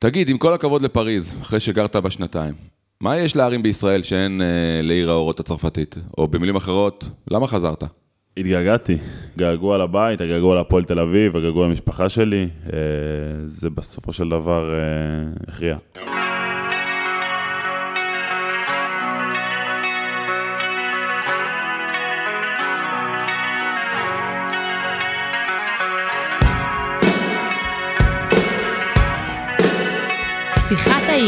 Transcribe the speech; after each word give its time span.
תגיד, 0.00 0.28
עם 0.28 0.38
כל 0.38 0.52
הכבוד 0.52 0.82
לפריז, 0.82 1.32
אחרי 1.42 1.60
שגרת 1.60 1.96
בה 1.96 2.10
שנתיים, 2.10 2.54
מה 3.00 3.16
יש 3.16 3.36
לערים 3.36 3.62
בישראל 3.62 4.02
שאין 4.02 4.42
אה, 4.42 4.46
לעיר 4.82 5.10
האורות 5.10 5.40
הצרפתית? 5.40 5.96
או 6.18 6.28
במילים 6.28 6.56
אחרות, 6.56 7.10
למה 7.30 7.46
חזרת? 7.46 7.84
התגעגעתי, 8.36 8.96
געגוע 9.38 9.78
לבית, 9.78 10.20
הגעגוע 10.20 10.54
להפועל 10.54 10.84
תל 10.84 11.00
אביב, 11.00 11.36
הגעגוע 11.36 11.66
למשפחה 11.66 12.08
שלי, 12.08 12.48
אה, 12.72 12.78
זה 13.44 13.70
בסופו 13.70 14.12
של 14.12 14.28
דבר 14.28 14.74
אה, 14.74 14.78
הכריע. 15.48 15.76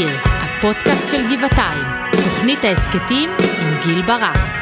העיר, 0.04 0.18
הפודקאסט 0.24 1.10
של 1.10 1.36
גבעתיים, 1.36 1.84
תוכנית 2.24 2.64
ההסכתים 2.64 3.30
עם 3.38 3.74
גיל 3.84 4.02
ברק. 4.02 4.59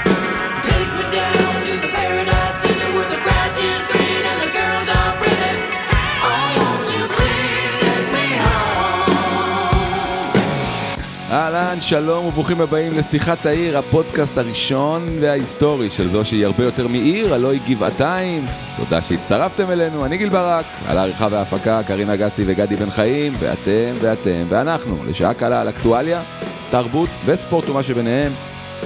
אהלן, 11.68 11.80
שלום 11.80 12.26
וברוכים 12.26 12.60
הבאים 12.60 12.98
לשיחת 12.98 13.46
העיר, 13.46 13.78
הפודקאסט 13.78 14.38
הראשון 14.38 15.06
וההיסטורי 15.20 15.90
של 15.90 16.08
זו 16.08 16.24
שהיא 16.24 16.46
הרבה 16.46 16.64
יותר 16.64 16.88
מעיר, 16.88 17.34
הלא 17.34 17.50
היא 17.50 17.60
גבעתיים. 17.68 18.46
תודה 18.76 19.02
שהצטרפתם 19.02 19.70
אלינו, 19.70 20.04
אני 20.04 20.18
גיל 20.18 20.28
ברק, 20.28 20.66
על 20.86 20.98
העריכה 20.98 21.28
וההפקה, 21.30 21.82
קרינה 21.82 22.16
גסי 22.16 22.44
וגדי 22.46 22.76
בן 22.76 22.90
חיים, 22.90 23.32
ואתם 23.38 23.94
ואתם 24.00 24.44
ואנחנו, 24.48 25.04
לשעה 25.04 25.34
קלה 25.34 25.60
על 25.60 25.68
אקטואליה, 25.68 26.22
תרבות 26.70 27.08
וספורט 27.24 27.68
ומה 27.68 27.82
שביניהם, 27.82 28.32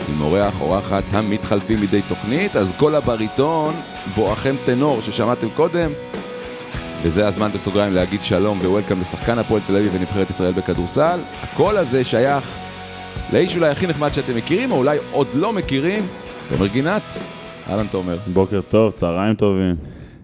עם 0.08 0.20
אורח 0.20 0.60
אורחת 0.60 1.04
המתחלפים 1.12 1.80
מדי 1.80 2.02
תוכנית, 2.08 2.56
אז 2.56 2.72
כל 2.76 2.94
הבריטון, 2.94 3.74
בואכם 4.14 4.54
טנור 4.64 5.02
ששמעתם 5.02 5.48
קודם, 5.50 5.90
וזה 7.02 7.26
הזמן 7.26 7.50
בסוגריים 7.54 7.92
להגיד 7.92 8.20
שלום 8.22 8.58
ווולקאם 8.58 9.00
לשחקן 9.00 9.38
הפועל 9.38 9.62
תל 9.66 9.76
אביב 9.76 9.94
ונבחרת 9.94 10.30
ישראל 10.30 10.52
בכדורסל. 10.52 11.20
הקול 11.42 11.76
הזה 11.76 12.04
שייך 12.04 12.58
לאיש 13.32 13.56
אולי 13.56 13.68
הכי 13.68 13.86
נחמד 13.86 14.12
שאתם 14.12 14.36
מכירים, 14.36 14.72
או 14.72 14.76
אולי 14.76 14.98
עוד 15.10 15.26
לא 15.34 15.52
מכירים, 15.52 16.02
תומר 16.48 16.66
גינת. 16.66 17.02
אהלן 17.68 17.86
תומר. 17.86 18.18
בוקר 18.32 18.60
טוב, 18.70 18.92
צהריים 18.92 19.34
טובים. 19.34 19.76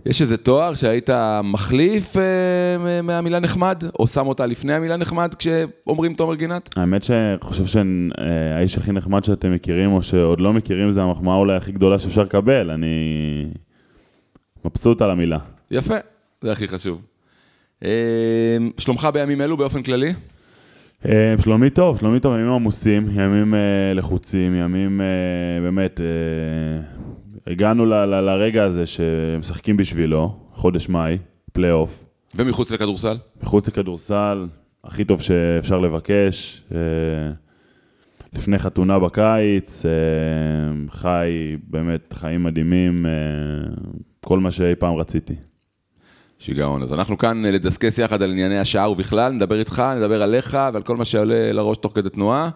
יש 0.06 0.22
איזה 0.22 0.36
תואר 0.36 0.74
שהיית 0.74 1.10
מחליף 1.44 2.16
אה, 2.16 3.02
מהמילה 3.02 3.40
נחמד, 3.40 3.82
או 3.98 4.06
שם 4.06 4.26
אותה 4.26 4.46
לפני 4.46 4.74
המילה 4.74 4.96
נחמד 4.96 5.34
כשאומרים 5.34 6.14
תומר 6.14 6.34
גינת? 6.34 6.70
האמת 6.76 7.04
שאני 7.04 7.36
חושב 7.40 7.66
שהאיש 7.66 8.78
הכי 8.78 8.92
נחמד 8.92 9.24
שאתם 9.24 9.52
מכירים, 9.54 9.92
או 9.92 10.02
שעוד 10.02 10.40
לא 10.40 10.52
מכירים, 10.52 10.92
זה 10.92 11.02
המחמאה 11.02 11.34
אולי 11.34 11.56
הכי 11.56 11.72
גדולה 11.72 11.98
שאפשר 11.98 12.22
לקבל. 12.22 12.70
אני 12.70 13.46
מבסוט 14.64 15.02
על 15.02 15.10
המילה. 15.10 15.38
יפה, 15.70 15.96
זה 16.42 16.52
הכי 16.52 16.68
חשוב. 16.68 17.00
אה, 17.84 18.56
שלומך 18.78 19.08
בימים 19.12 19.40
אלו 19.40 19.56
באופן 19.56 19.82
כללי? 19.82 20.12
אה, 21.06 21.34
שלומי 21.42 21.70
טוב, 21.70 21.98
שלומי 21.98 22.20
טוב, 22.20 22.34
ימים 22.34 22.48
עמוסים, 22.52 23.06
ימים 23.12 23.54
אה, 23.54 23.92
לחוצים, 23.94 24.54
ימים 24.54 25.00
אה, 25.00 25.06
באמת, 25.62 26.00
הגענו 27.46 27.86
ל- 27.86 27.94
ל- 27.94 28.20
לרגע 28.20 28.64
הזה 28.64 28.86
שמשחקים 28.86 29.76
בשבילו, 29.76 30.36
חודש 30.52 30.88
מאי, 30.88 31.18
פלייאוף, 31.52 32.04
ומחוץ 32.34 32.72
לכדורסל? 32.72 33.16
מחוץ 33.42 33.68
לכדורסל, 33.68 34.46
הכי 34.84 35.04
טוב 35.04 35.20
שאפשר 35.20 35.78
לבקש, 35.78 36.62
לפני 38.32 38.58
חתונה 38.58 38.98
בקיץ, 38.98 39.82
חי 40.90 41.56
באמת 41.68 42.12
חיים 42.12 42.42
מדהימים, 42.42 43.06
כל 44.24 44.38
מה 44.38 44.50
שאי 44.50 44.74
פעם 44.74 44.94
רציתי. 44.94 45.34
שיגעון. 46.38 46.82
אז 46.82 46.92
אנחנו 46.92 47.18
כאן 47.18 47.46
אה, 47.46 47.50
לדסקס 47.50 47.98
יחד 47.98 48.22
על 48.22 48.30
ענייני 48.30 48.58
השעה 48.58 48.90
ובכלל, 48.90 49.32
נדבר 49.32 49.58
איתך, 49.58 49.82
נדבר 49.96 50.22
עליך 50.22 50.58
ועל 50.72 50.82
כל 50.82 50.96
מה 50.96 51.04
שעולה 51.04 51.52
לראש 51.52 51.76
תוך 51.76 51.92
כדי 51.94 52.10
תנועה. 52.10 52.48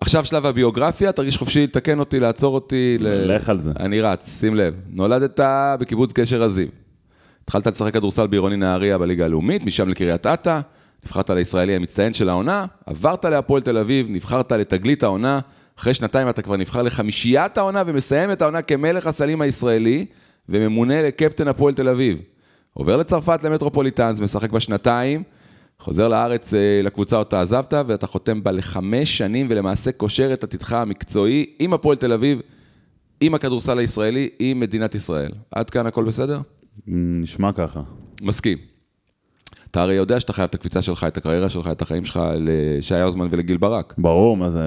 עכשיו 0.00 0.24
שלב 0.24 0.46
הביוגרפיה, 0.46 1.12
תרגיש 1.12 1.36
חופשי 1.36 1.62
לתקן 1.62 1.98
אותי, 1.98 2.20
לעצור 2.20 2.54
אותי. 2.54 2.96
ל- 3.00 3.36
לך 3.36 3.48
על 3.48 3.60
זה. 3.60 3.70
אני 3.80 4.00
רץ, 4.00 4.40
שים 4.40 4.54
לב. 4.54 4.74
נולדת 4.90 5.40
בקיבוץ 5.80 6.12
גשר 6.12 6.42
הזיו. 6.42 6.66
התחלת 7.44 7.66
לשחק 7.66 7.94
כדורסל 7.94 8.26
בעירוני 8.26 8.56
נהריה 8.56 8.98
בליגה 8.98 9.24
הלאומית, 9.24 9.66
משם 9.66 9.88
לקריית 9.88 10.26
אתא, 10.26 10.60
נבחרת 11.04 11.30
לישראלי 11.30 11.76
המצטיין 11.76 12.14
של 12.14 12.28
העונה, 12.28 12.66
עברת 12.86 13.24
להפועל 13.24 13.62
תל 13.62 13.78
אביב, 13.78 14.06
נבחרת 14.10 14.52
לתגלית 14.52 15.02
העונה, 15.02 15.38
אחרי 15.78 15.94
שנתיים 15.94 16.28
אתה 16.28 16.42
כבר 16.42 16.56
נבחר 16.56 16.82
לחמישיית 16.82 17.58
העונה 17.58 17.82
ומסיים 17.86 18.32
את 18.32 18.42
העונה 18.42 18.62
כמלך 18.62 19.06
הסלים 19.06 19.40
הישראלי, 19.40 20.06
וממונה 20.48 21.02
לקפטן 21.02 21.48
הפועל 21.48 21.74
תל 21.74 21.88
אביב. 21.88 22.18
עובר 22.74 22.96
לצרפת 22.96 23.44
למטרופוליטנס, 23.44 24.20
משחק 24.20 24.50
בה 24.50 24.60
שנתיים, 24.60 25.22
חוזר 25.78 26.08
לארץ 26.08 26.54
אה, 26.54 26.80
לקבוצה 26.82 27.16
אותה 27.16 27.40
עזבת, 27.40 27.74
ואתה 27.86 28.06
חותם 28.06 28.42
בה 28.42 28.52
לחמש 28.52 29.18
שנים, 29.18 29.46
ולמעשה 29.50 29.92
קושר 29.92 30.32
את 30.32 30.44
עתידך 30.44 30.72
המקצועי 30.72 31.46
עם 31.58 31.74
הפועל 31.74 31.96
תל 31.96 32.12
אביב, 32.12 32.40
עם 33.20 33.34
הכדורסל 33.34 33.78
הישראלי, 33.78 34.28
עם 34.38 34.60
מדינת 34.60 34.94
ישראל. 34.94 35.32
עד 35.50 35.70
כאן 35.70 35.86
הכל 35.86 36.04
בסדר? 36.04 36.40
נשמע 36.86 37.52
ככה. 37.52 37.80
מסכים. 38.22 38.58
אתה 39.70 39.82
הרי 39.82 39.94
יודע 39.94 40.20
שאתה 40.20 40.32
חייב 40.32 40.48
את 40.48 40.54
הקפיצה 40.54 40.82
שלך, 40.82 41.04
את 41.04 41.16
הקריירה 41.16 41.48
שלך, 41.48 41.68
את 41.72 41.82
החיים 41.82 42.04
שלך 42.04 42.20
לשי 42.38 42.94
האוזמן 42.94 43.28
ולגיל 43.30 43.56
ברק. 43.56 43.94
ברור, 43.98 44.36
מה 44.36 44.50
זה, 44.50 44.60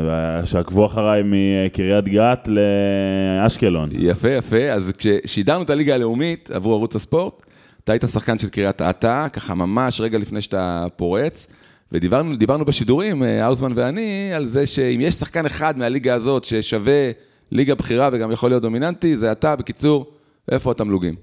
שעקבו 0.46 0.86
אחריי 0.86 1.24
מקריית 1.26 2.06
גת 2.06 2.48
לאשקלון. 2.48 3.90
יפה, 3.92 4.30
יפה. 4.30 4.72
אז 4.72 4.94
כששידרנו 4.98 5.64
את 5.64 5.70
הליגה 5.70 5.96
הלאומית 5.96 6.52
עבור 6.52 6.74
ערוץ 6.74 6.96
הספורט, 6.96 7.46
אתה 7.86 7.94
היית 7.94 8.04
שחקן 8.14 8.38
של 8.38 8.50
קריית 8.50 8.82
אתא, 8.82 9.28
ככה 9.34 9.56
ממש 9.56 10.02
רגע 10.02 10.18
לפני 10.18 10.42
שאתה 10.42 10.86
פורץ, 10.96 11.48
ודיברנו 11.92 12.36
דיברנו 12.36 12.66
בשידורים, 12.66 13.24
אה, 13.24 13.46
האוזמן 13.46 13.72
ואני, 13.76 14.34
על 14.34 14.46
זה 14.46 14.68
שאם 14.68 15.02
יש 15.02 15.16
שחקן 15.16 15.46
אחד 15.46 15.78
מהליגה 15.78 16.14
הזאת 16.14 16.44
ששווה 16.44 17.12
ליגה 17.52 17.76
בכירה 17.76 18.10
וגם 18.14 18.32
יכול 18.32 18.50
להיות 18.52 18.62
דומיננטי, 18.62 19.18
זה 19.18 19.32
אתה. 19.32 19.56
בקיצור, 19.56 20.12
איפה 20.52 20.72
התמלוגים? 20.72 21.16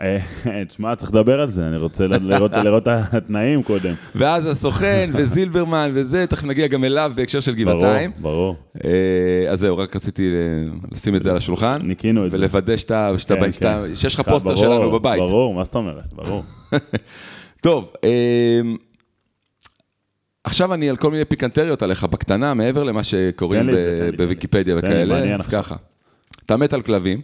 אה, 0.00 0.18
תשמע, 0.68 0.96
צריך 0.96 1.10
לדבר 1.10 1.40
על 1.40 1.48
זה, 1.48 1.68
אני 1.68 1.76
רוצה 1.76 2.06
לראות 2.06 2.82
את 2.82 3.14
התנאים 3.14 3.62
קודם. 3.62 3.94
ואז 4.14 4.46
הסוכן 4.46 5.10
וזילברמן 5.12 5.90
וזה, 5.94 6.26
תכף 6.26 6.44
נגיע 6.44 6.66
גם 6.66 6.84
אליו 6.84 7.12
בהקשר 7.14 7.40
של 7.40 7.54
גבעתיים. 7.54 8.12
ברור, 8.18 8.32
ברור. 8.32 8.56
אה, 8.84 9.52
אז 9.52 9.60
זהו, 9.60 9.78
רק 9.78 9.96
רציתי 9.96 10.30
אה, 10.30 10.78
לשים 10.92 11.16
את 11.16 11.22
זה 11.22 11.30
על 11.30 11.36
השולחן. 11.36 11.80
ניקינו 11.82 12.26
את 12.26 12.30
זה. 12.30 12.36
ולוודא 12.36 12.74
כן, 12.76 13.50
כן. 13.60 13.94
שיש 13.94 14.14
לך 14.14 14.20
פוסטר 14.20 14.54
שלנו 14.54 14.90
בבית. 14.90 15.18
ברור, 15.18 15.54
מה 15.54 15.64
זאת 15.64 15.74
אומרת? 15.74 16.14
ברור. 16.14 16.42
טוב, 17.62 17.92
אה, 18.04 18.60
עכשיו 20.44 20.74
אני 20.74 20.90
על 20.90 20.96
כל 20.96 21.10
מיני 21.10 21.24
פיקנטריות 21.24 21.82
עליך 21.82 22.04
בקטנה, 22.04 22.54
מעבר 22.54 22.84
למה 22.84 23.04
שקוראים. 23.04 23.70
בוויקיפדיה 24.16 24.76
וכאלה, 24.78 25.34
אז. 25.34 25.46
ככה. 25.46 25.76
אתה 26.46 26.56
מת 26.56 26.72
על 26.72 26.82
כלבים, 26.82 27.20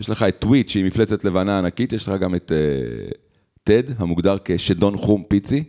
יש 0.00 0.10
לך 0.10 0.22
את 0.22 0.38
טוויט 0.38 0.68
שהיא 0.68 0.84
מפלצת 0.84 1.24
לבנה 1.24 1.58
ענקית, 1.58 1.92
יש 1.92 2.08
לך 2.08 2.20
גם 2.20 2.34
את 2.34 2.52
אה, 2.52 2.58
טד, 3.64 3.82
המוגדר 3.98 4.36
כשדון 4.44 4.96
חום 4.96 5.22
פיצי. 5.28 5.64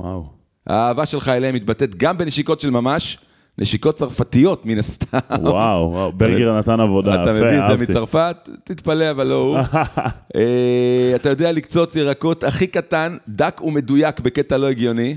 וואו. 0.00 0.26
האהבה 0.66 1.06
שלך 1.06 1.28
אליהם 1.28 1.54
מתבטאת 1.54 1.94
גם 1.94 2.18
בנשיקות 2.18 2.60
של 2.60 2.70
ממש, 2.70 3.18
נשיקות 3.58 3.94
צרפתיות 3.94 4.66
מן 4.66 4.78
הסתם. 4.78 5.18
וואו, 5.42 5.90
וואו, 5.92 6.12
ברגר 6.12 6.58
נתן 6.58 6.80
עבודה, 6.80 7.22
אתה 7.22 7.30
יפה, 7.30 7.32
מביא 7.32 7.60
את 7.60 7.78
זה. 7.78 7.84
מצרפת, 7.84 8.48
תתפלא, 8.64 9.10
אבל 9.10 9.26
לא 9.26 9.34
הוא. 9.34 9.58
אה, 10.36 11.12
אתה 11.14 11.28
יודע 11.28 11.52
לקצוץ 11.52 11.96
ירקות 11.96 12.44
הכי 12.44 12.66
קטן, 12.66 13.16
דק 13.28 13.60
ומדויק 13.64 14.20
בקטע 14.20 14.56
לא 14.56 14.68
הגיוני. 14.68 15.16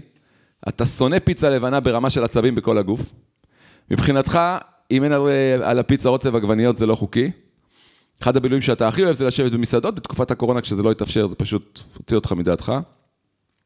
אתה 0.68 0.86
שונא 0.86 1.20
פיצה 1.24 1.50
לבנה 1.50 1.80
ברמה 1.80 2.10
של 2.10 2.24
עצבים 2.24 2.56
בכל 2.56 2.78
הגוף. 2.78 3.12
מבחינתך, 3.92 4.40
אם 4.92 5.04
אין 5.04 5.12
על, 5.12 5.22
על 5.64 5.80
הפיצה 5.80 6.10
רוצב 6.10 6.36
עגבניות 6.36 6.78
זה 6.78 6.86
לא 6.86 6.96
חוקי. 6.96 7.32
אחד 8.22 8.38
הבילויים 8.38 8.62
שאתה 8.62 8.88
הכי 8.88 9.04
אוהב 9.04 9.16
זה 9.16 9.26
לשבת 9.26 9.52
במסעדות, 9.52 9.96
בתקופת 9.96 10.32
הקורונה 10.32 10.62
כשזה 10.62 10.84
לא 10.84 10.92
התאפשר 10.92 11.28
זה 11.28 11.36
פשוט 11.36 11.82
הוציא 11.98 12.18
אותך 12.18 12.32
מדעתך. 12.32 12.74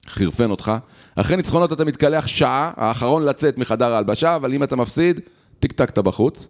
חירפן 0.07 0.51
אותך. 0.51 0.71
אחרי 1.15 1.37
ניצחונות 1.37 1.73
אתה 1.73 1.85
מתקלח 1.85 2.27
שעה, 2.27 2.71
האחרון 2.75 3.25
לצאת 3.25 3.57
מחדר 3.57 3.93
ההלבשה, 3.93 4.35
אבל 4.35 4.53
אם 4.53 4.63
אתה 4.63 4.75
מפסיד, 4.75 5.19
טיק 5.59 5.71
טק 5.71 5.89
אתה 5.89 6.01
בחוץ. 6.01 6.47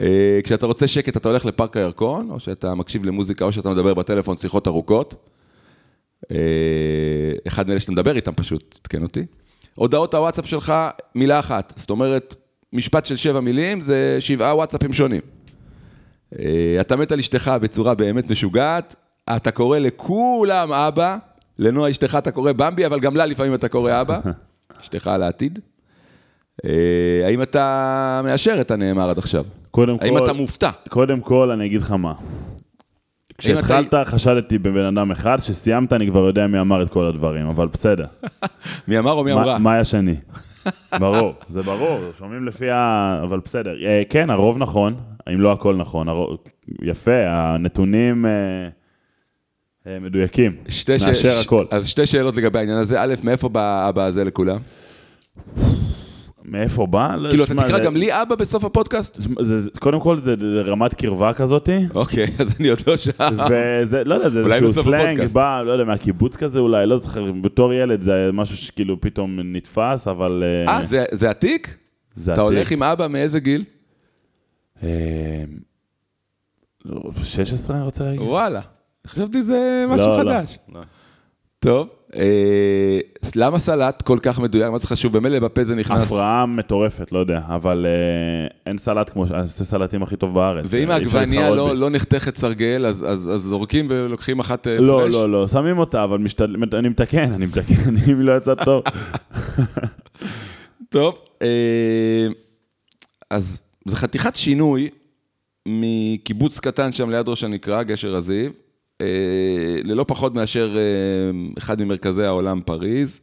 אה, 0.00 0.40
כשאתה 0.44 0.66
רוצה 0.66 0.86
שקט 0.86 1.16
אתה 1.16 1.28
הולך 1.28 1.44
לפארק 1.44 1.76
הירקון, 1.76 2.30
או 2.30 2.40
שאתה 2.40 2.74
מקשיב 2.74 3.06
למוזיקה, 3.06 3.44
או 3.44 3.52
שאתה 3.52 3.70
מדבר 3.70 3.94
בטלפון 3.94 4.36
שיחות 4.36 4.68
ארוכות. 4.68 5.14
אה, 6.30 6.36
אחד 7.46 7.68
מאלה 7.68 7.80
שאתה 7.80 7.92
מדבר 7.92 8.16
איתם 8.16 8.32
פשוט, 8.32 8.78
תקן 8.82 9.02
אותי. 9.02 9.26
הודעות 9.74 10.14
הוואטסאפ 10.14 10.46
שלך, 10.46 10.74
מילה 11.14 11.38
אחת. 11.38 11.72
זאת 11.76 11.90
אומרת, 11.90 12.34
משפט 12.72 13.06
של 13.06 13.16
שבע 13.16 13.40
מילים 13.40 13.80
זה 13.80 14.16
שבעה 14.20 14.56
וואטסאפים 14.56 14.92
שונים. 14.92 15.20
אה, 16.38 16.80
אתה 16.80 16.96
מת 16.96 17.12
על 17.12 17.18
אשתך 17.18 17.52
בצורה 17.60 17.94
באמת 17.94 18.30
משוגעת, 18.30 18.94
אתה 19.36 19.50
קורא 19.50 19.78
לכולם 19.78 20.72
אבא, 20.72 21.16
לנועה 21.58 21.90
אשתך 21.90 22.14
אתה 22.18 22.30
קורא 22.30 22.52
במבי, 22.52 22.86
אבל 22.86 23.00
גם 23.00 23.16
לה 23.16 23.26
לפעמים 23.26 23.54
אתה 23.54 23.68
קורא 23.68 24.00
אבא. 24.00 24.20
אשתך 24.80 25.10
לעתיד. 25.18 25.58
אה, 26.64 27.26
האם 27.26 27.42
אתה 27.42 28.20
מאשר 28.24 28.60
את 28.60 28.70
הנאמר 28.70 29.10
עד 29.10 29.18
עכשיו? 29.18 29.44
קודם 29.70 29.96
האם 30.00 30.18
כל, 30.18 30.24
אתה 30.24 30.32
מופתע? 30.32 30.70
קודם 30.88 31.20
כל, 31.20 31.50
אני 31.50 31.66
אגיד 31.66 31.80
לך 31.80 31.90
מה. 31.90 32.12
כשהתחלת, 33.38 33.94
חשדתי 34.04 34.58
בבן 34.58 34.84
אדם 34.84 35.10
אחד, 35.10 35.40
כשסיימת, 35.40 35.92
אני 35.92 36.06
כבר 36.06 36.26
יודע 36.26 36.46
מי 36.46 36.60
אמר 36.60 36.82
את 36.82 36.88
כל 36.88 37.06
הדברים, 37.06 37.46
אבל 37.46 37.68
בסדר. 37.68 38.06
מי 38.88 38.98
אמר 38.98 39.12
או 39.12 39.24
מי 39.24 39.32
אמרה? 39.32 39.58
מה 39.58 39.72
היה 39.72 39.84
שני? 39.84 40.16
ברור, 41.00 41.34
זה 41.48 41.62
ברור, 41.62 42.00
שומעים 42.18 42.46
לפי 42.46 42.70
ה... 42.70 43.20
אבל 43.22 43.40
בסדר. 43.44 43.74
אה, 43.86 44.02
כן, 44.08 44.30
הרוב 44.30 44.58
נכון, 44.58 44.94
אם 45.32 45.40
לא 45.40 45.52
הכל 45.52 45.76
נכון. 45.76 46.06
יפה, 46.82 47.10
הנתונים 47.26 48.26
אה, 48.26 48.30
אה, 49.86 49.98
מדויקים. 50.00 50.56
שתי 50.68 50.92
מאשר 50.92 51.14
ש- 51.34 51.44
הכל. 51.44 51.64
אז 51.70 51.86
שתי 51.88 52.06
שאלות 52.06 52.36
לגבי 52.36 52.58
העניין 52.58 52.78
הזה. 52.78 53.02
א', 53.02 53.14
מאיפה 53.24 53.48
בא 53.48 53.88
אבא 53.88 54.04
הזה 54.04 54.24
לכולם? 54.24 54.58
מאיפה 56.44 56.86
בא? 56.86 57.16
לא, 57.16 57.28
כאילו, 57.28 57.44
אתה 57.44 57.54
תקרא 57.54 57.78
גם 57.78 57.96
לי 57.96 58.22
אבא 58.22 58.34
בסוף 58.34 58.64
הפודקאסט? 58.64 59.18
קודם 59.80 60.00
כל, 60.00 60.18
זה 60.20 60.34
רמת 60.64 60.94
קרבה 60.94 61.32
כזאתי. 61.32 61.76
אוקיי, 61.94 62.26
אז 62.38 62.54
אני 62.60 62.68
עוד 62.68 62.78
לא 62.86 62.96
שם. 62.96 63.10
וזה, 63.50 64.04
לא 64.04 64.14
יודע, 64.14 64.28
זה 64.28 64.40
איזשהו 64.54 64.82
סלנג. 64.82 65.24
בא, 65.32 65.62
לא 65.62 65.72
יודע, 65.72 65.84
מהקיבוץ 65.84 66.36
כזה 66.36 66.58
אולי, 66.60 66.86
לא 66.86 66.96
זוכר, 66.98 67.32
בתור 67.32 67.74
ילד 67.74 68.00
זה 68.02 68.30
משהו 68.32 68.56
שכאילו 68.56 69.00
פתאום 69.00 69.40
נתפס, 69.44 70.08
אבל... 70.08 70.44
אה, 70.68 70.84
זה- 70.84 71.04
זה 71.12 71.30
עתיק? 71.30 71.76
זה 72.14 72.32
אתה 72.32 72.42
עתיק. 72.42 72.54
הולך 72.54 72.70
עם 72.70 72.82
אבא 72.82 73.06
מאיזה 73.06 73.40
גיל? 73.40 73.64
אה, 74.84 75.44
לא, 76.84 77.00
16 77.22 77.76
אני 77.76 77.84
רוצה 77.84 78.04
להגיד? 78.04 78.20
וואלה. 78.22 78.60
חשבתי 79.06 79.42
זה 79.42 79.84
משהו 79.88 80.08
לא, 80.08 80.22
לא. 80.24 80.30
חדש. 80.30 80.58
טוב, 81.58 81.88
אה, 82.16 82.98
למה 83.36 83.58
סלט 83.58 84.02
כל 84.02 84.18
כך 84.22 84.38
מדויק? 84.38 84.70
מה 84.70 84.78
זה 84.78 84.86
חשוב? 84.86 85.12
במילא 85.18 85.38
בפה 85.40 85.64
זה 85.64 85.74
נכנס. 85.74 86.02
הפרעה 86.02 86.46
מטורפת, 86.46 87.12
לא 87.12 87.18
יודע, 87.18 87.40
אבל 87.48 87.86
אה, 87.88 88.56
אין 88.66 88.78
סלט 88.78 89.10
כמו, 89.10 89.26
ש- 89.26 89.30
אני 89.30 89.40
עושה 89.40 89.64
סלטים 89.64 90.02
הכי 90.02 90.16
טוב 90.16 90.34
בארץ. 90.34 90.66
ואם 90.68 90.90
אה, 90.90 90.94
העגבנייה 90.94 91.40
להתחרות 91.50 91.68
לא. 91.70 91.76
לא 91.76 91.90
נחתכת 91.90 92.36
סרגל, 92.36 92.86
אז, 92.86 93.04
אז, 93.08 93.30
אז 93.34 93.40
זורקים 93.42 93.86
ולוקחים 93.90 94.40
אחת 94.40 94.66
אה, 94.66 94.78
לא, 94.80 95.00
פרש? 95.04 95.14
לא, 95.14 95.30
לא, 95.32 95.48
שמים 95.48 95.78
אותה, 95.78 96.04
אבל 96.04 96.18
משתדל, 96.18 96.56
אני 96.78 96.88
מתקן, 96.88 97.32
אני 97.32 97.46
מתקן, 97.46 97.94
אם 98.12 98.20
לא 98.20 98.36
יצא 98.36 98.54
טוב. 98.54 98.82
טוב, 100.88 101.18
אה, 101.42 102.26
אז 103.30 103.60
זה 103.84 103.96
חתיכת 103.96 104.36
שינוי 104.36 104.88
מקיבוץ 105.68 106.58
קטן 106.58 106.92
שם 106.92 107.10
ליד 107.10 107.28
ראש 107.28 107.44
הנקרה, 107.44 107.82
גשר 107.82 108.16
הזיו, 108.16 108.50
אה, 109.00 109.76
ללא 109.84 110.04
פחות 110.08 110.34
מאשר 110.34 110.76
אה, 110.76 110.82
אחד 111.58 111.80
ממרכזי 111.80 112.24
העולם, 112.24 112.60
פריז. 112.64 113.20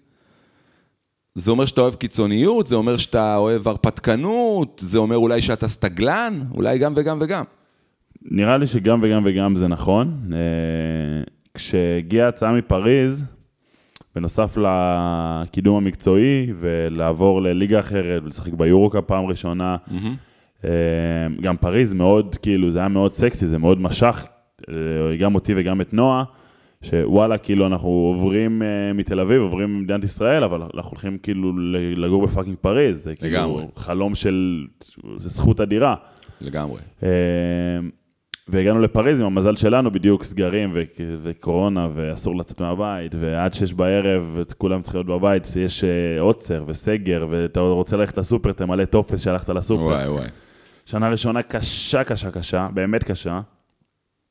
זה 1.36 1.52
אומר 1.52 1.66
שאתה 1.66 1.82
אוהב 1.82 1.96
קיצוניות, 1.96 2.68
זה 2.68 2.76
אומר 2.76 2.98
שאתה 2.98 3.36
אוהב 3.36 3.68
הרפתקנות, 3.68 4.82
זה 4.86 4.98
אומר 4.98 5.18
אולי 5.18 5.42
שאתה 5.42 5.68
סטגלן, 5.68 6.42
אולי 6.54 6.78
גם 6.78 6.94
וגם 6.96 7.18
וגם. 7.22 7.44
נראה 8.22 8.58
לי 8.58 8.68
שגם 8.68 9.00
וגם 9.04 9.22
וגם 9.26 9.56
זה 9.56 9.68
נכון. 9.68 10.22
אה, 10.34 11.24
כשהגיעה 11.54 12.26
ההצעה 12.26 12.52
מפריז, 12.54 13.24
בנוסף 14.16 14.58
לקידום 14.58 15.78
המקצועי 15.78 16.48
ולעבור 16.60 17.42
לליגה 17.42 17.80
אחרת 17.80 18.24
ולשחק 18.24 18.54
ביורוקאפ 18.54 19.02
פעם 19.02 19.26
ראשונה, 19.26 19.78
אה, 19.92 19.98
גם 21.42 21.58
פריז 21.58 21.94
מאוד, 21.94 22.36
כאילו, 22.42 22.72
זה 22.72 22.80
היה 22.80 22.88
מאוד 22.88 23.14
סקסי, 23.14 23.48
זה 23.48 23.58
מאוד 23.58 23.82
משך, 23.82 24.26
אה, 24.70 24.76
גם 25.18 25.36
אותי 25.36 25.54
וגם 25.56 25.82
את 25.82 25.94
נועה, 25.94 26.24
שוואלה, 26.82 27.38
כאילו, 27.38 27.68
אנחנו 27.68 27.90
עוברים 27.90 28.64
אה, 28.64 28.94
מתל 28.94 29.20
אביב, 29.20 29.42
עוברים 29.42 29.80
ממדינת 29.80 30.04
ישראל, 30.04 30.44
אבל 30.44 30.62
אנחנו 30.62 30.92
הולכים 30.92 31.18
כאילו 31.24 31.54
לגור 31.96 32.28
ב 32.28 32.31
fucking 32.32 32.58
פריז, 32.62 33.04
זה 33.04 33.16
כאילו 33.16 33.34
לגמרי. 33.34 33.66
חלום 33.76 34.16
של, 34.16 34.66
זה 35.20 35.30
זכות 35.30 35.62
אדירה. 35.62 35.96
לגמרי. 36.42 36.82
אה, 37.04 37.10
והגענו 38.48 38.80
לפריז 38.80 39.20
עם 39.20 39.26
המזל 39.26 39.56
שלנו, 39.56 39.92
בדיוק 39.92 40.24
סגרים 40.24 40.72
ו- 40.74 41.04
וקורונה, 41.24 41.88
ואסור 41.94 42.38
לצאת 42.38 42.62
מהבית, 42.62 43.16
ועד 43.20 43.54
שש 43.54 43.74
בערב 43.74 44.40
כולם 44.58 44.82
צריכים 44.82 44.98
להיות 44.98 45.22
בבית, 45.22 45.48
יש 45.56 45.84
אה, 45.84 46.20
עוצר 46.20 46.64
וסגר, 46.68 47.28
ואתה 47.30 47.60
רוצה 47.60 47.98
ללכת 47.98 48.18
לסופר, 48.18 48.52
תמלא 48.52 48.86
טופס 48.86 49.24
שהלכת 49.24 49.50
לסופר. 49.50 49.84
וואי 49.84 50.08
וואי. 50.10 50.28
שנה 50.86 51.10
ראשונה 51.10 51.42
קשה, 51.42 52.04
קשה, 52.04 52.32
קשה, 52.32 52.68
באמת 52.74 53.04
קשה. 53.04 53.42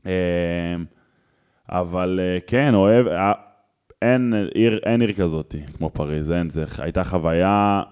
אה, 0.06 0.76
אבל 1.69 2.20
אה, 2.23 2.38
כן, 2.47 2.75
אוהב, 2.75 3.06
אה, 3.06 3.32
אין 4.02 4.35
עיר, 4.55 4.81
אין 4.87 5.00
עיר 5.00 5.12
כזאת 5.12 5.55
כמו 5.76 5.91
פריז, 5.91 6.31
אין, 6.31 6.50
זה 6.50 6.64
הייתה 6.79 7.05
חוויה 7.05 7.82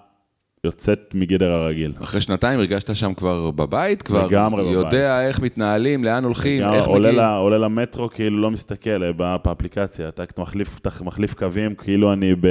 יוצאת 0.65 1.15
מגדר 1.15 1.53
הרגיל. 1.53 1.93
אחרי 2.03 2.21
שנתיים 2.21 2.59
הרגשת 2.59 2.95
שם 2.95 3.15
כבר 3.15 3.51
בבית? 3.51 4.03
כבר 4.03 4.27
לגמרי 4.27 4.63
בבית. 4.63 4.75
יודע 4.75 5.29
איך 5.29 5.41
מתנהלים, 5.41 6.05
לאן 6.05 6.25
הולכים, 6.25 6.63
איך 6.63 6.87
עולה, 6.87 7.09
מגיעים? 7.09 7.25
ל, 7.25 7.37
עולה 7.37 7.59
למטרו, 7.59 8.11
כאילו 8.11 8.41
לא 8.41 8.51
מסתכל 8.51 9.05
אה, 9.05 9.37
באפליקציה, 9.37 10.09
אתה 10.09 10.25
מחליף, 10.39 10.79
אתה 10.79 10.91
מחליף 11.05 11.35
קווים, 11.35 11.75
כאילו 11.75 12.13
אני 12.13 12.35
ב... 12.35 12.47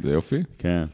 זה 0.00 0.12
יופי. 0.12 0.42
כן. 0.58 0.84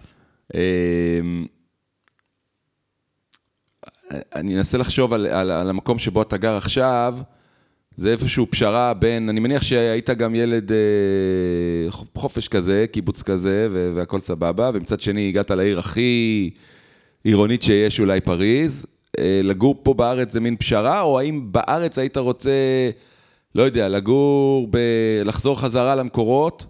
אני 4.34 4.56
אנסה 4.56 4.78
לחשוב 4.78 5.12
על, 5.12 5.26
על, 5.26 5.50
על 5.50 5.70
המקום 5.70 5.98
שבו 5.98 6.22
אתה 6.22 6.36
גר 6.36 6.56
עכשיו, 6.56 7.14
זה 7.96 8.12
איפשהו 8.12 8.46
פשרה 8.50 8.94
בין, 8.94 9.28
אני 9.28 9.40
מניח 9.40 9.62
שהיית 9.62 10.10
גם 10.10 10.34
ילד 10.34 10.72
אה, 10.72 10.76
חופ- 11.90 12.18
חופש 12.18 12.48
כזה, 12.48 12.86
קיבוץ 12.92 13.22
כזה, 13.22 13.68
והכל 13.94 14.18
סבבה, 14.20 14.70
ומצד 14.74 15.00
שני 15.00 15.28
הגעת 15.28 15.50
לעיר 15.50 15.78
הכי 15.78 16.50
עירונית 17.24 17.62
שיש, 17.62 18.00
אולי 18.00 18.20
פריז. 18.20 18.86
אה, 19.18 19.40
לגור 19.44 19.80
פה 19.82 19.94
בארץ 19.94 20.32
זה 20.32 20.40
מין 20.40 20.56
פשרה, 20.56 21.00
או 21.00 21.18
האם 21.18 21.52
בארץ 21.52 21.98
היית 21.98 22.16
רוצה, 22.16 22.50
לא 23.54 23.62
יודע, 23.62 23.88
לגור, 23.88 24.68
ב... 24.70 24.78
לחזור 25.24 25.60
חזרה 25.60 25.96
למקורות, 25.96 26.66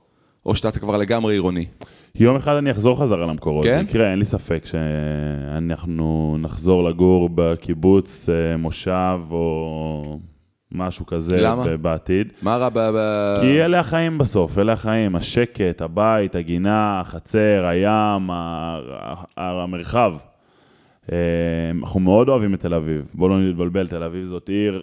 או 0.46 0.54
שאתה 0.54 0.78
כבר 0.78 0.96
לגמרי 0.96 1.34
עירוני? 1.34 1.66
יום 2.14 2.36
אחד 2.36 2.56
אני 2.56 2.70
אחזור 2.70 3.00
חזרה 3.00 3.26
למקורות, 3.26 3.64
כן? 3.64 3.76
זה 3.76 3.82
יקרה, 3.90 4.10
אין 4.10 4.18
לי 4.18 4.24
ספק 4.24 4.64
שאנחנו 4.64 6.36
נחזור 6.38 6.84
לגור 6.84 7.28
בקיבוץ, 7.34 8.28
אה, 8.28 8.56
מושב 8.56 9.18
או 9.30 10.18
משהו 10.72 11.06
כזה 11.06 11.40
למה? 11.40 11.76
בעתיד. 11.76 12.32
מה 12.42 12.56
רע 12.56 12.68
ב... 12.74 12.80
כי 13.40 13.62
אלה 13.62 13.80
החיים 13.80 14.18
בסוף, 14.18 14.58
אלה 14.58 14.72
החיים, 14.72 15.16
השקט, 15.16 15.80
הבית, 15.82 16.34
הגינה, 16.34 17.00
החצר, 17.00 17.64
הים, 17.66 18.30
ה- 18.30 18.78
ה- 19.36 19.62
המרחב. 19.62 20.14
אה, 21.12 21.16
אנחנו 21.80 22.00
מאוד 22.00 22.28
אוהבים 22.28 22.54
את 22.54 22.60
תל 22.60 22.74
אביב, 22.74 23.10
בואו 23.14 23.28
לא 23.28 23.38
נתבלבל, 23.38 23.86
תל 23.86 24.02
אביב 24.02 24.26
זאת 24.26 24.48
עיר 24.48 24.82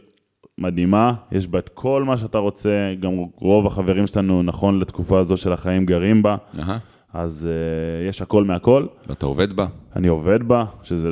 מדהימה, 0.58 1.14
יש 1.32 1.48
בה 1.48 1.60
את 1.60 1.70
כל 1.74 2.04
מה 2.04 2.18
שאתה 2.18 2.38
רוצה, 2.38 2.70
גם 3.00 3.12
רוב 3.36 3.68
החברים 3.68 4.08
שלנו, 4.08 4.44
נכון 4.44 4.80
לתקופה 4.80 5.20
הזו 5.20 5.38
של 5.38 5.54
החיים, 5.54 5.86
גרים 5.86 6.24
בה, 6.24 6.36
אהה, 6.60 6.78
אז 7.18 7.48
אה, 7.50 8.08
יש 8.08 8.22
הכל 8.22 8.44
מהכל. 8.44 8.86
ואתה 9.08 9.26
עובד 9.26 9.54
בה? 9.54 9.68
אני 9.96 10.08
עובד 10.08 10.44
בה, 10.44 10.66
שזה, 10.84 11.10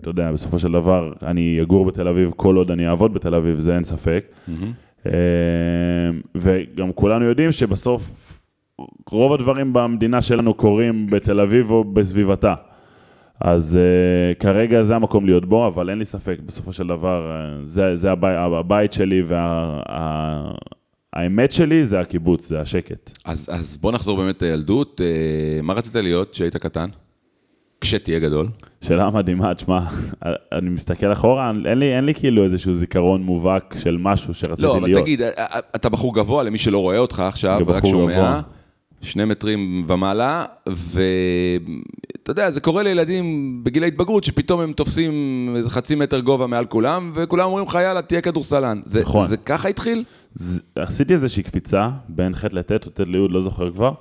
אתה 0.00 0.10
יודע, 0.10 0.32
בסופו 0.32 0.58
של 0.58 0.72
דבר, 0.72 1.12
אני 1.22 1.62
אגור 1.62 1.84
בתל 1.84 2.08
אביב 2.08 2.30
כל 2.36 2.56
עוד 2.56 2.70
אני 2.70 2.88
אעבוד 2.88 3.14
בתל 3.14 3.34
אביב, 3.34 3.60
זה 3.60 3.74
אין 3.74 3.84
ספק. 3.84 4.26
אה, 5.06 5.12
וגם 6.34 6.92
כולנו 6.92 7.24
יודעים 7.24 7.52
שבסוף, 7.52 8.10
רוב 9.10 9.32
הדברים 9.32 9.72
במדינה 9.72 10.22
שלנו 10.22 10.54
קורים 10.54 11.06
בתל 11.10 11.40
אביב 11.40 11.70
או 11.70 11.84
בסביבתה. 11.84 12.54
אז 13.40 13.78
uh, 13.78 14.38
כרגע 14.38 14.82
זה 14.82 14.96
המקום 14.96 15.26
להיות 15.26 15.44
בו, 15.44 15.66
אבל 15.66 15.90
אין 15.90 15.98
לי 15.98 16.04
ספק, 16.04 16.38
בסופו 16.46 16.72
של 16.72 16.86
דבר, 16.86 17.30
uh, 17.30 17.66
זה, 17.66 17.96
זה 17.96 18.12
הבית, 18.12 18.36
הבית 18.38 18.92
שלי 18.92 19.22
והאמת 21.16 21.52
שלי 21.52 21.86
זה 21.86 22.00
הקיבוץ, 22.00 22.48
זה 22.48 22.60
השקט. 22.60 23.18
אז, 23.24 23.48
אז 23.52 23.76
בוא 23.76 23.92
נחזור 23.92 24.16
באמת 24.16 24.42
לילדות. 24.42 25.00
אה, 25.04 25.62
מה 25.62 25.72
רצית 25.72 25.94
להיות 25.94 26.30
כשהיית 26.32 26.56
קטן? 26.56 26.88
כשתהיה 27.80 28.18
גדול. 28.18 28.48
שאלה 28.80 29.10
מדהימה, 29.10 29.54
תשמע, 29.54 29.80
אני 30.52 30.70
מסתכל 30.70 31.12
אחורה, 31.12 31.50
אין 31.50 31.78
לי, 31.78 31.96
אין 31.96 32.04
לי 32.04 32.14
כאילו 32.14 32.44
איזשהו 32.44 32.74
זיכרון 32.74 33.22
מובהק 33.22 33.74
של 33.78 33.96
משהו 34.00 34.34
שרציתי 34.34 34.62
לא, 34.62 34.76
אבל 34.76 34.86
להיות. 34.86 35.02
תגיד, 35.02 35.22
אה, 35.22 35.28
אה, 35.38 35.58
אתה 35.76 35.88
בחור 35.88 36.14
גבוה, 36.14 36.42
למי 36.42 36.58
שלא 36.58 36.78
רואה 36.78 36.98
אותך 36.98 37.20
עכשיו, 37.20 37.60
בחור 37.66 37.90
שומע, 37.90 38.12
גבוה. 38.12 38.40
שני 39.02 39.24
מטרים 39.24 39.84
ומעלה, 39.88 40.44
ואתה 40.66 42.30
יודע, 42.30 42.50
זה 42.50 42.60
קורה 42.60 42.82
לילדים 42.82 43.60
בגיל 43.64 43.82
ההתבגרות, 43.82 44.24
שפתאום 44.24 44.60
הם 44.60 44.72
תופסים 44.72 45.54
איזה 45.56 45.70
חצי 45.70 45.94
מטר 45.94 46.20
גובה 46.20 46.46
מעל 46.46 46.64
כולם, 46.64 47.12
וכולם 47.14 47.46
אומרים 47.46 47.64
לך, 47.64 47.78
יאללה, 47.82 48.02
תהיה 48.02 48.20
כדורסלן. 48.20 48.80
זה, 48.84 49.00
נכון. 49.02 49.26
זה 49.26 49.36
ככה 49.36 49.68
התחיל? 49.68 50.04
עשיתי 50.74 51.14
איזושהי 51.14 51.42
קפיצה 51.42 51.88
בין 52.08 52.34
ח' 52.34 52.44
לט' 52.52 52.86
או 52.86 52.90
ט' 52.90 53.00
לי', 53.00 53.28
לא 53.28 53.40
זוכר 53.40 53.70
כבר, 53.70 53.92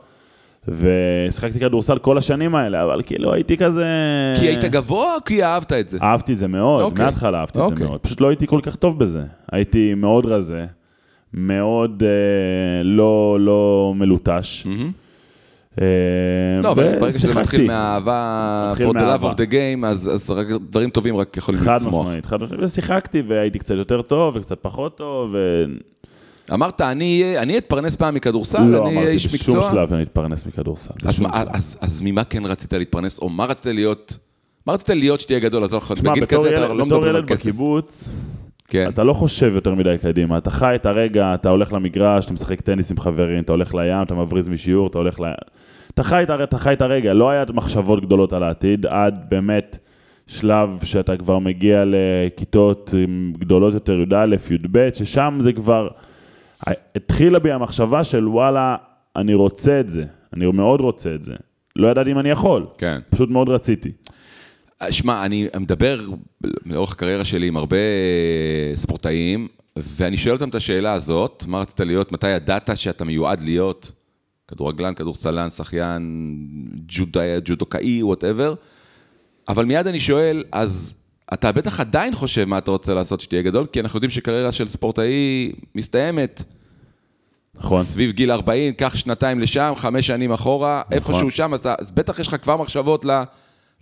ושיחקתי 0.68 1.60
כדורסל 1.60 1.98
כל 1.98 2.18
השנים 2.18 2.56
האלה, 2.56 2.84
אבל 2.84 3.01
כאילו 3.06 3.34
הייתי 3.34 3.58
כזה... 3.58 3.86
כי 4.39 4.46
היית 4.46 4.63
גבוה 4.63 5.15
או 5.15 5.24
כי 5.25 5.44
אהבת 5.44 5.74
את 5.74 5.89
זה? 5.89 5.98
אהבתי 6.01 6.34
את 6.34 6.38
זה 6.38 6.48
מאוד, 6.48 6.84
אוקיי. 6.84 7.06
מההתחלה 7.06 7.39
אהבתי 7.39 7.60
את 7.62 7.68
זה 7.68 7.74
אוקיי. 7.74 7.88
מאוד. 7.88 8.00
פשוט 8.00 8.22
לא 8.22 8.30
הייתי 8.30 8.48
כל 8.48 8.60
כך 8.63 8.75
טוב 8.75 9.00
בזה. 9.00 9.24
הייתי 9.51 9.94
מאוד 9.94 10.25
רזה, 10.25 10.65
מאוד 11.34 12.04
אה, 12.06 12.84
לא, 12.84 13.38
לא 13.39 13.94
מלוטש. 13.96 14.68
אה, 15.82 16.62
לא, 16.63 16.72
אבל 16.72 17.00
ברגע 17.00 17.20
שזה. 17.20 17.39
מתחיל 17.39 17.68
מהאהבה, 17.68 18.74
for 18.77 18.94
the 18.94 18.98
love 18.98 19.24
of 19.24 19.36
the 19.36 19.51
game, 19.51 19.86
אז 19.86 20.12
אז 20.13 20.32
רק 20.32 20.48
דברים 20.70 20.89
טובים 20.89 21.18
רק 21.18 21.38
יכולים 21.38 21.62
חד 21.62 21.75
לצמוח. 21.75 22.06
משמעית, 22.06 22.25
חד 22.25 22.42
משמעית, 22.42 22.63
ושיחקתי 22.63 23.24
והייתי 23.27 23.60
קצת 23.60 23.75
יותר 23.75 24.01
טוב 24.01 24.36
וקצת 24.36 24.58
פחות 24.62 24.98
טוב, 24.98 25.36
אמרת, 26.53 26.81
אני 26.81 27.33
אני 27.37 27.57
אתפרנס 27.57 27.95
פעם 27.95 28.15
מכדורסל, 28.15 28.57
אני 28.57 28.67
אהיה 28.67 28.79
לא 28.79 28.87
אמרתי 28.89 29.07
איש 29.07 29.25
בשום 29.25 29.57
מקצוע. 29.57 29.71
שלב 29.71 29.89
שאני 29.89 30.03
אתפרנס 30.03 30.45
מכדורסל. 30.45 30.93
אז 31.05 31.19
מה-. 31.19 31.29
אז- 31.33 31.77
אז 31.81 32.01
ממה 32.03 32.23
כן 32.23 32.45
רצית 32.45 32.73
להתפרנס, 32.73 33.19
או 33.19 33.29
מה 33.29 33.45
רצית 33.45 33.65
להיות, 33.65 34.17
מה 34.67 34.73
רצית 34.73 34.89
להיות 34.89 35.21
שתהיה 35.21 35.39
גדול? 35.39 35.63
אז 35.63 35.73
אנחנו 35.73 35.95
בתור 35.95 36.25
כזה 36.27 36.49
ילד- 36.49 36.57
אנחנו 36.57 36.77
לא 36.77 36.85
בתור 36.85 36.97
מדברים 36.97 37.15
על 37.15 37.19
ילד 37.21 37.27
כסף. 37.29 37.41
בקיבוץ, 37.41 38.09
כן. 38.67 38.89
אתה 38.89 39.03
לא 39.03 39.13
חושב 39.13 39.51
יותר 39.55 39.75
מדי 39.75 39.95
קדימה, 40.01 40.37
אתה 40.37 40.49
חי 40.49 40.75
את 40.75 40.85
הרגע, 40.85 41.33
אתה 41.33 41.49
הולך 41.49 41.73
למגרש, 41.73 42.25
אתה 42.25 42.33
משחק 42.33 42.61
טניס 42.61 42.91
עם 42.91 42.99
חברים, 42.99 43.43
אתה 43.43 43.51
הולך 43.51 43.73
לים, 43.75 44.01
אתה 44.01 44.15
מבריז 44.15 44.49
משיעור, 44.49 44.87
אתה 44.87 44.97
הולך 44.97 45.19
ל... 45.19 45.23
אתה 45.93 46.03
חי 46.03 46.23
את, 46.23 46.29
אתה 46.43 46.57
חי 46.57 46.73
את 46.73 46.81
הרגע, 46.81 47.13
לא 47.13 47.29
היה 47.29 47.43
מחשבות 47.53 48.05
גדולות 48.05 48.33
על 48.33 48.43
העתיד, 48.43 48.85
עד 48.85 49.25
באמת 49.29 49.77
שלב 50.27 50.79
שאתה 50.83 51.17
כבר 51.17 51.39
מגיע 51.39 51.83
לכיתות 51.85 52.93
גדולות 53.39 53.73
יותר, 53.73 53.93
י"א, 54.11 54.35
י"ב, 54.53 54.89
ששם 54.93 55.37
זה 55.41 55.53
כבר... 55.53 55.87
התחילה 56.95 57.39
בי 57.39 57.51
המחשבה 57.51 58.03
של 58.03 58.27
וואלה, 58.27 58.75
אני 59.15 59.34
רוצה 59.34 59.79
את 59.79 59.89
זה, 59.89 60.05
אני 60.34 60.51
מאוד 60.51 60.81
רוצה 60.81 61.15
את 61.15 61.24
זה. 61.24 61.34
לא 61.75 61.88
ידעתי 61.88 62.12
אם 62.12 62.19
אני 62.19 62.29
יכול, 62.29 62.65
כן. 62.77 63.00
פשוט 63.10 63.29
מאוד 63.29 63.50
רציתי. 63.50 63.91
שמע, 64.89 65.25
אני 65.25 65.48
מדבר 65.60 66.01
לאורך 66.65 66.91
הקריירה 66.91 67.25
שלי 67.25 67.48
עם 67.48 67.57
הרבה 67.57 67.77
ספורטאים, 68.75 69.48
ואני 69.75 70.17
שואל 70.17 70.36
אותם 70.36 70.50
את 70.50 70.55
השאלה 70.55 70.93
הזאת, 70.93 71.43
מה 71.48 71.60
רצית 71.60 71.79
להיות, 71.79 72.12
מתי 72.12 72.29
ידעת 72.29 72.69
שאתה 72.75 73.05
מיועד 73.05 73.43
להיות 73.43 73.91
כדורגלן, 74.48 74.93
כדורסלן, 74.93 75.50
שחיין, 75.50 76.38
ג'ודאי, 76.88 77.29
ג'ודוקאי, 77.45 78.03
וואטאבר, 78.03 78.53
אבל 79.48 79.65
מיד 79.65 79.88
אני 79.88 80.00
שואל, 80.00 80.43
אז 80.51 81.04
אתה 81.34 81.51
בטח 81.51 81.79
עדיין 81.79 82.15
חושב 82.15 82.46
מה 82.46 82.58
אתה 82.58 82.72
רוצה 82.72 82.94
לעשות 82.94 83.22
שתהיה 83.22 83.41
גדול, 83.41 83.65
כי 83.65 83.79
אנחנו 83.79 83.98
יודעים 83.98 84.12
שקריירה 84.12 84.51
של 84.51 84.67
ספורטאי 84.67 85.51
מסתיימת 85.75 86.44
נכון? 87.60 87.82
סביב 87.84 88.12
גיל 88.12 88.32
40, 88.32 88.74
קח 88.74 88.96
שנתיים 88.96 89.39
לשם, 89.39 89.74
חמש 89.75 90.08
שנים 90.08 90.32
אחורה, 90.32 90.82
נכון. 90.86 90.98
איפשהו 90.98 91.32
שם, 91.32 91.53
אז, 91.53 91.60
אתה, 91.60 91.75
אז 91.79 91.91
בטח 91.91 92.20
יש 92.20 92.27
לך 92.27 92.36
כבר 92.44 92.58
מחשבות 92.58 93.05
ל- 93.05 93.24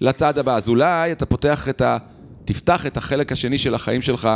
לצעד 0.01 0.37
הבא. 0.37 0.55
אז 0.55 0.69
אולי 0.69 1.11
אתה 1.11 1.25
פותח 1.25 1.69
את 1.69 1.81
ה... 1.81 1.97
תפתח 2.45 2.85
את 2.85 2.97
החלק 2.97 3.31
השני 3.31 3.57
של 3.57 3.73
החיים 3.75 4.01
שלך 4.01 4.29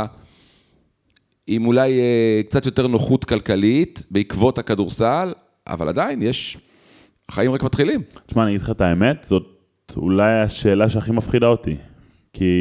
עם 1.46 1.66
אולי 1.66 2.00
אה, 2.00 2.40
קצת 2.42 2.66
יותר 2.66 2.86
נוחות 2.86 3.24
כלכלית 3.24 4.06
בעקבות 4.10 4.58
הכדורסל, 4.58 5.32
אבל 5.66 5.88
עדיין 5.88 6.22
יש... 6.22 6.58
החיים 7.28 7.52
רק 7.52 7.62
מתחילים. 7.62 8.02
תשמע, 8.26 8.42
אני 8.42 8.50
אגיד 8.50 8.60
לך 8.60 8.70
את 8.70 8.80
האמת, 8.80 9.24
זאת 9.28 9.42
אולי 9.96 10.40
השאלה 10.40 10.88
שהכי 10.88 11.12
מפחידה 11.12 11.46
אותי. 11.46 11.76
כי 12.32 12.54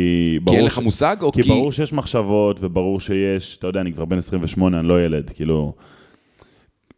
ברור... 0.43 0.55
כי 0.55 0.59
אין 0.59 0.65
לך 0.65 0.79
מושג, 0.79 1.15
או 1.21 1.31
כי 1.31 1.43
כי... 1.43 1.49
ברור 1.49 1.71
שיש 1.71 1.93
מחשבות, 1.93 2.59
וברור 2.61 2.99
שיש, 2.99 3.57
אתה 3.57 3.67
יודע, 3.67 3.81
אני 3.81 3.93
כבר 3.93 4.05
בן 4.05 4.17
28, 4.17 4.79
אני 4.79 4.87
לא 4.87 5.05
ילד, 5.05 5.29
כאילו... 5.29 5.73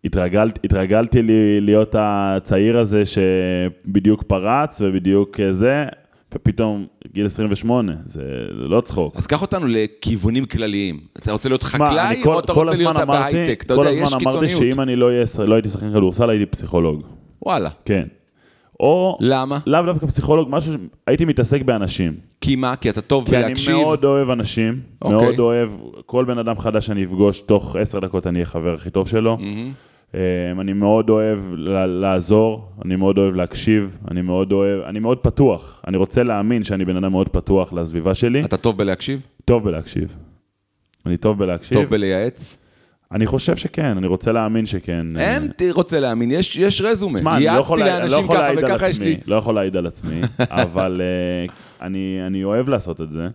התרגלת, 0.05 0.59
התרגלתי 0.63 1.21
לי, 1.21 1.61
להיות 1.61 1.95
הצעיר 1.99 2.77
הזה 2.77 3.03
שבדיוק 3.05 4.23
פרץ 4.23 4.81
ובדיוק 4.81 5.39
אה, 5.39 5.53
זה, 5.53 5.85
ופתאום 6.35 6.85
גיל 7.13 7.25
28, 7.25 7.93
זה, 8.05 8.21
לא 8.51 8.81
צחוק. 8.81 9.15
אז 9.15 9.27
קח 9.27 9.41
אותנו 9.41 9.65
לכיוונים 9.67 10.45
כלליים. 10.45 10.99
אתה 11.17 11.31
רוצה 11.31 11.49
להיות 11.49 11.63
חקלאי, 11.63 11.99
אני 12.15 12.23
כל- 12.23 12.29
או 12.29 12.39
אתה 12.39 12.53
כל 12.53 12.59
רוצה 12.67 12.77
להיות 12.77 12.97
בהייטק? 13.07 13.63
אתה 13.65 13.75
כל 13.75 13.81
יודע, 13.81 13.91
יש 13.91 14.01
הזמן 14.03 14.19
אמרתי 14.21 14.47
קיצוניות. 14.47 14.73
שאם 14.73 14.81
אני 14.81 14.95
לא 14.95 15.05
אהיה- 15.07 15.25
לא 15.47 15.55
הייתי 15.55 15.69
שחקן 15.69 15.89
כדורסל, 15.93 16.29
הייתי 16.29 16.45
פסיכולוג. 16.45 17.03
וואלה. 17.45 17.69
כן. 17.85 18.07
או... 18.79 19.17
למה? 19.19 19.59
לאו 19.67 19.81
דווקא 19.81 20.07
פסיכולוג, 20.07 20.47
משהו 20.51 20.73
ש... 20.73 20.75
הייתי 21.07 21.25
מתעסק 21.25 21.61
באנשים. 21.61 22.13
כי 22.41 22.55
מה? 22.55 22.75
כי 22.75 22.89
אתה 22.89 23.01
טוב 23.01 23.25
כי 23.29 23.35
אני 23.37 23.43
בלהקשיב? 23.45 23.75
מאוד 23.75 24.03
אוהב 24.03 24.29
אנשים, 24.29 24.79
אוקיי. 25.01 25.17
מאוד 25.17 25.39
אוהב, 25.39 25.69
כל 26.05 26.25
בן 26.25 26.37
אדם 26.37 26.57
חדש 26.57 26.85
שאני 26.85 27.03
אפגוש, 27.03 27.41
תוך 27.41 27.75
עשר 27.75 27.99
דקות 27.99 28.27
אני 28.27 28.35
אהיה 28.35 28.45
חבר 28.45 28.73
הכי 28.73 28.89
טוב 28.89 29.07
שלו. 29.07 29.37
אמ, 30.13 30.19
אני 30.59 30.73
מאוד 30.73 31.09
אוהב 31.09 31.39
לעזור, 31.87 32.69
אני 32.85 32.95
מאוד 32.95 33.17
אוהב 33.17 33.35
להקשיב, 33.35 33.99
אני 34.11 34.21
מאוד 34.21 34.51
אוהב, 34.51 34.81
אני 34.81 34.99
מאוד 34.99 35.17
פתוח. 35.17 35.81
אני 35.87 35.97
רוצה 35.97 36.23
להאמין 36.23 36.63
שאני 36.63 36.85
בן 36.85 36.97
אדם 36.97 37.11
מאוד 37.11 37.29
פתוח 37.29 37.73
לסביבה 37.73 38.13
שלי. 38.13 38.45
אתה 38.45 38.57
טוב 38.57 38.77
בלהקשיב? 38.77 39.21
טוב 39.45 39.63
בלהקשיב. 39.63 40.15
אני 41.05 41.17
טוב 41.17 41.39
בלהקשיב. 41.39 41.77
טוב 41.77 41.89
בלייעץ? 41.89 42.68
אני 43.11 43.25
חושב 43.25 43.55
שכן, 43.55 43.97
אני 43.97 44.07
רוצה 44.07 44.31
להאמין 44.31 44.65
שכן. 44.65 45.07
אין, 45.17 45.47
ת- 45.55 45.61
רוצה 45.71 45.99
להאמין, 45.99 46.31
יש, 46.31 46.55
יש 46.57 46.81
רזומה. 46.81 47.21
מה, 47.21 47.35
אני 47.37 47.45
לא 47.45 47.51
יכול 47.51 47.79
ייעצתי 47.79 47.97
לה- 47.99 48.03
אני 48.03 48.11
לא 48.11 48.17
יכול 48.17 48.35
להעיד 48.37 48.63
על 48.65 48.71
עצמי, 48.89 49.05
לי. 49.05 49.17
לא 49.25 49.35
יכול 49.35 49.55
להעיד 49.55 49.77
על 49.77 49.87
עצמי, 49.87 50.21
אבל 50.63 51.01
אה, 51.03 51.53
אני 51.85 52.19
אני 52.27 52.43
אוהב 52.43 52.69
לעשות 52.69 53.01
את 53.01 53.09
זה. 53.09 53.27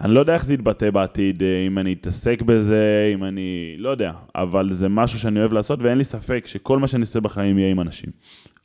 אני 0.00 0.14
לא 0.14 0.20
יודע 0.20 0.34
איך 0.34 0.44
זה 0.44 0.54
יתבטא 0.54 0.90
בעתיד, 0.90 1.42
אה, 1.42 1.66
אם 1.66 1.78
אני 1.78 1.92
אתעסק 1.92 2.42
בזה, 2.42 3.10
אם 3.14 3.24
אני... 3.24 3.74
לא 3.78 3.88
יודע, 3.88 4.12
אבל 4.34 4.68
זה 4.70 4.88
משהו 4.88 5.18
שאני 5.18 5.40
אוהב 5.40 5.52
לעשות, 5.52 5.82
ואין 5.82 5.98
לי 5.98 6.04
ספק 6.04 6.44
שכל 6.46 6.78
מה 6.78 6.86
שאני 6.86 7.00
אעשה 7.00 7.20
בחיים 7.20 7.58
יהיה 7.58 7.70
עם 7.70 7.80
אנשים. 7.80 8.10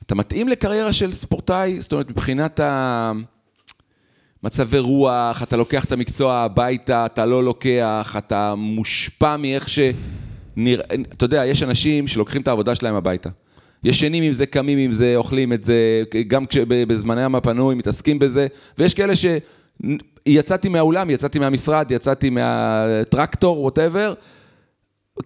אתה 0.06 0.16
מתאים 0.16 0.48
לקריירה 0.50 0.94
של 0.94 1.12
ספורטאי? 1.14 1.82
זאת 1.82 1.92
אומרת, 1.92 2.10
מבחינת 2.10 2.60
המצבי 4.44 4.80
רוח, 4.80 5.44
אתה 5.44 5.58
לוקח 5.58 5.86
את 5.86 5.92
המקצוע 5.92 6.34
הביתה, 6.36 7.06
אתה 7.06 7.26
לא 7.26 7.44
לוקח, 7.44 8.16
אתה 8.18 8.56
מושפע 8.56 9.38
מאיך 9.38 9.70
ש... 9.70 9.80
נראה, 10.56 10.86
אתה 11.14 11.26
יודע, 11.26 11.46
יש 11.46 11.64
אנשים 11.64 12.08
שלוקחים 12.08 12.42
את 12.42 12.48
העבודה 12.48 12.76
שלהם 12.76 12.96
הביתה. 12.96 13.30
ישנים 13.84 14.24
עם 14.24 14.34
זה, 14.34 14.46
קמים 14.46 14.78
עם 14.78 14.92
זה, 14.92 15.14
אוכלים 15.16 15.54
את 15.54 15.64
זה, 15.64 16.04
גם 16.28 16.44
בזמנם 16.68 17.36
הפנוי 17.36 17.76
מתעסקים 17.76 18.20
בזה, 18.20 18.48
ויש 18.78 18.94
כאלה 18.94 19.16
ש... 19.16 19.26
יצאתי 20.26 20.70
מהאולם, 20.70 21.10
יצאתי 21.10 21.40
מהמשרד, 21.40 21.92
יצאתי 21.92 22.30
מהטרקטור, 22.30 23.62
ווטאבר, 23.64 24.14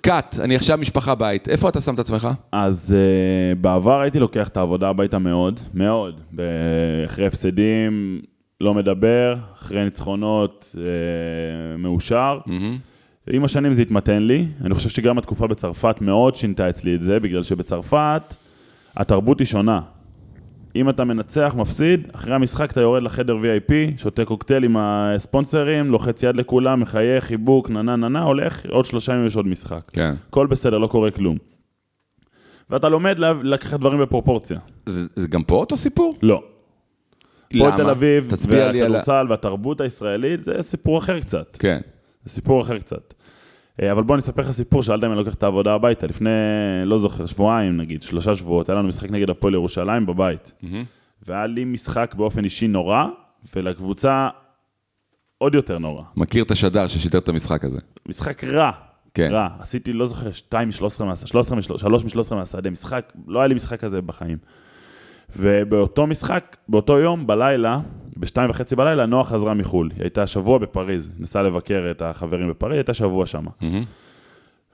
קאט, 0.02 0.40
אני 0.40 0.56
עכשיו 0.56 0.78
משפחה 0.78 1.16
בית. 1.16 1.50
איפה 1.50 1.70
אתה 1.70 1.82
שם 1.82 1.94
את 1.94 2.00
עצמך? 2.00 2.30
אז 2.52 2.96
uh, 2.96 3.56
בעבר 3.62 4.02
הייתי 4.02 4.20
לוקח 4.20 4.48
את 4.48 4.58
העבודה 4.58 4.90
הביתה 4.90 5.20
מאוד, 5.20 5.60
מאוד. 5.74 6.22
אחרי 7.06 7.26
הפסדים, 7.26 8.22
לא 8.62 8.74
מדבר, 8.74 9.36
אחרי 9.54 9.84
ניצחונות, 9.84 10.76
uh, 10.76 10.78
מאושר. 11.78 12.40
עם 13.30 13.44
השנים 13.44 13.74
זה 13.74 13.82
התמתן 13.82 14.24
לי. 14.24 14.46
אני 14.64 14.74
חושב 14.74 14.90
שגם 14.90 15.18
התקופה 15.18 15.48
בצרפת 15.48 15.96
מאוד 16.02 16.36
שינתה 16.36 16.70
אצלי 16.70 16.96
את 16.96 17.02
זה, 17.02 17.20
בגלל 17.20 17.44
שבצרפת 17.44 18.36
התרבות 18.96 19.40
היא 19.40 19.48
שונה. 19.48 19.82
אם 20.76 20.90
אתה 20.90 21.04
מנצח, 21.04 21.56
מפסיד, 21.58 22.08
אחרי 22.14 22.36
המשחק 22.36 22.72
אתה 22.72 22.82
יורד 22.82 23.04
לחדר 23.04 23.38
VIP, 23.38 23.74
שותה 23.98 24.26
קוקטייל 24.26 24.64
עם 24.64 24.78
הספונסרים, 24.78 25.92
לוחץ 25.92 26.24
יד 26.24 26.36
לכולם, 26.36 26.80
מחייך, 26.80 27.24
חיבוק, 27.24 27.70
נה 27.70 27.82
נה 27.82 27.96
נה 27.96 28.10
נה, 28.10 28.22
הולך, 28.22 28.66
עוד 28.70 28.86
שלושה 28.86 29.14
ימים 29.14 29.28
יש 29.28 29.36
עוד 29.36 29.48
משחק. 29.48 29.82
כן. 29.92 30.14
הכל 30.30 30.48
בסדר, 30.48 30.78
לא 30.78 30.88
קורה 30.88 31.12
כלום. 31.12 31.38
ואתה 32.70 32.90
לומד 32.90 33.20
לקחת 33.44 33.80
דברים 33.80 34.00
בפרופורציה. 34.00 34.60
זה, 34.86 35.06
זה 35.16 35.28
גם 35.28 35.44
פה 35.44 35.56
אותו 35.56 35.78
סיפור? 35.78 36.16
לא. 36.22 36.44
למה? 37.54 37.72
פה 37.72 37.78
תל 37.78 37.90
אביב. 37.90 38.34
והכדורסל 38.48 39.26
והתרבות 39.30 39.82
הישראלית, 39.82 40.42
זה 40.42 40.62
סיפור 40.62 40.98
אחר 40.98 41.20
קצת. 41.20 41.58
כן. 41.60 41.80
זה 42.24 42.30
סיפור 42.30 42.62
אחר 42.62 42.80
קצת. 42.80 43.14
אה, 43.82 43.92
אבל 43.92 44.04
בוא 44.04 44.16
אני 44.16 44.20
אספר 44.20 44.42
לך 44.42 44.52
סיפור, 44.52 44.84
שאלת 44.84 45.04
אם 45.04 45.10
אני 45.12 45.18
לוקח 45.18 45.34
את 45.34 45.44
העבודה 45.44 45.74
הביתה. 45.74 46.08
לפני, 46.08 46.30
לא 46.86 46.98
זוכר, 46.98 47.26
שבועיים 47.26 47.78
נגיד, 47.78 48.02
שלושה 48.02 48.36
שבועות, 48.36 48.70
היה 48.70 48.78
לנו 48.78 48.88
משחק 48.88 49.12
נגד 49.12 49.30
הפועל 49.30 49.54
ירושלים 49.54 50.06
בבית. 50.06 50.52
והיה 51.28 51.48
לי 51.48 51.66
משחק 51.66 52.16
באופן 52.18 52.44
אישי 52.44 52.68
נורא, 52.68 53.06
ולקבוצה 53.56 54.30
עוד 55.38 55.56
יותר 55.56 55.80
נורא. 55.80 56.04
מכיר 56.16 56.44
את 56.44 56.52
השדר 56.52 56.88
ששידר 56.88 57.20
את 57.20 57.30
המשחק 57.30 57.64
הזה. 57.64 57.80
משחק 58.10 58.44
רע. 58.44 58.72
כן. 59.14 59.30
רע. 59.32 59.48
עשיתי, 59.60 59.94
לא 59.94 60.06
זוכר, 60.06 60.32
2 60.32 60.68
מ-13 60.68 61.04
מהשדה, 61.04 61.28
13 61.28 61.58
מ-3 61.58 61.78
3 61.78 62.04
מ-13 62.04 62.36
מהשדה. 62.36 62.70
משחק, 62.70 63.14
לא 63.28 63.40
היה 63.40 63.48
לי 63.48 63.56
משחק 63.56 63.80
כזה 63.80 64.02
בחיים. 64.02 64.38
ובאותו 65.38 66.08
משחק, 66.08 66.58
באותו 66.70 67.00
יום, 67.00 67.28
בלילה, 67.28 67.80
בשתיים 68.18 68.50
וחצי 68.50 68.76
בלילה, 68.76 69.06
נועה 69.06 69.24
חזרה 69.24 69.54
מחו"ל. 69.54 69.90
היא 69.96 70.02
הייתה 70.02 70.28
שבוע 70.28 70.58
בפריז, 70.58 71.10
נסעה 71.20 71.44
לבקר 71.44 71.88
את 71.92 72.02
החברים 72.02 72.50
בפריז, 72.50 72.78
הייתה 72.78 72.94
שבוע 72.94 73.26
שם. 73.26 73.46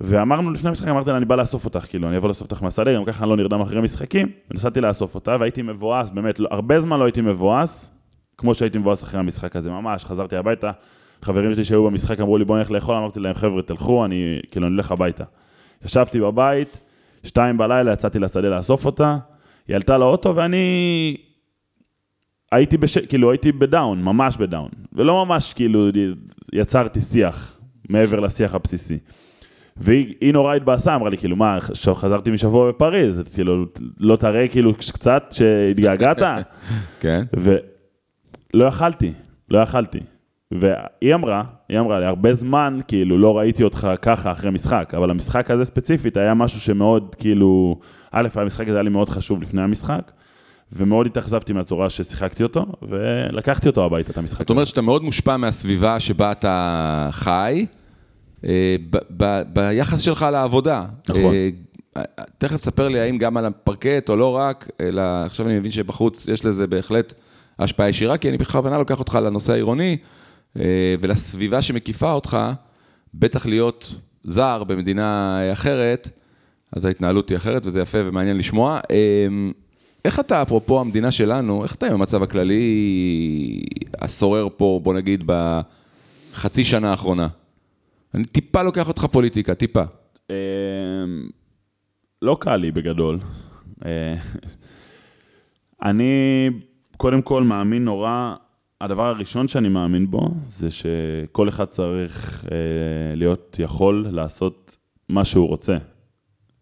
ואמרנו 0.02 0.52
לפני 0.52 0.70
המשחק, 0.70 0.88
אמרתי 0.88 1.10
לה, 1.10 1.18
אני 1.18 1.26
בא 1.26 1.36
לאסוף 1.36 1.66
אותך, 1.66 1.86
כאילו, 1.90 2.08
אני 2.08 2.18
אבוא 2.18 2.28
לאסוף 2.28 2.52
אותך 2.52 2.64
מהשדה, 2.64 2.96
גם 2.96 3.06
ככה 3.06 3.24
אני 3.24 3.30
לא 3.30 3.38
נרדם 3.38 3.62
אחרי 3.62 3.82
משחקים. 3.82 4.28
ונסעתי 4.52 4.82
לאסוף 4.82 5.16
אותה, 5.16 5.38
והייתי 5.40 5.62
מבואס, 5.62 6.10
באמת, 6.10 6.40
לא, 6.40 6.48
הרבה 6.52 6.82
זמן 6.82 7.00
לא 7.00 7.06
הייתי 7.06 7.22
מבואס, 7.22 7.92
כמו 8.38 8.54
שהייתי 8.54 8.78
מבואס 8.78 9.04
אחרי 9.04 9.20
המשחק 9.20 9.56
הזה, 9.56 9.70
ממש, 9.70 10.06
חזרתי 10.06 10.36
הביתה, 10.36 10.72
חברים 11.22 11.54
שלי 11.54 11.64
שהיו 11.64 11.84
במשחק 11.86 12.20
אמרו 12.20 12.38
לי, 12.38 12.46
בוא 12.46 12.58
נלך 12.58 12.72
לאכול, 12.72 12.96
אמרתי 12.96 13.20
להם, 13.20 13.34
חבר'ה, 13.34 13.62
תלכו, 13.62 14.06
אני, 14.06 14.40
כאילו, 14.52 14.68
אני 14.68 14.76
אלך 14.76 14.92
הביתה. 14.92 15.24
ישבתי 15.86 16.20
בבית, 16.20 16.80
שתיים 17.24 17.58
בלילה, 17.58 17.94
יצאתי 17.94 18.20
לשדה 18.20 18.50
לאסוף 18.50 18.86
אותה, 18.86 19.18
היא 19.70 19.76
עלתה 19.76 19.98
לאוטו, 19.98 20.36
ואני 20.36 21.18
הייתי 22.52 22.78
בש... 22.78 22.98
כאילו, 22.98 23.32
הייתי 23.32 23.52
בדאון, 23.52 24.04
ממש 24.04 24.38
בדאון. 24.38 24.70
ולא 24.94 25.26
ממש, 25.26 25.54
כאילו, 25.54 25.90
יצרתי 26.54 27.02
שיח, 27.02 27.60
מעבר 27.90 28.20
לשיח 28.20 28.56
הבסיסי. 28.56 28.98
והיא 29.78 30.16
היא 30.22 30.34
נורא 30.34 30.56
התבאסה, 30.56 30.96
אמרה 30.96 31.10
לי, 31.10 31.18
כאילו, 31.18 31.36
מה, 31.36 31.58
חזרתי 31.94 32.32
משבוע 32.32 32.70
בפריז, 32.72 33.22
כאילו, 33.34 33.66
לא 34.00 34.16
תראה 34.16 34.48
כאילו 34.48 34.74
קצת 34.74 35.24
שהתגעגעת? 35.32 36.18
כן. 37.02 37.24
ולא 37.34 38.66
יכלתי, 38.66 39.12
לא 39.50 39.60
יכלתי. 39.60 40.00
והיא 40.52 41.16
אמרה, 41.16 41.44
היא 41.70 41.80
אמרה 41.80 42.00
לי, 42.00 42.06
הרבה 42.06 42.34
זמן, 42.34 42.78
כאילו, 42.88 43.18
לא 43.18 43.38
ראיתי 43.38 43.64
אותך 43.64 43.88
ככה 44.02 44.32
אחרי 44.32 44.52
משחק, 44.52 44.94
אבל 44.98 45.12
המשחק 45.12 45.52
הזה 45.52 45.66
ספציפית 45.66 46.18
היה 46.18 46.34
משהו 46.34 46.62
שמאוד, 46.62 47.16
כאילו, 47.20 47.80
א', 48.12 48.28
המשחק 48.36 48.68
הזה 48.68 48.78
היה 48.78 48.84
לי 48.84 48.90
מאוד 48.90 49.10
חשוב 49.10 49.42
לפני 49.42 49.62
המשחק, 49.62 50.12
ומאוד 50.72 51.06
התאכזבתי 51.06 51.54
מהצורה 51.54 51.90
ששיחקתי 51.90 52.44
אותו, 52.44 52.66
ולקחתי 52.82 53.68
אותו 53.68 53.86
הביתה, 53.86 54.12
את 54.12 54.18
המשחק. 54.18 54.40
זאת 54.40 54.50
אומרת 54.50 54.68
שאתה 54.68 54.82
מאוד 54.82 55.04
מושפע 55.04 55.38
מהסביבה 55.38 56.00
שבה 56.00 56.32
אתה 56.32 57.10
חי, 57.12 57.66
אה, 58.46 58.76
ביחס 59.54 60.00
שלך 60.00 60.26
לעבודה. 60.32 60.86
נכון. 61.10 61.34
אה, 61.98 62.04
תכף 62.38 62.56
תספר 62.56 62.88
לי 62.88 63.00
האם 63.00 63.18
גם 63.18 63.38
על 63.38 63.46
הפרקט 63.46 64.10
או 64.10 64.16
לא 64.16 64.36
רק, 64.36 64.70
אלא 64.82 65.02
עכשיו 65.02 65.46
אני 65.46 65.60
מבין 65.60 65.72
שבחוץ 65.72 66.28
יש 66.28 66.46
לזה 66.46 66.68
בהחלט 66.68 67.14
השפעה 67.60 67.90
ישירה, 67.90 68.18
כי 68.18 68.30
אני 68.30 68.38
בכוונה 68.38 68.78
לוקח 68.78 69.00
אותך 69.00 69.20
לנושא 69.24 69.54
העירוני 69.54 69.98
ולסביבה 71.00 71.62
שמקיפה 71.62 72.12
אותך, 72.12 72.38
בטח 73.14 73.46
להיות 73.46 73.94
זר 74.24 74.64
במדינה 74.64 75.40
אחרת, 75.54 76.10
אז 76.72 76.86
ההתנהלות 76.86 77.30
היא 77.30 77.38
אחרת 77.38 77.66
וזה 77.66 77.80
יפה 77.80 77.98
ומעניין 78.06 78.38
לשמוע. 78.38 78.80
אה, 78.92 79.28
איך 80.06 80.20
אתה, 80.20 80.42
אפרופו 80.42 80.80
המדינה 80.82 81.12
שלנו, 81.12 81.64
איך 81.64 81.76
אתה 81.76 81.88
עם 81.88 81.94
המצב 81.94 82.24
הכללי 82.24 83.64
השורר 84.02 84.48
פה, 84.58 84.80
בוא 84.84 84.94
נגיד, 84.94 85.24
בחצי 85.26 86.64
שנה 86.64 86.92
האחרונה? 86.92 87.28
אני 88.16 88.26
טיפה 88.26 88.64
לוקח 88.64 88.88
אותך 88.88 89.06
פוליטיקה, 89.06 89.56
טיפה. 89.56 89.84
לא 92.22 92.38
קל 92.40 92.56
לי 92.56 92.72
בגדול. 92.72 93.20
אה, 93.86 94.16
אני 95.90 96.50
קודם 96.98 97.22
כל 97.22 97.44
מאמין 97.44 97.86
נורא, 97.86 98.36
הדבר 98.82 99.08
הראשון 99.08 99.48
שאני 99.48 99.70
מאמין 99.70 100.12
בו, 100.12 100.30
זה 100.48 100.72
שכל 100.72 101.50
אחד 101.50 101.66
צריך 101.66 102.46
אה, 102.52 103.16
להיות 103.16 103.58
יכול 103.60 104.08
לעשות 104.12 104.78
מה 105.10 105.26
שהוא 105.26 105.48
רוצה. 105.48 105.78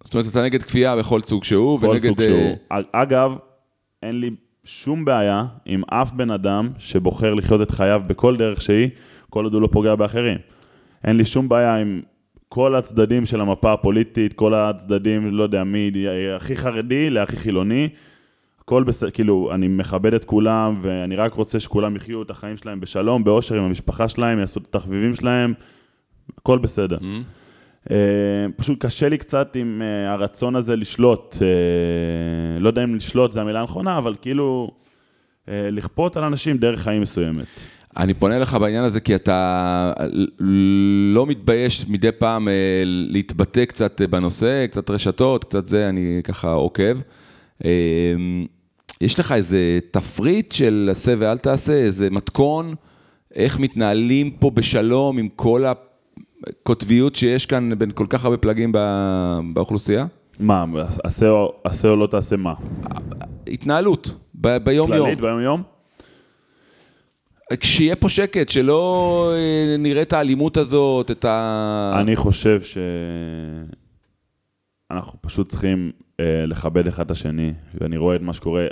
זאת 0.04 0.14
אומרת, 0.14 0.28
אתה 0.28 0.44
נגד 0.44 0.64
כפייה 0.64 0.96
בכל 0.96 1.22
סוג 1.22 1.44
שהוא, 1.44 1.80
כל 1.80 1.88
ונגד... 1.88 2.08
סוג 2.08 2.22
אה, 2.22 2.28
שהוא. 2.28 2.56
אגב, 2.92 3.38
אין 4.04 4.20
לי 4.20 4.30
שום 4.64 5.06
בעיה 5.06 5.44
עם 5.66 5.84
אף 5.90 6.12
בן 6.12 6.32
אדם 6.32 6.70
שבוחר 6.80 7.34
לחיות 7.34 7.62
את 7.62 7.72
חייו 7.72 8.02
בכל 8.08 8.38
דרך 8.38 8.62
שהיא, 8.62 8.90
כל 9.30 9.44
עוד 9.44 9.54
הוא 9.54 9.62
לא 9.62 9.70
פוגע 9.72 9.96
באחרים. 9.96 10.38
אין 11.04 11.18
לי 11.18 11.26
שום 11.26 11.50
בעיה 11.50 11.76
עם 11.76 12.02
כל 12.50 12.76
הצדדים 12.76 13.26
של 13.26 13.42
המפה 13.42 13.74
הפוליטית, 13.74 14.34
כל 14.34 14.54
הצדדים, 14.54 15.34
לא 15.34 15.44
יודע 15.44 15.64
מי, 15.64 15.92
הכי 16.36 16.56
חרדי 16.56 17.10
להכי 17.10 17.38
חילוני. 17.38 17.90
הכל 18.68 18.84
בסדר, 18.84 19.10
כאילו, 19.10 19.52
אני 19.54 19.68
מכבד 19.68 20.14
את 20.14 20.26
כולם, 20.26 20.80
ואני 20.82 21.16
רק 21.16 21.34
רוצה 21.34 21.60
שכולם 21.60 21.96
יחיו 21.96 22.22
את 22.22 22.30
החיים 22.30 22.58
שלהם 22.58 22.80
בשלום, 22.80 23.24
באושר 23.24 23.56
עם 23.56 23.64
המשפחה 23.64 24.08
שלהם, 24.08 24.40
יעשו 24.40 24.60
את 24.60 24.66
התחביבים 24.76 25.14
שלהם, 25.14 25.54
הכל 26.38 26.58
בסדר. 26.58 26.98
Uh, 26.98 27.90
פשוט 28.56 28.86
קשה 28.86 29.10
לי 29.10 29.18
קצת 29.18 29.56
עם 29.56 29.82
uh, 29.82 30.10
הרצון 30.10 30.56
הזה 30.56 30.76
לשלוט, 30.76 31.36
uh, 31.36 31.40
לא 32.60 32.70
יודע 32.70 32.84
אם 32.84 32.96
לשלוט 32.96 33.32
זה 33.32 33.42
המילה 33.42 33.60
הנכונה, 33.60 33.98
אבל 33.98 34.16
כאילו 34.22 34.72
לכפות 35.48 36.18
על 36.18 36.24
אנשים 36.24 36.58
דרך 36.58 36.82
חיים 36.82 37.02
מסוימת. 37.02 37.48
אני 37.98 38.14
פונה 38.14 38.40
לך 38.40 38.54
בעניין 38.54 38.84
הזה 38.84 39.00
כי 39.00 39.16
אתה 39.16 39.94
לא 41.14 41.26
מתבייש 41.26 41.86
מדי 41.88 42.12
פעם 42.12 42.48
אה, 42.48 42.84
להתבטא 42.86 43.66
קצת 43.66 44.02
אה, 44.02 44.08
בנושא, 44.08 44.68
קצת 44.68 44.90
רשתות, 44.90 45.44
קצת 45.44 45.66
זה, 45.66 45.90
אני 45.90 46.22
ככה 46.24 46.52
עוקב. 46.52 46.98
יש 49.02 49.20
לך 49.20 49.32
איזה 49.32 49.80
תפריט 49.92 50.52
של 50.52 50.88
עשה 50.92 51.14
ואל 51.18 51.38
תעשה, 51.38 51.74
איזה 51.74 52.10
מתכון, 52.10 52.76
איך 53.36 53.60
מתנהלים 53.60 54.32
פה 54.32 54.50
בשלום 54.50 55.18
עם 55.18 55.28
כל 55.36 55.64
הקוטביות 55.66 57.16
שיש 57.16 57.46
כאן 57.46 57.70
בין 57.78 57.92
כל 57.92 58.06
כך 58.10 58.26
הרבה 58.26 58.38
פלגים 58.38 58.72
באוכלוסייה? 59.54 60.06
מה, 60.40 60.66
עשה 61.04 61.30
או, 61.30 61.54
עשה 61.64 61.88
או 61.88 61.96
לא 61.96 62.08
תעשה 62.08 62.38
מה? 62.38 62.54
התנהלות, 63.48 64.14
ב- 64.36 64.58
ביום-יום. 64.58 65.06
כללית 65.06 65.22
ביום 65.22 65.40
יום? 65.40 65.64
כשיהיה 67.60 67.96
פה 67.96 68.10
שקט, 68.10 68.50
שלא 68.50 69.32
אה, 69.36 69.76
נראה 69.80 70.02
את 70.02 70.14
האלימות 70.14 70.58
הזאת, 70.58 71.12
את 71.12 71.26
ה... 71.26 71.98
אני 72.02 72.16
חושב 72.16 72.62
שאנחנו 74.92 75.20
פשוט 75.22 75.50
צריכים 75.50 75.92
לכבד 76.22 76.88
אחד 76.88 77.06
את 77.06 77.12
השני, 77.12 77.54
ואני 77.74 77.98
רואה 77.98 78.16
את 78.16 78.22
מה 78.22 78.34
שקורה, 78.34 78.68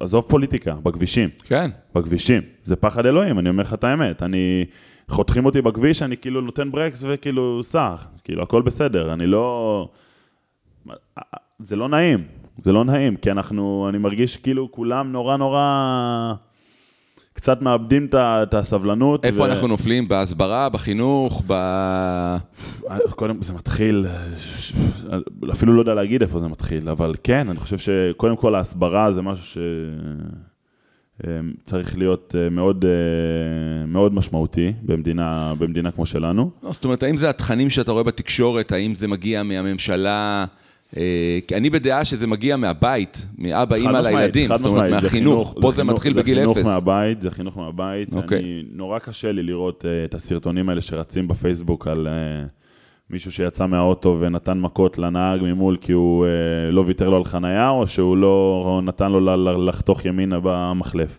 עזוב 0.00 0.24
פוליטיקה, 0.28 0.74
בכבישים. 0.74 1.28
כן. 1.44 1.70
בכבישים. 1.94 2.42
זה 2.62 2.76
פחד 2.76 3.06
אלוהים, 3.06 3.38
אני 3.38 3.48
אומר 3.48 3.62
לך 3.62 3.74
את 3.74 3.84
האמת. 3.84 4.22
אני... 4.22 4.64
חותכים 5.08 5.46
אותי 5.46 5.62
בכביש, 5.62 6.02
אני 6.02 6.16
כאילו 6.16 6.40
נותן 6.40 6.70
ברקס 6.70 7.04
וכאילו 7.08 7.62
סע, 7.62 7.94
כאילו 8.24 8.42
הכל 8.42 8.62
בסדר, 8.62 9.12
אני 9.12 9.26
לא... 9.26 9.88
זה 11.58 11.76
לא 11.76 11.88
נעים, 11.88 12.24
זה 12.62 12.72
לא 12.72 12.84
נעים, 12.84 13.16
כי 13.16 13.30
אנחנו, 13.30 13.86
אני 13.88 13.98
מרגיש 13.98 14.36
כאילו 14.36 14.72
כולם 14.72 15.12
נורא 15.12 15.36
נורא... 15.36 16.34
קצת 17.36 17.62
מאבדים 17.62 18.08
את 18.14 18.54
הסבלנות. 18.54 19.24
איפה 19.24 19.42
ו- 19.42 19.46
אנחנו 19.46 19.68
נופלים? 19.68 20.08
בהסברה, 20.08 20.68
בחינוך, 20.68 21.42
ב... 21.46 21.52
קודם, 23.10 23.42
זה 23.42 23.52
מתחיל, 23.52 24.06
אפילו 25.52 25.72
לא 25.72 25.80
יודע 25.80 25.94
להגיד 25.94 26.22
איפה 26.22 26.38
זה 26.38 26.48
מתחיל, 26.48 26.88
אבל 26.88 27.14
כן, 27.22 27.48
אני 27.48 27.58
חושב 27.60 27.78
שקודם 27.78 28.36
כל 28.36 28.54
ההסברה 28.54 29.12
זה 29.12 29.22
משהו 29.22 29.60
שצריך 31.20 31.98
להיות 31.98 32.34
אה, 32.38 32.50
מאוד, 32.50 32.84
אה, 32.84 33.86
מאוד 33.86 34.14
משמעותי 34.14 34.72
במדינה, 34.82 35.54
במדינה 35.58 35.90
כמו 35.90 36.06
שלנו. 36.06 36.50
לא, 36.62 36.72
זאת 36.72 36.84
אומרת, 36.84 37.02
האם 37.02 37.16
זה 37.16 37.30
התכנים 37.30 37.70
שאתה 37.70 37.92
רואה 37.92 38.02
בתקשורת, 38.02 38.72
האם 38.72 38.94
זה 38.94 39.08
מגיע 39.08 39.42
מהממשלה? 39.42 40.44
אה, 40.96 41.38
כי 41.48 41.56
אני 41.56 41.70
בדעה 41.70 42.04
שזה 42.04 42.26
מגיע 42.26 42.56
מהבית, 42.56 43.26
מאבא, 43.38 43.76
אימא 43.76 43.98
לילדים, 43.98 44.56
זאת 44.56 44.66
אומרת, 44.66 44.90
מהחינוך. 44.90 45.54
פה 45.60 45.72
זה 45.72 45.84
מתחיל 45.84 46.12
בגיל 46.12 46.34
זה 46.34 46.40
חינוך 46.40 46.56
אפס. 46.56 46.66
מהבית, 46.66 47.22
זה 47.22 47.30
חינוך 47.30 47.56
מהבית. 47.58 48.12
אוקיי. 48.12 48.38
אני, 48.38 48.62
נורא 48.72 48.98
קשה 48.98 49.32
לי 49.32 49.42
לראות 49.42 49.84
אה, 49.84 50.04
את 50.04 50.14
הסרטונים 50.14 50.68
האלה 50.68 50.80
שרצים 50.80 51.28
בפייסבוק 51.28 51.86
על 51.86 52.08
אה, 52.08 52.44
מישהו 53.10 53.32
שיצא 53.32 53.66
מהאוטו 53.66 54.18
ונתן 54.20 54.58
מכות 54.58 54.98
לנהג 54.98 55.42
ממול 55.42 55.76
כי 55.76 55.92
הוא 55.92 56.26
לא 56.72 56.84
ויתר 56.86 57.08
לו 57.08 57.16
על 57.16 57.24
חנייה, 57.24 57.68
או 57.68 57.86
שהוא 57.86 58.16
לא 58.16 58.80
נתן 58.84 59.12
לו 59.12 59.20
לחתוך 59.66 60.04
ימינה 60.04 60.38
במחלף. 60.42 61.18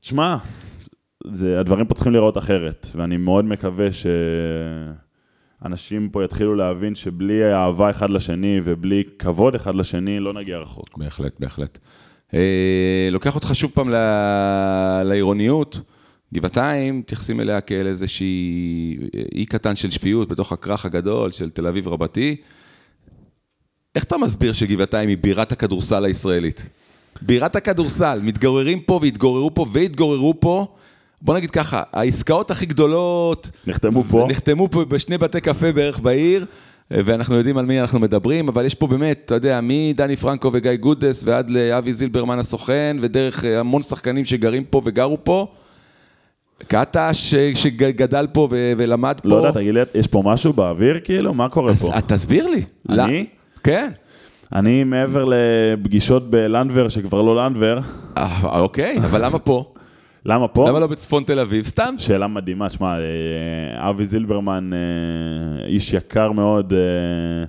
תשמע, 0.00 0.36
הדברים 1.58 1.86
פה 1.86 1.94
צריכים 1.94 2.12
להיראות 2.12 2.38
אחרת, 2.38 2.86
ואני 2.94 3.16
מאוד 3.16 3.44
מקווה 3.44 3.88
שאנשים 5.62 6.08
פה 6.08 6.24
יתחילו 6.24 6.54
להבין 6.54 6.94
שבלי 6.94 7.54
אהבה 7.54 7.90
אחד 7.90 8.10
לשני 8.10 8.60
ובלי 8.64 9.02
כבוד 9.18 9.54
אחד 9.54 9.74
לשני, 9.74 10.20
לא 10.20 10.32
נגיע 10.32 10.58
רחוק. 10.58 10.98
בהחלט, 10.98 11.40
בהחלט. 11.40 11.78
אה, 12.34 13.08
לוקח 13.10 13.34
אותך 13.34 13.50
שוב 13.54 13.70
פעם 13.74 13.90
לעירוניות. 15.04 15.80
גבעתיים, 16.34 16.98
מתייחסים 16.98 17.40
אליה 17.40 17.60
כאל 17.60 17.86
איזושהי 17.86 18.96
אי 19.34 19.46
קטן 19.46 19.76
של 19.76 19.90
שפיות 19.90 20.28
בתוך 20.28 20.52
הכרך 20.52 20.84
הגדול 20.84 21.30
של 21.30 21.50
תל 21.50 21.66
אביב 21.66 21.88
רבתי. 21.88 22.36
איך 23.94 24.04
אתה 24.04 24.18
מסביר 24.18 24.52
שגבעתיים 24.52 25.08
היא 25.08 25.18
בירת 25.18 25.52
הכדורסל 25.52 26.04
הישראלית? 26.04 26.66
בירת 27.22 27.56
הכדורסל, 27.56 28.20
מתגוררים 28.22 28.80
פה 28.80 28.98
והתגוררו 29.02 29.54
פה 29.54 29.66
והתגוררו 29.72 30.34
פה. 30.40 30.76
בוא 31.22 31.36
נגיד 31.36 31.50
ככה, 31.50 31.82
העסקאות 31.92 32.50
הכי 32.50 32.66
גדולות 32.66 33.50
נחתמו 33.66 34.04
פה. 34.04 34.26
נחתמו 34.30 34.68
פה 34.70 34.84
בשני 34.84 35.18
בתי 35.18 35.40
קפה 35.40 35.72
בערך 35.72 36.00
בעיר, 36.00 36.46
ואנחנו 36.90 37.36
יודעים 37.36 37.58
על 37.58 37.66
מי 37.66 37.80
אנחנו 37.80 37.98
מדברים, 38.00 38.48
אבל 38.48 38.64
יש 38.64 38.74
פה 38.74 38.86
באמת, 38.86 39.22
אתה 39.24 39.34
יודע, 39.34 39.60
מדני 39.62 40.16
פרנקו 40.16 40.50
וגיא 40.52 40.74
גודס 40.74 41.22
ועד 41.26 41.50
לאבי 41.50 41.92
זילברמן 41.92 42.38
הסוכן, 42.38 42.96
ודרך 43.00 43.44
אה, 43.44 43.60
המון 43.60 43.82
שחקנים 43.82 44.24
שגרים 44.24 44.64
פה 44.64 44.80
וגרו 44.84 45.18
פה. 45.24 45.46
קטש 46.68 47.12
ש- 47.12 47.34
שגדל 47.62 48.26
פה 48.32 48.48
ו- 48.50 48.72
ולמד 48.76 49.20
פה. 49.22 49.28
לא 49.28 49.36
יודע, 49.36 49.50
תגיד 49.52 49.74
לי, 49.74 49.80
יש 49.94 50.06
פה 50.06 50.22
משהו 50.24 50.52
באוויר 50.52 51.00
כאילו? 51.04 51.34
מה 51.34 51.48
קורה 51.48 51.72
אז 51.72 51.82
פה? 51.82 52.00
תסביר 52.00 52.46
לי. 52.48 52.62
אני? 52.88 53.18
לא. 53.18 53.24
כן. 53.62 53.90
אני 54.54 54.84
מעבר 54.84 55.24
לפגישות 55.28 56.30
בלנדבר, 56.30 56.88
שכבר 56.88 57.22
לא 57.22 57.36
לנדבר, 57.36 57.78
אה, 58.16 58.60
אוקיי, 58.60 58.96
אבל 58.98 59.24
למה 59.24 59.38
פה? 59.38 59.72
למה 60.26 60.48
פה? 60.48 60.68
למה 60.68 60.80
לא 60.80 60.86
בצפון 60.86 61.24
תל 61.24 61.38
אביב? 61.38 61.66
סתם. 61.66 61.94
שאלה 61.98 62.26
מדהימה, 62.26 62.70
שמע, 62.70 62.96
אה, 62.98 63.90
אבי 63.90 64.06
זילברמן, 64.06 64.70
אה, 64.72 65.66
איש 65.66 65.92
יקר 65.92 66.32
מאוד, 66.32 66.72
אה, 66.72 67.44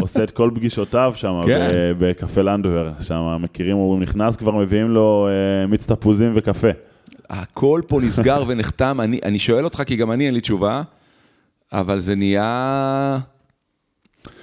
עושה 0.00 0.24
את 0.24 0.30
כל 0.30 0.50
פגישותיו 0.54 1.12
שם 1.16 1.40
כן. 1.46 1.70
בקפה 1.98 2.42
לנדבר, 2.42 2.90
שם 3.00 3.36
מכירים, 3.40 3.76
הוא 3.76 4.00
נכנס, 4.00 4.36
כבר 4.36 4.52
מביאים 4.52 4.90
לו 4.90 5.28
מיץ 5.68 5.86
תפוזים 5.86 6.32
וקפה. 6.34 6.68
הכל 7.30 7.80
פה 7.88 8.00
נסגר 8.00 8.44
ונחתם, 8.46 9.00
אני, 9.00 9.20
אני 9.24 9.38
שואל 9.38 9.64
אותך 9.64 9.82
כי 9.86 9.96
גם 9.96 10.12
אני 10.12 10.26
אין 10.26 10.34
לי 10.34 10.40
תשובה. 10.40 10.82
אבל 11.72 12.00
זה 12.00 12.14
נהיה... 12.14 13.18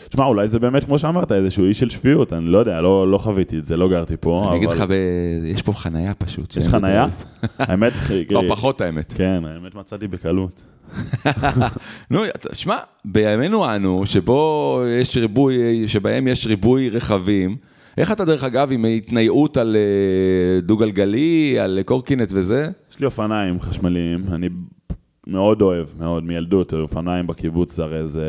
תשמע, 0.09 0.25
אולי 0.25 0.47
זה 0.47 0.59
באמת, 0.59 0.83
כמו 0.83 0.99
שאמרת, 0.99 1.31
איזשהו 1.31 1.65
איש 1.65 1.79
של 1.79 1.89
שפיות, 1.89 2.33
אני 2.33 2.45
לא 2.45 2.57
יודע, 2.57 2.81
לא, 2.81 3.11
לא 3.11 3.17
חוויתי 3.17 3.57
את 3.57 3.65
זה, 3.65 3.77
לא 3.77 3.89
גרתי 3.89 4.13
פה, 4.19 4.45
אני 4.49 4.57
אגיד 4.57 4.69
אבל... 4.69 4.75
לך, 4.77 4.83
ב- 4.89 4.93
יש 5.45 5.61
פה 5.61 5.73
חנייה 5.73 6.13
פשוט. 6.13 6.57
יש 6.57 6.67
חנייה? 6.67 7.07
האמת, 7.59 7.93
כבר 8.29 8.49
פחות 8.49 8.81
האמת. 8.81 9.13
כן, 9.17 9.41
האמת 9.45 9.75
מצאתי 9.75 10.07
בקלות. 10.07 10.61
נו, 12.11 12.25
אתה- 12.25 12.55
שמע, 12.55 12.75
בימינו 13.05 13.75
אנו, 13.75 14.05
שבו 14.05 14.81
יש 15.01 15.17
ריבוי, 15.17 15.57
שבהם 15.87 16.27
יש 16.27 16.47
ריבוי 16.47 16.89
רכבים, 16.89 17.55
איך 17.97 18.11
אתה 18.11 18.25
דרך 18.25 18.43
אגב 18.43 18.71
עם 18.71 18.85
התנייעות 18.85 19.57
על 19.57 19.75
אה, 19.75 20.61
דו-גלגלי, 20.61 21.59
על 21.59 21.79
קורקינט 21.85 22.31
וזה? 22.35 22.69
יש 22.91 22.99
לי 22.99 23.05
אופניים 23.05 23.59
חשמליים, 23.61 24.23
אני 24.31 24.49
מאוד 25.29 25.61
אוהב, 25.61 25.87
מאוד, 25.99 26.23
מילדות, 26.23 26.73
אופניים 26.73 27.27
בקיבוץ 27.27 27.75
זה 27.75 27.83
הרי 27.83 28.07
זה 28.07 28.27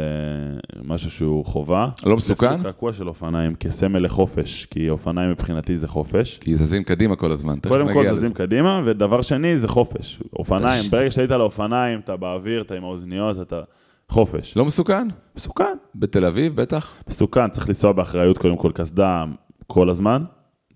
משהו 0.84 1.10
שהוא 1.10 1.44
חובה. 1.44 1.88
לא 2.06 2.16
מסוכן? 2.16 2.56
לי 2.56 2.62
קעקוע 2.62 2.92
של 2.92 3.08
אופניים 3.08 3.54
כסמל 3.54 3.98
לחופש, 3.98 4.66
כי 4.66 4.90
אופניים 4.90 5.30
מבחינתי 5.30 5.76
זה 5.76 5.88
חופש. 5.88 6.38
כי 6.38 6.56
זזים 6.56 6.84
קדימה 6.84 7.16
כל 7.16 7.32
הזמן, 7.32 7.58
תכף 7.58 7.68
קודם 7.68 7.88
נגיע 7.88 7.94
כל 7.94 8.02
לזה. 8.02 8.14
זזים 8.14 8.32
קדימה, 8.32 8.82
ודבר 8.84 9.22
שני 9.22 9.58
זה 9.58 9.68
חופש. 9.68 10.22
אופניים, 10.38 10.84
ברגע 10.90 11.10
שהיית 11.10 11.30
על 11.30 11.40
האופניים, 11.40 12.00
אתה 12.00 12.16
באוויר, 12.16 12.62
אתה 12.62 12.74
עם 12.74 12.84
האוזניות, 12.84 13.40
אתה... 13.40 13.60
חופש. 14.08 14.56
לא 14.56 14.64
מסוכן? 14.64 15.08
מסוכן. 15.36 15.76
בתל 15.94 16.24
אביב 16.24 16.56
בטח? 16.56 16.92
מסוכן, 17.08 17.48
צריך 17.48 17.68
לנסוע 17.68 17.92
באחריות, 17.92 18.38
קודם 18.38 18.56
כל 18.56 18.70
קסדה 18.74 19.24
כל 19.66 19.90
הזמן, 19.90 20.22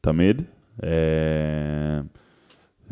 תמיד. 0.00 0.42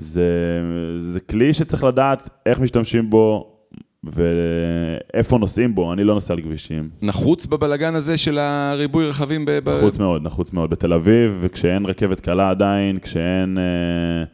זה, 0.02 0.60
זה 1.00 1.20
כלי 1.20 1.54
שצריך 1.54 1.84
לדעת 1.84 2.28
איך 2.46 2.60
משתמשים 2.60 3.10
בו 3.10 3.48
ואיפה 4.04 5.38
נוסעים 5.38 5.74
בו, 5.74 5.92
אני 5.92 6.04
לא 6.04 6.14
נוסע 6.14 6.34
על 6.34 6.40
כבישים. 6.40 6.88
נחוץ 7.02 7.46
בבלגן 7.46 7.94
הזה 7.94 8.18
של 8.18 8.38
הריבוי 8.38 9.06
רכבים 9.08 9.44
ב... 9.44 9.50
ב- 9.64 9.68
נחוץ 9.68 9.98
מאוד, 9.98 10.22
נחוץ 10.22 10.52
מאוד. 10.52 10.70
בתל 10.70 10.92
אביב, 10.92 11.38
וכשאין 11.40 11.86
רכבת 11.86 12.20
קלה 12.20 12.50
עדיין, 12.50 12.98
כשאין 12.98 13.58
אה, 13.58 14.24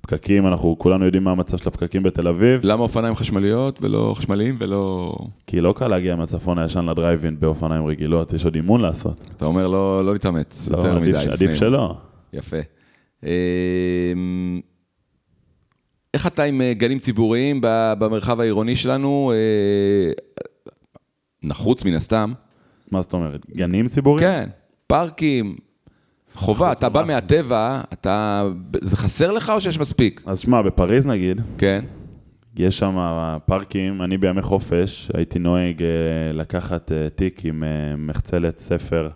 פקקים, 0.00 0.46
אנחנו 0.46 0.76
כולנו 0.78 1.04
יודעים 1.04 1.24
מה 1.24 1.30
המצב 1.30 1.58
של 1.58 1.68
הפקקים 1.68 2.02
בתל 2.02 2.28
אביב, 2.28 2.60
למה 2.64 2.82
אופניים 2.82 3.14
חשמליות 3.14 3.82
ולא 3.82 4.14
חשמליים 4.16 4.56
ולא... 4.58 5.14
כי 5.46 5.60
לא 5.60 5.74
קל 5.76 5.88
להגיע 5.88 6.16
מהצפון 6.16 6.58
הישן 6.58 6.86
לדרייבין 6.86 7.40
באופניים 7.40 7.86
רגילות, 7.86 8.32
יש 8.32 8.44
עוד 8.44 8.54
אימון 8.54 8.80
לעשות. 8.80 9.24
אתה 9.36 9.44
אומר 9.44 9.66
לא, 9.66 10.04
לא 10.04 10.12
להתאמץ 10.12 10.68
לא, 10.70 10.76
יותר 10.76 10.96
עדיף, 10.96 11.16
מדי. 11.16 11.30
עדיף 11.32 11.50
לפני. 11.50 11.56
שלא. 11.56 11.94
יפה. 12.32 12.56
אמ, 13.24 14.60
איך 16.14 16.26
אתה 16.26 16.42
עם 16.42 16.60
אה, 16.60 16.74
גנים 16.74 16.98
ציבוריים 16.98 17.60
במרחב 17.98 18.40
העירוני 18.40 18.76
שלנו? 18.76 19.32
אה, 19.34 20.12
נחוץ 21.42 21.84
מן 21.84 21.94
הסתם. 21.94 22.32
מה 22.90 23.02
זאת 23.02 23.12
אומרת? 23.12 23.46
גנים 23.50 23.88
ציבוריים? 23.88 24.28
כן, 24.28 24.48
פארקים, 24.86 25.56
חובה, 26.34 26.72
אתה 26.72 26.88
בא 26.88 27.04
מהטבע, 27.06 27.80
אתה... 27.92 28.44
זה 28.80 28.96
חסר 28.96 29.32
לך 29.32 29.50
או 29.50 29.60
שיש 29.60 29.78
מספיק? 29.78 30.22
אז 30.26 30.40
שמע, 30.40 30.62
בפריז 30.62 31.06
נגיד, 31.06 31.40
כן. 31.58 31.84
יש 32.56 32.78
שם 32.78 32.96
פארקים, 33.46 34.02
אני 34.02 34.18
בימי 34.18 34.42
חופש 34.42 35.10
הייתי 35.14 35.38
נוהג 35.38 35.82
אה, 35.82 36.32
לקחת 36.32 36.92
תיק 37.14 37.44
עם 37.44 37.62
מחצלת 37.98 38.58
ספר 38.58 39.08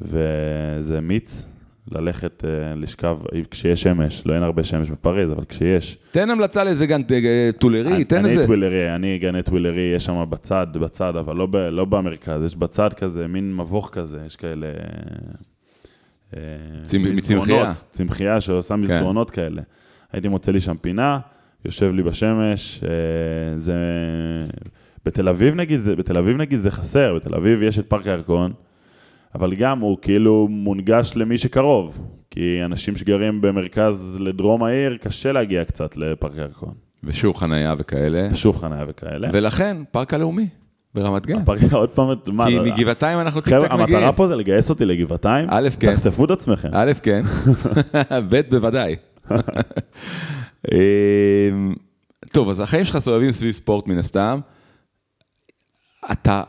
וזה 0.00 1.00
מיץ, 1.02 1.44
ללכת 1.92 2.44
אה, 2.44 2.74
לשכב, 2.74 3.18
כשיש 3.50 3.82
שמש, 3.82 4.26
לא 4.26 4.34
אין 4.34 4.42
הרבה 4.42 4.64
שמש 4.64 4.90
בפריז, 4.90 5.32
אבל 5.32 5.44
כשיש. 5.44 5.98
תן 6.10 6.30
המלצה 6.30 6.64
לאיזה 6.64 6.86
גן 6.86 7.02
אה, 7.10 7.50
טולרי, 7.58 8.04
תן 8.04 8.16
אני 8.16 8.28
איזה... 8.28 8.46
טווילרי, 8.46 8.94
אני 8.94 9.18
גני 9.18 9.42
טווילרי, 9.42 9.92
יש 9.96 10.04
שם 10.04 10.24
בצד, 10.30 10.66
בצד, 10.72 11.16
אבל 11.16 11.36
לא, 11.36 11.46
ב, 11.46 11.56
לא 11.56 11.84
במרכז, 11.84 12.42
יש 12.44 12.56
בצד 12.56 12.92
כזה, 12.92 13.26
מין 13.26 13.56
מבוך 13.56 13.90
כזה, 13.92 14.18
יש 14.26 14.36
כאלה... 14.36 14.66
אה, 16.36 16.40
מצמחייה. 16.98 17.72
צמחייה 17.90 18.40
שעושה 18.40 18.76
מסדרונות 18.76 19.30
כאלה. 19.30 19.62
הייתי 20.12 20.28
מוצא 20.28 20.52
לי 20.52 20.60
שם 20.60 20.76
פינה, 20.80 21.18
יושב 21.64 21.92
לי 21.92 22.02
בשמש, 22.02 22.84
זה... 23.56 23.74
בתל 25.06 25.28
אביב 25.28 25.54
נגיד, 25.54 25.80
זה, 25.80 25.96
בתל 25.96 26.18
אביב 26.18 26.36
נגיד 26.36 26.60
זה 26.60 26.70
חסר, 26.70 27.14
בתל 27.14 27.34
אביב 27.34 27.62
יש 27.62 27.78
את 27.78 27.86
פארק 27.86 28.06
הירקון, 28.06 28.52
אבל 29.34 29.54
גם 29.54 29.80
הוא 29.80 29.98
כאילו 30.02 30.48
מונגש 30.50 31.12
למי 31.16 31.38
שקרוב, 31.38 32.00
כי 32.30 32.60
אנשים 32.64 32.96
שגרים 32.96 33.40
במרכז 33.40 34.16
לדרום 34.20 34.62
העיר, 34.62 34.96
קשה 34.96 35.32
להגיע 35.32 35.64
קצת 35.64 35.96
לפארק 35.96 36.32
הירקון. 36.38 36.74
ושוב 37.04 37.36
חנייה 37.36 37.74
וכאלה. 37.78 38.34
שוב 38.34 38.56
חניה 38.56 38.84
וכאלה. 38.88 39.28
ולכן, 39.32 39.76
פארק 39.90 40.14
הלאומי, 40.14 40.46
ברמת 40.94 41.26
גן. 41.26 41.38
הפארק, 41.38 41.60
עוד 41.72 41.88
פעם, 41.90 42.08
מה, 42.32 42.46
כי 42.46 42.54
לא- 42.56 42.64
מגבעתיים 42.64 43.18
אנחנו 43.20 43.40
טיק-טק 43.40 43.56
מגיעים. 43.72 43.80
המטרה 43.80 44.12
פה 44.12 44.26
זה 44.26 44.36
לגייס 44.36 44.70
אותי 44.70 44.84
לגבעתיים, 44.84 45.46
א', 45.50 45.68
כן. 45.80 45.94
תחשפו 45.94 46.24
את 46.24 46.30
עצמכם. 46.30 46.68
א', 46.72 46.92
כן, 47.02 47.22
ב', 48.30 48.40
בוודאי. 48.50 48.96
אמ, 50.72 51.74
טוב, 52.32 52.48
אז 52.48 52.60
החיים 52.60 52.84
שלך 52.84 52.98
סובבים 52.98 53.30
סביב 53.30 53.52
ספורט 53.52 53.86
מן 53.88 53.98
הסתם. 53.98 54.40
אתה 56.12 56.42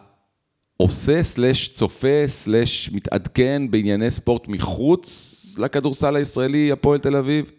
עושה 0.78 1.24
סלש 1.24 1.68
צופה 1.68 2.28
סלש 2.28 2.90
מתעדכן 2.94 3.62
בענייני 3.70 4.10
ספורט 4.10 4.48
מחוץ 4.48 5.56
לכדורסל 5.60 6.16
הישראלי, 6.16 6.72
הפועל 6.72 7.00
תל 7.00 7.16
אביב, 7.16 7.52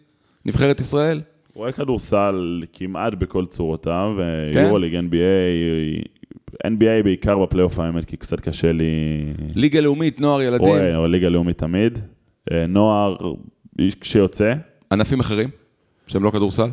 נבחרת 0.45 0.79
ישראל? 0.79 1.21
רואה 1.53 1.71
כדורסל 1.71 2.63
כמעט 2.73 3.13
בכל 3.13 3.45
צורותיו, 3.45 4.15
כן? 4.53 4.61
יורוליג, 4.63 4.93
NBA, 4.93 6.65
NBA 6.67 7.03
בעיקר 7.03 7.37
בפלייאוף 7.37 7.79
האמת, 7.79 8.05
כי 8.05 8.17
קצת 8.17 8.39
קשה 8.39 8.71
לי... 8.71 9.23
ליגה 9.55 9.79
לאומית, 9.81 10.19
נוער, 10.19 10.41
ילדים, 10.41 10.67
רואה, 10.67 10.97
רואה 10.97 11.07
ליגה 11.07 11.29
לאומית 11.29 11.57
תמיד. 11.57 11.99
אה, 12.51 12.67
נוער, 12.67 13.15
כשיוצא, 13.99 14.53
ענפים 14.91 15.19
אחרים, 15.19 15.49
שהם 16.07 16.23
לא 16.23 16.31
כדורסל? 16.31 16.69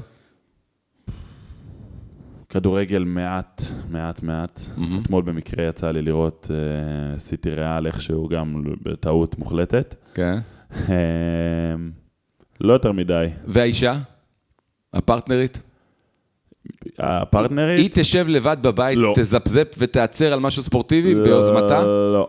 כדורגל 2.55 3.05
מעט, 3.05 3.63
מעט, 3.91 4.23
מעט. 4.23 4.61
אתמול 5.03 5.23
במקרה 5.23 5.65
יצא 5.65 5.91
לי 5.91 6.03
לראות 6.03 6.51
אה, 6.51 7.19
סיטי 7.19 7.51
ריאל 7.51 7.87
איכשהו 7.87 8.29
גם 8.29 8.63
בטעות 8.83 9.39
מוחלטת. 9.39 9.95
כן. 10.15 10.39
אה, 10.89 11.75
לא 12.61 12.73
יותר 12.73 12.93
מדי. 12.93 13.27
והאישה? 13.47 13.95
הפרטנרית? 14.93 15.61
הפרטנרית? 16.99 17.79
היא 17.79 17.91
תשב 17.93 18.27
לבד 18.29 18.57
בבית, 18.63 18.99
לא. 18.99 19.13
תזפזפ 19.17 19.75
ותיעצר 19.79 20.33
על 20.33 20.41
משהו 20.41 20.63
ספורטיבי 20.63 21.15
ביוזמתה? 21.15 21.83
לא, 21.83 22.13
לא. 22.13 22.29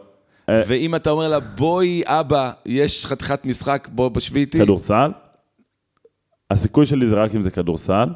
אה, 0.50 0.62
ואם 0.68 0.96
אתה 0.96 1.10
אומר 1.10 1.30
לה, 1.30 1.40
בואי 1.40 2.02
אבא, 2.06 2.52
יש 2.66 3.06
חתיכת 3.06 3.46
משחק, 3.46 3.88
בוא 3.92 4.10
בשבי 4.10 4.40
איתי? 4.40 4.60
כדורסל? 4.60 5.12
הסיכוי 6.52 6.86
שלי 6.86 7.08
זה 7.08 7.16
רק 7.16 7.36
אם 7.36 7.42
זה 7.42 7.52
כדורסל, 7.52 8.10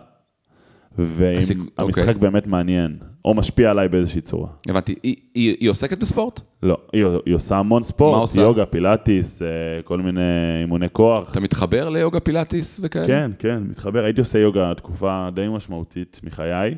ואם 0.97 1.38
הסיכ- 1.39 1.58
המשחק 1.78 1.99
אוקיי. 2.08 2.13
באמת 2.13 2.47
מעניין, 2.47 2.97
או 3.25 3.34
משפיע 3.34 3.71
עליי 3.71 3.88
באיזושהי 3.89 4.21
צורה. 4.21 4.49
הבנתי, 4.69 4.95
היא- 5.04 5.15
היא 5.34 5.56
היא 5.60 5.69
עוסקת 5.69 5.97
בספורט? 6.02 6.41
לא, 6.63 6.78
היא, 6.93 7.06
היא 7.25 7.36
עושה 7.36 7.58
המון 7.58 7.84
ספורט, 7.84 8.15
מה 8.15 8.21
עושה? 8.21 8.41
יוגה, 8.41 8.65
פילאטיס, 8.65 9.41
אה, 9.41 9.47
כל 9.84 9.97
מיני 10.02 10.21
אימוני 10.62 10.88
כוח. 10.91 11.32
אתה 11.32 11.39
מתחבר 11.39 11.89
ליוגה 11.89 12.19
פילאטיס 12.19 12.80
וכאלה? 12.84 13.08
כן, 13.08 13.32
כן, 13.39 13.63
מתחבר. 13.69 14.04
הייתי 14.04 14.21
עושה 14.21 14.39
יוגה 14.39 14.73
תקופה 14.78 15.30
די 15.36 15.47
משמעותית 15.52 16.19
מחיי. 16.23 16.75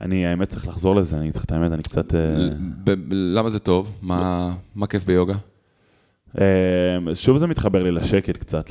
אני, 0.00 0.26
האמת, 0.26 0.48
צריך 0.48 0.68
לחזור 0.68 0.94
לזה, 0.96 1.16
אני 1.16 1.30
לך 1.36 1.44
את 1.44 1.52
האמת, 1.52 1.72
אני 1.72 1.82
קצת... 1.82 2.14
אה, 2.14 2.36
למה 3.10 3.50
זה 3.50 3.58
טוב? 3.58 3.92
מה 4.02 4.54
מה 4.74 4.86
כיף 4.86 5.04
ביוגה? 5.04 5.34
אה, 6.40 6.44
שוב 7.14 7.38
זה 7.38 7.46
מתחבר 7.46 7.82
לי 7.82 7.90
לשקט 7.90 8.36
קצת, 8.36 8.70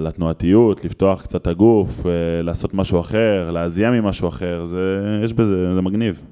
לתנועתיות, 0.00 0.84
לפתוח 0.84 1.22
קצת 1.22 1.42
את 1.42 1.46
הגוף, 1.46 2.06
אה, 2.06 2.10
לעשות 2.42 2.74
משהו 2.74 3.00
אחר, 3.00 3.50
להזיע 3.50 3.90
ממשהו 3.90 4.28
אחר, 4.28 4.64
זה, 4.64 5.00
יש 5.24 5.32
בזה, 5.32 5.74
זה 5.74 5.80
מגניב. 5.80 6.22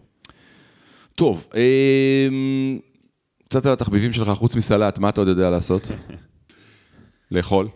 טוב, 1.15 1.47
אמ, 1.55 2.79
קצת 3.49 3.67
על 3.67 3.73
התחביבים 3.73 4.13
שלך, 4.13 4.29
חוץ 4.29 4.57
מסלט, 4.57 4.99
מה 4.99 5.09
אתה 5.09 5.21
עוד 5.21 5.29
יודע 5.29 5.51
לעשות? 5.51 5.89
לאכול? 7.31 7.69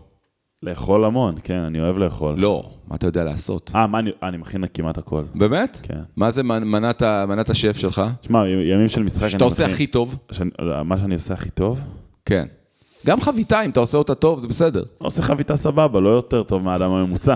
לאכול 0.63 1.05
המון, 1.05 1.35
כן, 1.43 1.59
אני 1.59 1.81
אוהב 1.81 1.99
לאכול. 1.99 2.35
לא, 2.39 2.71
מה 2.89 2.97
אתה 2.97 3.07
יודע 3.07 3.25
לעשות? 3.25 3.71
אה, 3.75 3.87
מה, 3.87 3.99
אני, 3.99 4.11
אני 4.23 4.37
מכין 4.37 4.65
כמעט 4.75 4.99
הכל. 4.99 5.25
באמת? 5.35 5.81
כן. 5.83 5.99
מה 6.17 6.31
זה 6.31 6.43
מנ- 6.43 6.65
מנת 6.65 7.03
מנת 7.03 7.51
השף 7.51 7.77
שלך? 7.77 8.03
תשמע, 8.21 8.49
ימים 8.49 8.89
של 8.89 9.03
משחק 9.03 9.29
שאתה 9.29 9.45
עושה 9.45 9.67
הכי 9.67 9.87
טוב? 9.87 10.17
שאני, 10.33 10.51
מה 10.85 10.99
שאני 10.99 11.15
עושה 11.15 11.35
הכי 11.35 11.51
טוב? 11.51 11.81
כן. 12.25 12.47
גם 13.07 13.21
חביתה, 13.21 13.65
אם 13.65 13.71
אתה 13.71 13.81
עושה 13.81 13.99
אותה 13.99 14.15
טוב, 14.15 14.39
זה 14.39 14.49
בסדר. 14.49 14.85
עושה 14.99 15.23
חביתה 15.23 15.57
סבבה, 15.57 16.01
לא 16.01 16.09
יותר 16.09 16.43
טוב 16.43 16.63
מהאדם 16.63 16.91
הממוצע. 16.91 17.35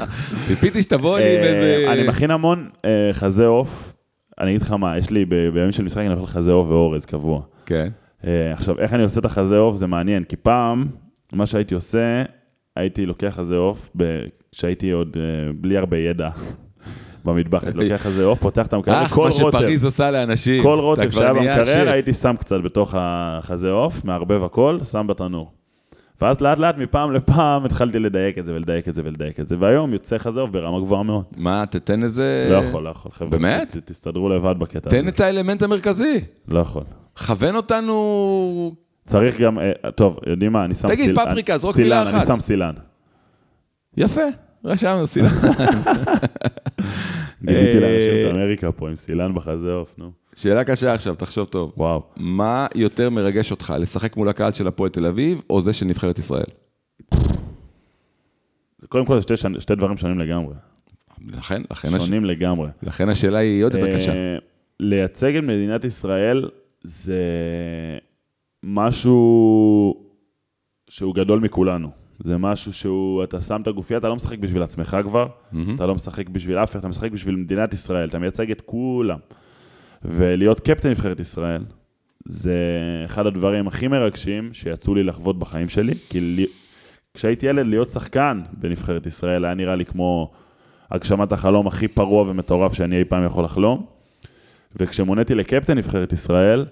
ציפיתי 0.46 0.82
שתבוא 0.82 1.18
לי 1.18 1.36
עם 1.36 1.42
אה, 1.42 1.46
איזה... 1.46 1.92
אני 1.92 2.08
מכין 2.08 2.30
המון 2.30 2.70
אה, 2.84 3.10
חזה 3.12 3.46
עוף. 3.46 3.92
אני 4.40 4.50
אגיד 4.50 4.62
לך 4.62 4.70
מה, 4.72 4.98
יש 4.98 5.10
לי, 5.10 5.24
בימים 5.24 5.72
של 5.72 5.82
משחק 5.82 6.00
אני 6.00 6.14
אוכל 6.14 6.26
חזה 6.26 6.52
עוף 6.52 6.70
ואורז 6.70 7.04
קבוע. 7.04 7.40
כן. 7.66 7.88
אה, 8.26 8.52
עכשיו, 8.52 8.78
איך 8.78 8.92
אני 8.92 9.02
עושה 9.02 9.20
את 9.20 9.24
החזה 9.24 9.58
עוף 9.58 9.76
זה 9.76 9.86
מעניין, 9.86 10.24
כי 10.24 10.36
פעם, 10.36 10.86
מה 11.32 11.46
שהייתי 11.46 11.74
עושה, 11.74 12.22
הייתי 12.76 13.06
לוקח 13.06 13.34
חזה 13.36 13.56
עוף, 13.56 13.90
כשהייתי 14.52 14.90
עוד 14.90 15.16
בלי 15.60 15.76
הרבה 15.76 15.96
ידע, 15.98 16.28
במטבחת, 17.24 17.74
לוקח 17.74 18.06
איזה 18.06 18.24
עוף, 18.24 18.38
פותח 18.38 18.66
את 18.66 18.72
המקרר, 18.72 19.02
אך, 19.02 19.12
כל 19.12 19.28
מה 19.38 19.42
רוטב, 19.44 19.58
שפריז 19.58 19.84
עושה 19.84 20.10
לאנשים. 20.10 20.62
כל 20.62 20.78
רוטב 20.78 21.10
שהיה 21.10 21.34
במקרר. 21.34 21.90
הייתי 21.92 22.12
שם 22.14 22.34
קצת 22.38 22.60
בתוך 22.60 22.94
החזה 22.98 23.70
עוף, 23.70 24.04
מערבב 24.04 24.44
הכל, 24.44 24.78
שם 24.90 25.06
בתנור. 25.06 25.50
ואז 26.20 26.40
לאט 26.40 26.58
לאט, 26.58 26.78
מפעם 26.78 27.12
לפעם, 27.12 27.64
התחלתי 27.64 27.98
לדייק 27.98 28.38
את 28.38 28.46
זה 28.46 28.54
ולדייק 28.54 28.88
את 28.88 28.94
זה 28.94 29.02
ולדייק 29.04 29.40
את 29.40 29.48
זה, 29.48 29.56
והיום 29.58 29.92
יוצא 29.92 30.18
חזה 30.18 30.40
עוף 30.40 30.50
ברמה 30.50 30.80
גבוהה 30.80 31.02
מאוד. 31.02 31.24
מה, 31.36 31.64
תתן 31.70 32.02
איזה... 32.02 32.48
לא 32.50 32.56
יכול, 32.56 32.82
לא 32.82 32.90
יכול, 32.90 33.12
חבר'ה. 33.12 33.30
באמת? 33.30 33.76
תסתדרו 33.84 34.28
לבד 34.28 34.54
בקטע 34.58 34.90
תן 34.90 35.00
הזה. 35.00 35.08
את 35.08 35.20
האלמנט 35.20 35.62
המרכזי. 35.62 36.20
לא 36.48 36.58
יכול. 36.60 36.82
כוון 37.26 37.56
אותנו... 37.56 38.74
צריך 39.06 39.40
גם, 39.40 39.58
אה, 39.58 39.72
טוב, 39.94 40.18
יודעים 40.26 40.52
מה, 40.52 40.64
אני 40.64 40.74
שם 40.74 40.88
תגיד, 40.88 41.04
סיל- 41.04 41.14
פפריקה, 41.24 41.52
אני- 41.52 41.58
זרוק 41.60 41.74
סילן, 41.76 41.88
מילה 41.98 42.10
אני 42.10 42.18
אחת. 42.18 42.26
שם 42.26 42.40
סילן. 42.40 42.72
יפה, 43.96 44.20
רשמנו 44.64 45.06
סילה. 45.06 45.28
גיליתי 47.44 47.76
אה, 47.76 47.80
לאנשים 47.80 48.26
את 48.30 48.36
אמריקה 48.36 48.72
פה 48.72 48.88
עם 48.88 48.96
סילן 48.96 49.34
בחזה 49.34 49.72
עוף, 49.72 49.94
נו. 49.98 50.12
שאלה 50.36 50.64
קשה 50.64 50.94
עכשיו, 50.94 51.14
תחשוב 51.14 51.46
טוב. 51.46 51.72
וואו. 51.76 52.02
מה 52.16 52.66
יותר 52.74 53.10
מרגש 53.10 53.50
אותך, 53.50 53.74
לשחק 53.78 54.16
מול 54.16 54.28
הקהל 54.28 54.52
של 54.52 54.66
הפועל 54.66 54.90
תל 54.90 55.06
אביב, 55.06 55.42
או 55.50 55.60
זה 55.60 55.72
של 55.72 55.86
נבחרת 55.86 56.18
ישראל? 56.18 56.46
קודם 58.88 59.06
כל, 59.06 59.16
זה 59.16 59.22
שתי 59.22 59.34
שתי 59.60 59.74
דברים 59.74 59.96
שונים 59.96 60.18
לגמרי. 60.18 60.54
לכן, 61.28 61.62
לכן, 61.70 61.88
הש... 61.94 62.02
שונים 62.02 62.24
לגמרי. 62.24 62.68
לכן 62.82 63.08
השאלה 63.08 63.38
היא 63.38 63.64
עוד 63.64 63.74
יותר 63.74 63.86
אה, 63.86 63.94
קשה. 63.94 64.12
לייצג 64.80 65.36
את 65.36 65.42
מדינת 65.42 65.84
ישראל 65.84 66.48
זה 66.82 67.18
משהו 68.62 69.94
שהוא 70.88 71.14
גדול 71.14 71.40
מכולנו. 71.40 72.03
זה 72.20 72.38
משהו 72.38 72.72
שהוא, 72.72 73.24
אתה 73.24 73.40
שם 73.40 73.60
את 73.62 73.66
הגופייה, 73.66 73.98
אתה 73.98 74.08
לא 74.08 74.16
משחק 74.16 74.38
בשביל 74.38 74.62
עצמך 74.62 74.96
כבר, 75.02 75.26
אתה 75.76 75.86
לא 75.86 75.94
משחק 75.94 76.28
בשביל 76.28 76.58
אף 76.58 76.70
אחד, 76.70 76.78
אתה 76.78 76.88
משחק 76.88 77.10
בשביל 77.12 77.36
מדינת 77.36 77.74
ישראל, 77.74 78.08
אתה 78.08 78.18
מייצג 78.18 78.50
את 78.50 78.60
כולם. 78.66 79.18
ולהיות 80.04 80.60
קפטן 80.60 80.90
נבחרת 80.90 81.20
ישראל, 81.20 81.62
זה 82.26 82.58
אחד 83.04 83.26
הדברים 83.26 83.68
הכי 83.68 83.88
מרגשים 83.88 84.50
שיצאו 84.52 84.94
לי 84.94 85.02
לחוות 85.02 85.38
בחיים 85.38 85.68
שלי, 85.68 85.94
כי 86.10 86.20
לי- 86.20 86.46
כשהייתי 87.14 87.46
ילד 87.46 87.66
להיות 87.66 87.90
שחקן 87.90 88.40
בנבחרת 88.52 89.06
ישראל 89.06 89.44
היה 89.44 89.54
נראה 89.54 89.76
לי 89.76 89.84
כמו 89.84 90.30
הגשמת 90.90 91.32
החלום 91.32 91.66
הכי 91.66 91.88
פרוע 91.88 92.30
ומטורף 92.30 92.72
שאני 92.74 92.98
אי 92.98 93.04
פעם 93.04 93.24
יכול 93.24 93.44
לחלום. 93.44 93.86
וכשמוניתי 94.76 95.34
לקפטן 95.34 95.78
נבחרת 95.78 96.12
ישראל, 96.12 96.64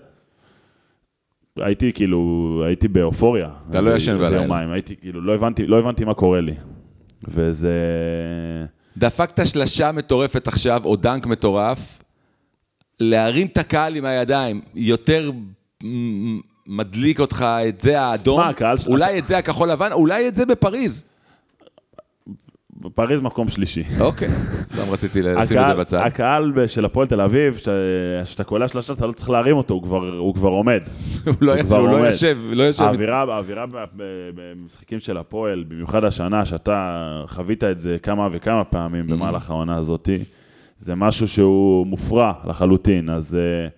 הייתי 1.59 1.93
כאילו, 1.93 2.63
הייתי 2.67 2.89
באופוריה. 2.89 3.49
אתה 3.71 3.81
לא 3.81 3.97
ישן 3.97 4.19
בלילה. 4.19 4.43
יומיים, 4.43 4.71
הייתי 4.73 4.97
כאילו, 4.97 5.21
לא 5.21 5.35
הבנתי, 5.35 5.67
לא 5.67 5.79
הבנתי 5.79 6.05
מה 6.05 6.15
קורה 6.15 6.41
לי. 6.41 6.55
וזה... 7.29 7.77
דפקת 8.97 9.47
שלשה 9.47 9.93
מטורפת 9.93 10.49
עכשיו, 10.49 10.83
או 10.85 10.97
דנק 10.97 11.27
מטורף, 11.27 12.03
להרים 13.01 13.47
את 13.47 13.59
הקהל 13.59 13.97
עם 13.97 14.05
הידיים, 14.05 14.61
יותר 14.75 15.31
מדליק 16.67 17.21
אותך 17.21 17.47
את 17.69 17.81
זה 17.81 18.01
האדום, 18.01 18.41
מה, 18.41 18.49
הקהל 18.49 18.77
אולי 18.87 19.19
את 19.19 19.27
זה 19.27 19.39
הכחול 19.39 19.71
לבן, 19.71 19.93
אולי 19.93 20.29
את 20.29 20.35
זה 20.35 20.47
בפריז. 20.47 21.05
פריז 22.95 23.21
מקום 23.21 23.49
שלישי. 23.49 23.83
אוקיי, 24.01 24.29
סתם 24.67 24.91
רציתי 24.91 25.23
לשים 25.23 25.59
את 25.59 25.67
זה 25.67 25.75
בצד. 25.75 26.01
הקהל 26.05 26.53
של 26.67 26.85
הפועל 26.85 27.07
תל 27.07 27.21
אביב, 27.21 27.61
שאתה- 28.25 28.45
קולע 28.45 28.69
שלושה, 28.69 28.93
אתה 28.93 29.07
לא 29.07 29.13
צריך 29.13 29.31
להרים 29.31 29.57
אותו, 29.57 29.75
הוא 29.75 29.83
כבר- 30.35 30.49
עומד. 30.49 30.81
הוא 31.25 31.35
לא 31.41 31.53
יושב, 31.53 32.37
לא. 32.53 32.63
יושב. 32.63 32.83
האווירה, 32.85 33.25
במשחקים 34.35 35.01
של 35.01 35.17
הפועל, 35.17 35.65
במיוחד 35.69 36.05
השנה, 36.05 36.45
שאתה 36.47 36.99
חווית 37.29 37.65
את 37.65 37.79
זה 37.79 37.97
כמה 38.03 38.29
וכמה 38.33 38.65
פעמים 38.65 39.07
במהלך 39.07 39.51
העונה 39.51 39.77
הזאת, 39.77 40.09
זה 40.79 40.95
משהו 40.95 41.29
שהוא 41.29 41.87
מופרע 41.87 42.33
לחלוטין, 42.49 43.11
אז 43.11 43.35
אה, 43.35 43.69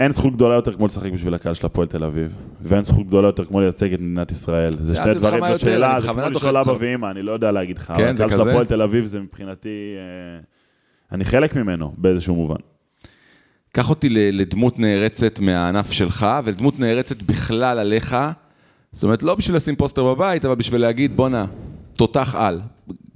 אין 0.00 0.12
זכות 0.12 0.34
גדולה 0.34 0.54
יותר 0.54 0.72
כמו 0.72 0.86
לשחק 0.86 1.12
בשביל 1.12 1.34
הקהל 1.34 1.54
של 1.54 1.66
הפועל 1.66 1.86
תל 1.86 2.04
אביב, 2.04 2.34
ואין 2.60 2.84
זכות 2.84 3.06
גדולה 3.06 3.28
יותר 3.28 3.44
כמו 3.44 3.60
לייצג 3.60 3.92
את 3.92 4.00
מדינת 4.00 4.32
ישראל. 4.32 4.72
זה 4.80 5.10
את 5.10 5.16
דברים, 5.16 5.44
זאת 5.48 5.60
שאלה, 5.60 6.00
זה 6.00 6.08
כמו 6.08 6.20
לשאול 6.30 6.56
אבא. 6.56 6.74
ואמא, 6.78 7.10
אני 7.10 7.22
לא 7.22 7.32
יודע 7.32 7.52
להגיד 7.52 7.78
לך, 7.78 7.92
כן, 7.96 8.14
הקהל 8.14 8.30
של. 8.30 8.40
הפועל 8.40 8.66
תל 8.66 8.82
אביב 8.82 9.06
זה 9.06 9.20
מבחינתי, 9.20 9.94
אה, 9.96 10.40
אני 11.12 11.24
חלק 11.24 11.56
ממנו 11.56 11.94
באיזשהו 11.96 12.34
מובן. 12.34 12.56
קח 13.72 13.90
אותי 13.90 14.08
לדמות 14.10 14.78
נערצת 14.78 15.38
מהענף 15.38 15.90
שלך, 15.90 16.26
ודמות 16.44 16.78
נערצת 16.78 17.22
בכלל 17.22 17.78
עליך. 17.78 18.16
זאת 18.92 19.04
אומרת, 19.04 19.22
לא 19.22 19.34
בשביל 19.34 19.56
לשים 19.56 19.76
פוסטר 19.76 20.14
בבית, 20.14 20.44
אבל 20.44 20.54
בשביל 20.54 20.80
להגיד, 20.80 21.16
בואנה, 21.16 21.46
תותח 21.96 22.34
על. 22.38 22.60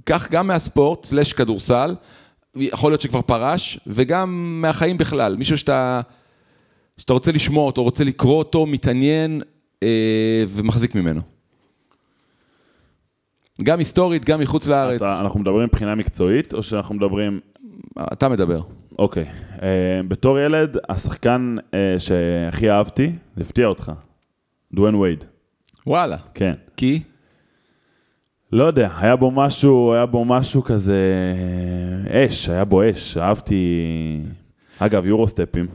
קח 0.03 0.27
גם 0.31 0.47
מהספורט, 0.47 1.03
סלש 1.03 1.33
כדורסל, 1.33 1.95
יכול 2.55 2.91
להיות 2.91 3.01
שכבר 3.01 3.21
פרש, 3.21 3.79
וגם 3.87 4.59
מהחיים 4.61 4.97
בכלל. 4.97 5.35
מישהו 5.35 5.57
שאתה, 5.57 6.01
שאתה 6.97 7.13
רוצה 7.13 7.31
לשמוע 7.31 7.65
אותו, 7.65 7.83
רוצה 7.83 8.03
לקרוא 8.03 8.37
אותו, 8.37 8.65
מתעניין 8.65 9.41
אה, 9.83 10.43
ומחזיק 10.47 10.95
ממנו. 10.95 11.21
גם 13.63 13.79
היסטורית, 13.79 14.25
גם 14.25 14.39
מחוץ 14.39 14.67
לארץ. 14.67 15.01
אתה, 15.01 15.19
אנחנו 15.21 15.39
מדברים 15.39 15.63
מבחינה 15.63 15.95
מקצועית, 15.95 16.53
או 16.53 16.63
שאנחנו 16.63 16.95
מדברים 16.95 17.39
אתה 18.13 18.29
מדבר. 18.29 18.61
אוקיי. 18.99 19.25
Uh, 19.55 19.59
בתור 20.07 20.39
ילד, 20.39 20.77
השחקן 20.89 21.55
uh, 21.59 21.73
שהכי 21.99 22.71
אהבתי, 22.71 23.11
הפתיע 23.37 23.67
אותך. 23.67 23.91
דואן 24.73 24.95
וייד. 24.95 25.23
וואלה. 25.87 26.17
כן. 26.33 26.53
כי? 26.77 27.01
לא 28.51 28.63
יודע, 28.63 28.89
היה 28.97 29.15
בו 29.15 29.31
משהו, 29.31 29.93
היה 29.93 30.05
בו 30.05 30.25
משהו 30.25 30.63
כזה... 30.63 31.33
אה, 32.09 32.25
אש, 32.25 32.49
היה 32.49 32.65
בו 32.65 32.81
אש. 32.89 33.17
אהבתי... 33.17 34.21
אגב, 34.79 35.05
יורו-סטפים. 35.05 35.65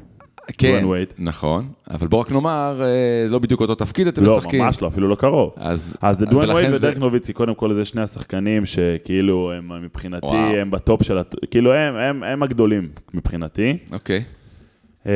כן. 0.59 0.85
נכון, 1.19 1.69
אבל 1.91 2.07
בוא 2.07 2.21
רק 2.21 2.33
נאמר, 2.33 2.81
אה, 2.83 2.87
לא 3.29 3.39
בדיוק 3.39 3.61
אותו 3.61 3.75
תפקיד 3.75 4.07
אתם 4.07 4.25
לא, 4.25 4.37
משחקים. 4.37 4.65
ממש 4.65 4.83
לא, 4.83 4.89
אפילו 4.89 5.09
לא 5.09 5.15
קרוב. 5.15 5.51
אז, 5.57 5.97
אז 6.03 6.19
זה 6.19 6.27
דואן 6.27 6.51
וייד 6.51 6.71
זה- 6.71 6.77
ודרק 6.77 6.99
נוביצי, 6.99 7.33
קודם 7.33 7.55
כל 7.55 7.75
זה 7.75 7.85
שני 7.85 8.03
השחקנים 8.03 8.67
שכאילו 8.67 9.53
הם 9.53 9.85
מבחינתי, 9.85 10.27
וואו. 10.27 10.37
הם 10.57 10.71
בטופ 10.71 11.03
של... 11.03 11.19
הט- 11.19 11.35
כאילו 11.51 11.73
הם, 11.73 11.97
הם, 11.97 12.23
הם 12.23 12.43
הגדולים 12.43 12.89
מבחינתי. 13.15 13.79
אוקיי. 13.93 14.25
אמ, 15.07 15.11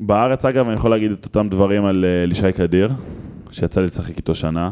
בארץ, 0.00 0.44
אגב, 0.44 0.66
אני 0.66 0.74
יכול 0.74 0.90
להגיד 0.90 1.10
את 1.10 1.24
אותם 1.24 1.48
דברים 1.48 1.84
על 1.84 2.04
אה, 2.04 2.22
אלישי 2.22 2.52
קדיר, 2.52 2.90
שיצא 3.50 3.80
לי 3.80 3.86
לשחק 3.86 4.16
איתו 4.16 4.34
שנה, 4.34 4.70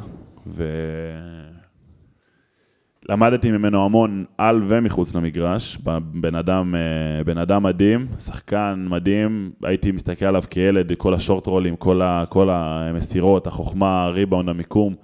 ולמדתי 3.08 3.50
ממנו 3.50 3.84
המון 3.84 4.24
על 4.38 4.62
ומחוץ 4.68 5.14
למגרש. 5.14 5.78
בן 6.00 6.34
אדם, 6.34 6.74
אה, 6.74 7.24
בן 7.24 7.38
אדם 7.38 7.62
מדהים, 7.62 8.06
שחקן 8.20 8.86
מדהים, 8.88 9.50
הייתי 9.64 9.92
מסתכל 9.92 10.24
עליו 10.24 10.42
כילד, 10.50 10.92
כל 10.98 11.14
השורט 11.14 11.46
רולים, 11.46 11.76
כל, 11.76 12.02
ה, 12.02 12.24
כל 12.28 12.48
המסירות, 12.50 13.46
החוכמה, 13.46 14.04
הריבאונד, 14.04 14.48
המיקום. 14.48 14.94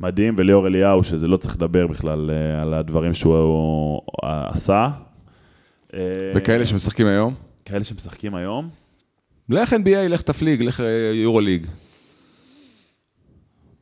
מדהים, 0.00 0.34
וליאור 0.38 0.66
אליהו, 0.66 1.04
שזה 1.04 1.28
לא 1.28 1.36
צריך 1.36 1.56
לדבר 1.56 1.86
בכלל 1.86 2.30
אה, 2.30 2.62
על 2.62 2.74
הדברים 2.74 3.14
שהוא 3.14 4.00
אה, 4.24 4.48
עשה. 4.48 4.88
וכאלה 6.34 6.66
שמשחקים 6.66 7.06
היום? 7.06 7.34
כאלה 7.64 7.84
שמשחקים 7.84 8.34
היום. 8.34 8.68
לך 9.48 9.72
NBA, 9.72 10.08
לך 10.08 10.22
תפליג, 10.22 10.62
לך 10.62 10.82
יורו 11.14 11.40
ליג. 11.40 11.66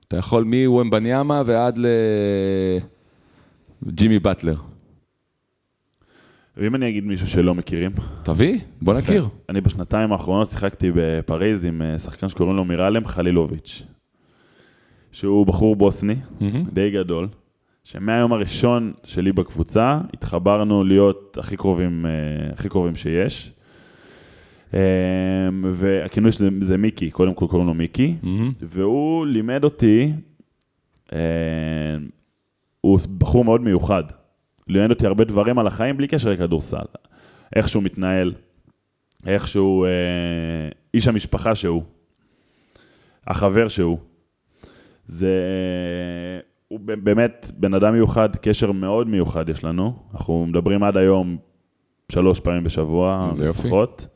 אתה 0.09 0.16
יכול 0.16 0.44
מוומבניאמה 0.44 1.42
ועד 1.46 1.78
לג'ימי 3.87 4.18
באטלר. 4.18 4.57
ואם 6.57 6.75
אני 6.75 6.88
אגיד 6.88 7.05
מישהו 7.05 7.27
שלא 7.27 7.55
מכירים, 7.55 7.90
תביא, 8.23 8.59
בוא 8.83 8.94
נכיר. 8.94 9.29
אני 9.49 9.61
בשנתיים 9.61 10.12
האחרונות 10.12 10.51
שיחקתי 10.51 10.90
בפריז 10.94 11.64
עם 11.64 11.83
אה, 11.83 11.99
שחקן 11.99 12.29
שקוראים 12.29 12.57
לו 12.57 12.64
מירלם 12.64 13.07
חלילוביץ', 13.07 13.83
שהוא 15.12 15.47
בחור 15.47 15.77
בוסני, 15.77 16.14
די 16.73 16.90
גדול, 16.90 17.29
שמהיום 17.85 18.33
הראשון 18.33 18.92
שלי 19.05 19.33
בקבוצה 19.33 20.01
התחברנו 20.14 20.85
להיות 20.85 21.38
הכי 21.40 21.57
קרובים, 21.57 22.07
אה, 22.07 22.11
הכי 22.53 22.68
קרובים 22.68 22.97
שיש. 22.97 23.53
אה, 24.75 24.81
והכינוי 25.73 26.33
שזה 26.33 26.49
זה 26.61 26.77
מיקי, 26.77 27.11
קודם 27.11 27.35
כל 27.35 27.47
קוראים 27.47 27.68
לו 27.68 27.75
מיקי, 27.75 28.14
והוא 28.61 29.27
לימד 29.27 29.64
אותי, 29.64 30.12
הוא 32.85 32.99
בחור 33.18 33.44
מאוד 33.44 33.61
מיוחד. 33.61 34.05
לימד 34.68 34.90
אותי 34.90 35.07
הרבה 35.07 35.25
דברים 35.25 35.59
על 35.59 35.66
החיים 35.66 35.97
בלי 35.97 36.09
קשר 36.09 36.31
לכדורסל. 36.31 36.85
איך 37.57 37.68
שהוא 37.68 37.83
מתנהל, 37.83 38.35
איך 39.27 39.49
שהוא, 39.49 39.87
אה, 39.87 39.90
איש 40.94 41.09
המשפחה 41.09 41.55
שהוא, 41.55 41.83
החבר 43.27 43.68
שהוא. 43.68 43.99
זה, 45.07 45.33
הוא 46.68 46.81
באמת 46.81 47.51
בן 47.57 47.75
אדם 47.75 47.92
מיוחד, 47.92 48.37
קשר 48.37 48.73
מאוד 48.73 49.09
מיוחד 49.09 49.49
יש 49.49 49.64
לנו. 49.64 49.97
אנחנו 50.14 50.47
מדברים 50.47 50.83
עד 50.83 50.97
היום 50.97 51.37
שלוש 52.12 52.40
פעמים 52.40 52.64
בשבוע. 52.64 53.29
לפחות. 53.42 54.07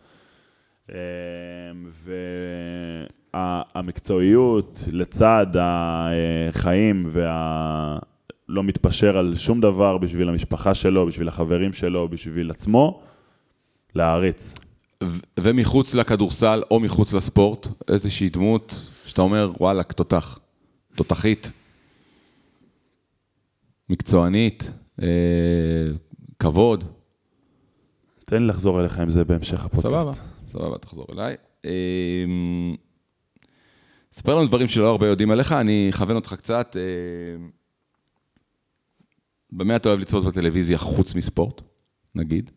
אה, 0.92 0.98
והמקצועיות 3.34 4.84
לצד 4.92 5.46
החיים 5.58 7.06
וה... 7.08 7.98
לא 8.48 8.62
מתפשר 8.64 9.18
על 9.18 9.36
שום 9.36 9.60
דבר 9.60 9.98
בשביל 9.98 10.28
המשפחה 10.28 10.74
שלו, 10.74 11.06
בשביל 11.06 11.28
החברים 11.28 11.72
שלו, 11.72 12.08
בשביל 12.08 12.50
עצמו, 12.50 13.02
להעריץ. 13.94 14.54
ו- 15.04 15.18
ומחוץ 15.40 15.94
לכדורסל 15.94 16.62
או 16.70 16.80
מחוץ 16.80 17.12
לספורט, 17.12 17.68
איזושהי 17.88 18.28
דמות 18.28 18.90
שאתה 19.06 19.22
אומר, 19.22 19.52
וואלכ, 19.60 19.92
תותח, 19.92 20.38
תותחית, 20.96 21.50
מקצוענית, 23.90 24.70
אה, 25.02 25.06
כבוד. 26.38 26.84
תן 28.24 28.42
לי 28.42 28.48
לחזור 28.48 28.80
אליך 28.80 28.98
עם 28.98 29.10
זה 29.10 29.24
בהמשך 29.24 29.64
הפודקאסט. 29.64 30.12
סבבה, 30.12 30.28
סבבה, 30.48 30.78
תחזור 30.78 31.06
אליי. 31.12 31.36
אה, 31.66 32.24
ספר 34.12 34.34
לנו 34.34 34.46
דברים 34.46 34.68
שלא 34.68 34.90
הרבה 34.90 35.06
יודעים 35.06 35.30
עליך, 35.30 35.52
אני 35.52 35.90
אכוון 35.90 36.16
אותך 36.16 36.34
קצת. 36.34 36.76
אה, 36.76 37.48
במה 39.52 39.76
אתה 39.76 39.88
אוהב 39.88 40.00
לצפות 40.00 40.24
בטלוויזיה 40.24 40.78
חוץ 40.78 41.14
מספורט, 41.14 41.60
נגיד? 42.14 42.50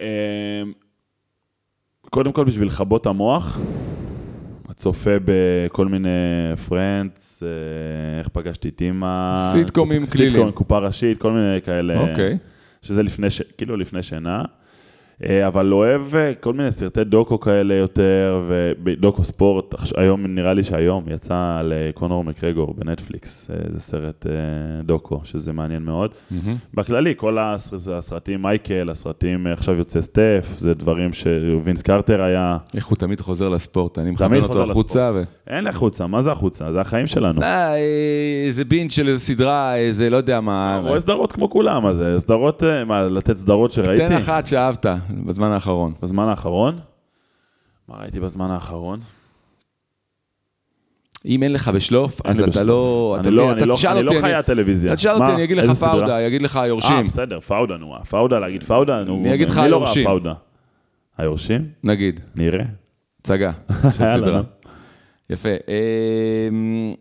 אמ, 0.00 0.04
קודם 2.00 2.32
כל 2.32 2.44
בשביל 2.44 2.68
לכבות 2.68 3.06
המוח, 3.06 3.58
צופה 4.80 5.16
בכל 5.24 5.88
מיני 5.88 6.08
פרנדס, 6.68 7.42
אה, 7.42 8.18
איך 8.18 8.28
פגשתי 8.28 8.68
את 8.68 8.80
אימא. 8.80 9.34
סיטקומים 9.52 10.06
כלילים. 10.06 10.34
סיטקום, 10.34 10.50
קופה 10.50 10.78
ראשית, 10.78 11.20
כל 11.20 11.32
מיני 11.32 11.62
כאלה. 11.62 12.10
אוקיי. 12.10 12.38
שזה 12.82 13.02
לפני, 13.02 13.30
ש... 13.30 13.42
כאילו 13.42 13.76
לפני 13.76 14.02
שינה. 14.02 14.44
אה, 15.28 15.46
אבל 15.46 15.72
אוהב 15.72 16.14
אה, 16.14 16.32
כל 16.40 16.52
מיני 16.52 16.72
סרטי 16.72 17.04
דוקו 17.04 17.40
כאלה 17.40 17.74
יותר, 17.74 18.42
ודוקו 18.84 19.24
ספורט, 19.24 19.74
היום 19.96 20.26
נראה 20.26 20.54
לי 20.54 20.64
שהיום 20.64 21.04
יצא 21.08 21.60
לקונור 21.64 22.24
מקרגור 22.24 22.74
בנטפליקס, 22.78 23.50
אה, 23.50 23.56
זה 23.72 23.80
סרט 23.80 24.26
דוקו, 24.84 25.20
שזה 25.24 25.52
מעניין 25.52 25.82
מאוד. 25.82 26.10
בכללי, 26.74 27.14
כל 27.16 27.38
הסר- 27.38 27.94
הסרטים, 27.96 28.42
מייקל, 28.42 28.90
הסרטים, 28.90 29.46
עכשיו 29.46 29.74
יוצא 29.74 30.00
סטף, 30.00 30.54
זה 30.58 30.74
דברים 30.74 31.12
שווינס 31.12 31.82
קרטר 31.82 32.22
היה, 32.22 32.56
איך 32.74 32.86
הוא 32.86 32.96
תמיד 32.96 33.20
חוזר 33.20 33.48
לספורט, 33.48 33.98
אני 33.98 34.10
מכוון 34.10 34.42
אותו 34.42 34.62
החוצה. 34.62 35.10
ו... 35.14 35.22
אין 35.46 35.66
החוצה, 35.66 36.06
מה 36.06 36.22
זה 36.22 36.32
החוצה? 36.32 36.72
זה 36.72 36.80
החיים 36.80 37.06
שלנו. 37.06 37.40
איזה 38.46 38.64
בינג' 38.64 38.90
של 38.90 39.08
איזה 39.08 39.18
סדרה, 39.20 39.76
איזה 39.76 40.10
לא 40.10 40.16
יודע 40.16 40.40
מה. 40.40 40.80
רואה 40.84 41.00
סדרות 41.00 41.32
כמו 41.32 41.50
כולם, 41.50 41.86
אז 41.86 42.02
סדרות, 42.16 42.62
מה, 42.86 43.02
לתת 43.02 43.38
סדרות 43.38 43.70
שראיתי? 43.70 44.08
תן 44.08 44.12
אחת 44.12 44.46
שאהבת 44.46 44.86
בזמן 45.26 45.46
האחרון. 45.50 45.94
בזמן 46.02 46.28
האחרון? 46.28 46.78
מה 47.88 47.96
ראיתי 47.96 48.20
בזמן 48.20 48.50
האחרון? 48.50 49.00
אם 51.26 51.42
אין 51.42 51.52
לך 51.52 51.68
בשלוף, 51.68 52.20
אז 52.26 52.40
לי 52.40 52.50
אתה. 52.50 52.62
לא... 52.62 53.16
אני 53.20 53.30
לא- 53.30 53.52
אתה 53.52 53.58
אני 53.60 53.68
לא- 53.68 53.76
אני 53.92 54.02
לא 54.02 54.10
אותי, 54.10 54.20
חיה 54.20 54.42
טלוויזיה. 54.42 54.90
אתה 54.92 54.96
תשאל 54.96 55.10
אותי? 55.22 55.32
אני 55.34 55.44
אגיד 55.44 55.56
לך? 55.56 55.70
פאודה, 55.70 56.26
אגיד 56.26 56.42
לך 56.42 56.56
אה, 56.56 56.62
היורשים, 56.62 57.06
בסדר, 57.06 57.40
פאודה, 57.40 57.76
נו, 57.76 57.94
פאודה, 58.10 58.38
להגיד 58.38 58.64
פאודה, 58.64 59.04
נו, 59.04 59.16
אני 59.20 59.34
אגיד 59.34 59.48
לך 59.48 59.56
לא 59.56 59.62
היורשים. 59.62 60.08
היורשים? 61.18 61.68
נגיד, 61.84 62.20
נראה. 62.34 62.64
הצגה 63.20 63.52
של 63.96 64.04
סדרה. 64.04 64.42
יפה. 65.30 65.48
אמ, 66.48 66.94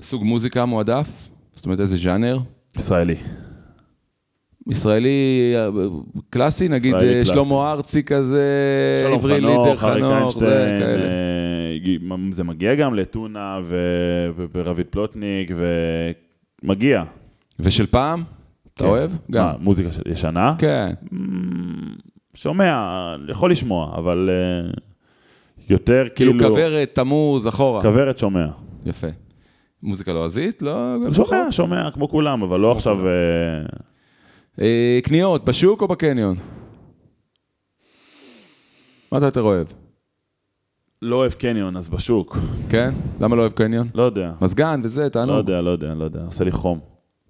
סוג 0.00 0.22
מוזיקה 0.24 0.64
מועדף? 0.64 1.28
זאת 1.54 1.64
אומרת, 1.66 1.80
איזה 1.80 1.96
ז'אנר? 1.96 2.38
ישראלי. 2.76 3.14
ישראלי 4.70 5.52
אה, 5.56 5.68
קלאסי, 6.30 6.68
נגיד 6.68 6.86
ישראלי 6.86 7.08
אה, 7.08 7.24
קלאסי. 7.24 7.30
שלמה 7.30 7.72
ארצי 7.72 8.02
כזה, 8.02 8.44
עברי 9.14 9.34
אריק 9.34 9.78
חנוך, 9.78 10.04
זה 10.04 10.18
איינשטיין, 10.18 10.80
כאלה. 10.80 11.04
אה, 12.10 12.16
זה 12.32 12.44
מגיע 12.44 12.74
גם 12.74 12.94
לטונה 12.94 13.60
ורביד 14.54 14.86
פלוטניק, 14.90 15.50
ומגיע. 16.62 17.02
ושל 17.60 17.86
פעם? 17.86 18.22
אתה 18.74 18.84
כן. 18.84 18.90
אוהב? 18.90 19.10
גם. 19.30 19.44
מה, 19.44 19.54
מוזיקה 19.60 19.88
ישנה? 20.08 20.54
כן. 20.58 20.92
שומע, 22.34 23.14
יכול 23.28 23.50
לשמוע, 23.50 23.94
אבל 23.98 24.30
אה, 24.32 24.70
יותר 25.70 26.04
כאילו 26.14 26.32
כאילו... 26.32 26.48
כוורת, 26.48 26.90
תמוז, 26.94 27.48
אחורה. 27.48 27.82
כוורת 27.82 28.18
שומע. 28.18 28.46
יפה. 28.86 29.06
מוזיקה 29.82 30.12
לועזית? 30.12 30.62
לא? 30.62 30.96
שומע, 31.12 31.46
שומע, 31.50 31.90
כמו 31.90 32.08
כולם, 32.08 32.42
אבל 32.42 32.60
לא 32.60 32.72
עכשיו... 32.72 32.98
אה, 34.60 34.98
קניות, 35.02 35.44
בשוק 35.44 35.82
או 35.82 35.88
בקניון? 35.88 36.36
מה 39.12 39.18
אתה 39.18 39.26
יותר 39.26 39.42
אוהב? 39.42 39.66
לא 41.02 41.16
אוהב 41.16 41.32
קניון, 41.32 41.76
אז 41.76 41.88
בשוק. 41.88 42.36
כן? 42.70 42.90
למה 43.20 43.36
לא 43.36 43.40
אוהב 43.40 43.52
קניון? 43.52 43.88
לא 43.94 44.02
יודע. 44.02 44.32
מזגן 44.40 44.80
וזה, 44.84 45.04
לא 45.04 45.08
תענוג. 45.08 45.36
יודע, 45.36 45.60
לא 45.60 45.70
יודע, 45.70 45.94
לא 45.94 46.04
יודע. 46.04 46.20
עושה 46.26 46.44
לי 46.44 46.50
חום. 46.52 46.80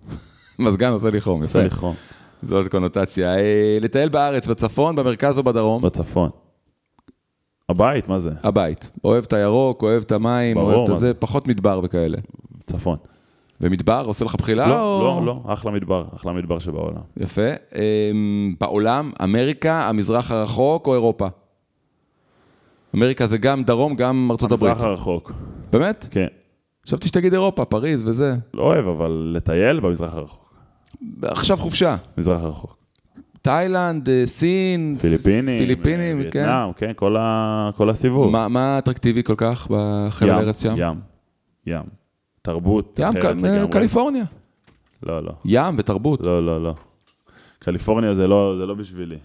מזגן 0.58 0.92
עושה 0.92 1.10
לי 1.10 1.20
חום, 1.20 1.44
יפה. 1.44 1.58
עושה 1.58 1.62
לי 1.62 1.70
חום. 1.70 1.94
זאת 2.42 2.68
קונוטציה. 2.68 3.34
אה, 3.36 3.78
לטייל 3.80 4.08
בארץ, 4.08 4.46
בצפון, 4.46 4.96
במרכז 4.96 5.38
או 5.38 5.42
בדרום? 5.42 5.82
בצפון. 5.82 6.30
הבית, 7.68 8.08
מה 8.08 8.18
זה? 8.18 8.30
הבית. 8.42 8.90
אוהב 9.04 9.24
את 9.24 9.32
הירוק, 9.32 9.82
אוהב 9.82 10.02
את 10.02 10.12
המים, 10.12 10.56
ברור, 10.56 10.72
אוהב 10.74 10.90
את 10.90 10.98
זה? 10.98 11.14
פחות 11.14 11.48
מדבר 11.48 11.80
וכאלה. 11.84 12.18
צפון. 12.66 12.96
ומדבר, 13.62 14.02
עושה 14.06 14.24
לך 14.24 14.34
בחילה? 14.34 14.68
לא, 14.68 14.98
או- 14.98 15.20
לא, 15.20 15.26
לא, 15.26 15.52
אחלה 15.52 15.70
מדבר, 15.70 16.04
אחלה 16.16 16.32
מדבר 16.32 16.58
שבעולם. 16.58 17.00
יפה. 17.16 17.42
אמ, 18.12 18.54
בעולם, 18.60 19.10
אמריקה, 19.24 19.88
המזרח 19.88 20.30
הרחוק 20.30 20.86
או 20.86 20.94
אירופה? 20.94 21.26
אמריקה 22.96 23.26
זה 23.26 23.38
גם 23.38 23.64
דרום, 23.64 23.94
גם 23.96 24.28
ארצות 24.30 24.52
הברית. 24.52 24.72
המזרח 24.72 24.88
הרחוק. 24.88 25.32
באמת? 25.72 26.08
כן. 26.10 26.26
חשבתי 26.86 27.08
שתגיד 27.08 27.32
אירופה, 27.32 27.64
פריז 27.64 28.08
וזה. 28.08 28.34
לא 28.54 28.62
אוהב, 28.62 28.86
אבל 28.86 29.32
לטייל 29.36 29.80
במזרח 29.80 30.14
הרחוק. 30.14 30.54
עכשיו 31.22 31.56
חופשה. 31.56 31.96
מזרח 32.18 32.42
הרחוק. 32.42 32.76
תאילנד, 33.42 34.08
אה, 34.08 34.22
סין, 34.26 34.96
פיליפינים, 35.00 35.58
פיליפינים, 35.58 36.20
אה, 36.20 36.30
כן. 36.30 36.38
וייטנאם, 36.38 36.72
כן, 36.72 36.92
כל 36.96 37.16
ה- 37.16 37.70
כל 37.76 37.90
הסיבוב. 37.90 38.32
מה- 38.32 38.48
מה 38.48 38.78
אטרקטיבי 38.78 39.22
כל 39.22 39.34
כך 39.36 39.66
בחבל 39.70 40.28
ים, 40.28 40.34
הארץ 40.34 40.62
שם? 40.62 40.74
ים, 40.76 41.00
ים. 41.66 42.01
תרבות 42.42 42.98
ים, 42.98 43.08
אחרת 43.08 43.42
לגמרי. 43.42 43.70
קליפורניה. 43.70 44.24
לא, 45.02 45.22
לא. 45.24 45.32
ים 45.44 45.74
ותרבות. 45.78 46.20
לא, 46.20 46.46
לא, 46.46 46.62
לא. 46.62 46.74
קליפורניה 47.58 48.14
זה 48.14 48.26
לא, 48.26 48.54
זה 48.58 48.66
לא 48.66 48.74
בשבילי. 48.74 49.18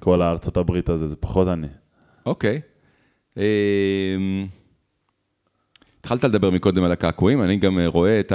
כל 0.00 0.22
הארצות 0.22 0.56
הברית 0.56 0.88
הזה, 0.88 1.06
זה 1.06 1.16
פחות 1.16 1.48
אני. 1.48 1.66
אוקיי. 2.26 2.60
אמ, 3.36 3.42
התחלת 6.00 6.24
לדבר 6.24 6.50
מקודם 6.50 6.82
על 6.84 6.92
הקעקועים, 6.92 7.42
אני 7.42 7.56
גם 7.56 7.78
אה, 7.78 7.86
רואה 7.86 8.20
את 8.20 8.32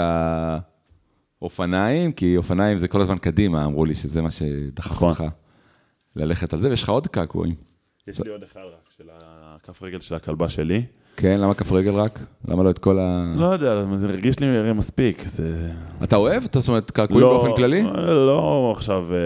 האופניים, 1.42 2.12
כי 2.12 2.38
אופניים 2.38 2.80
זה 2.80 2.88
כל 2.88 3.02
הזמן 3.02 3.18
קדימה, 3.18 3.66
אמרו 3.66 3.86
לי 3.86 3.96
שזה 3.96 4.22
מה 4.22 4.32
שדחף 4.32 4.92
נכון. 4.92 5.10
אותך 5.10 5.24
ללכת 6.16 6.54
על 6.54 6.60
זה, 6.60 6.70
ויש 6.70 6.84
לך 6.84 6.90
עוד 6.90 7.08
קעקועים. 7.08 7.56
יש 8.08 8.22
לי 8.22 8.30
עוד 8.30 8.44
אחד 8.44 8.62
רק, 8.62 8.92
של 8.98 9.10
הכף 9.12 9.84
רגל 9.84 10.00
של 10.00 10.16
הכלבה 10.16 10.50
שלי. 10.50 10.86
כן, 11.18 11.40
למה 11.40 11.54
כף 11.54 11.72
רגל 11.72 11.92
רק? 11.92 12.20
למה 12.48 12.64
לא 12.64 12.70
את 12.70 12.80
כל 12.80 13.00
ה... 13.00 13.34
לא 13.38 13.46
יודע, 13.46 13.86
זה 13.96 14.08
הרגיש 14.08 14.40
לי 14.40 14.58
הרי 14.58 14.74
מספיק. 14.74 15.24
זה... 15.28 15.70
אתה 16.04 16.16
אוהב? 16.16 16.44
אתה 16.44 16.60
זאת 16.60 16.70
אומרת, 16.70 16.92
קעקועים 16.92 17.28
באופן 17.28 17.56
כללי? 17.56 17.84
לא 18.26 18.74
עכשיו, 18.76 19.06
אה, 19.14 19.18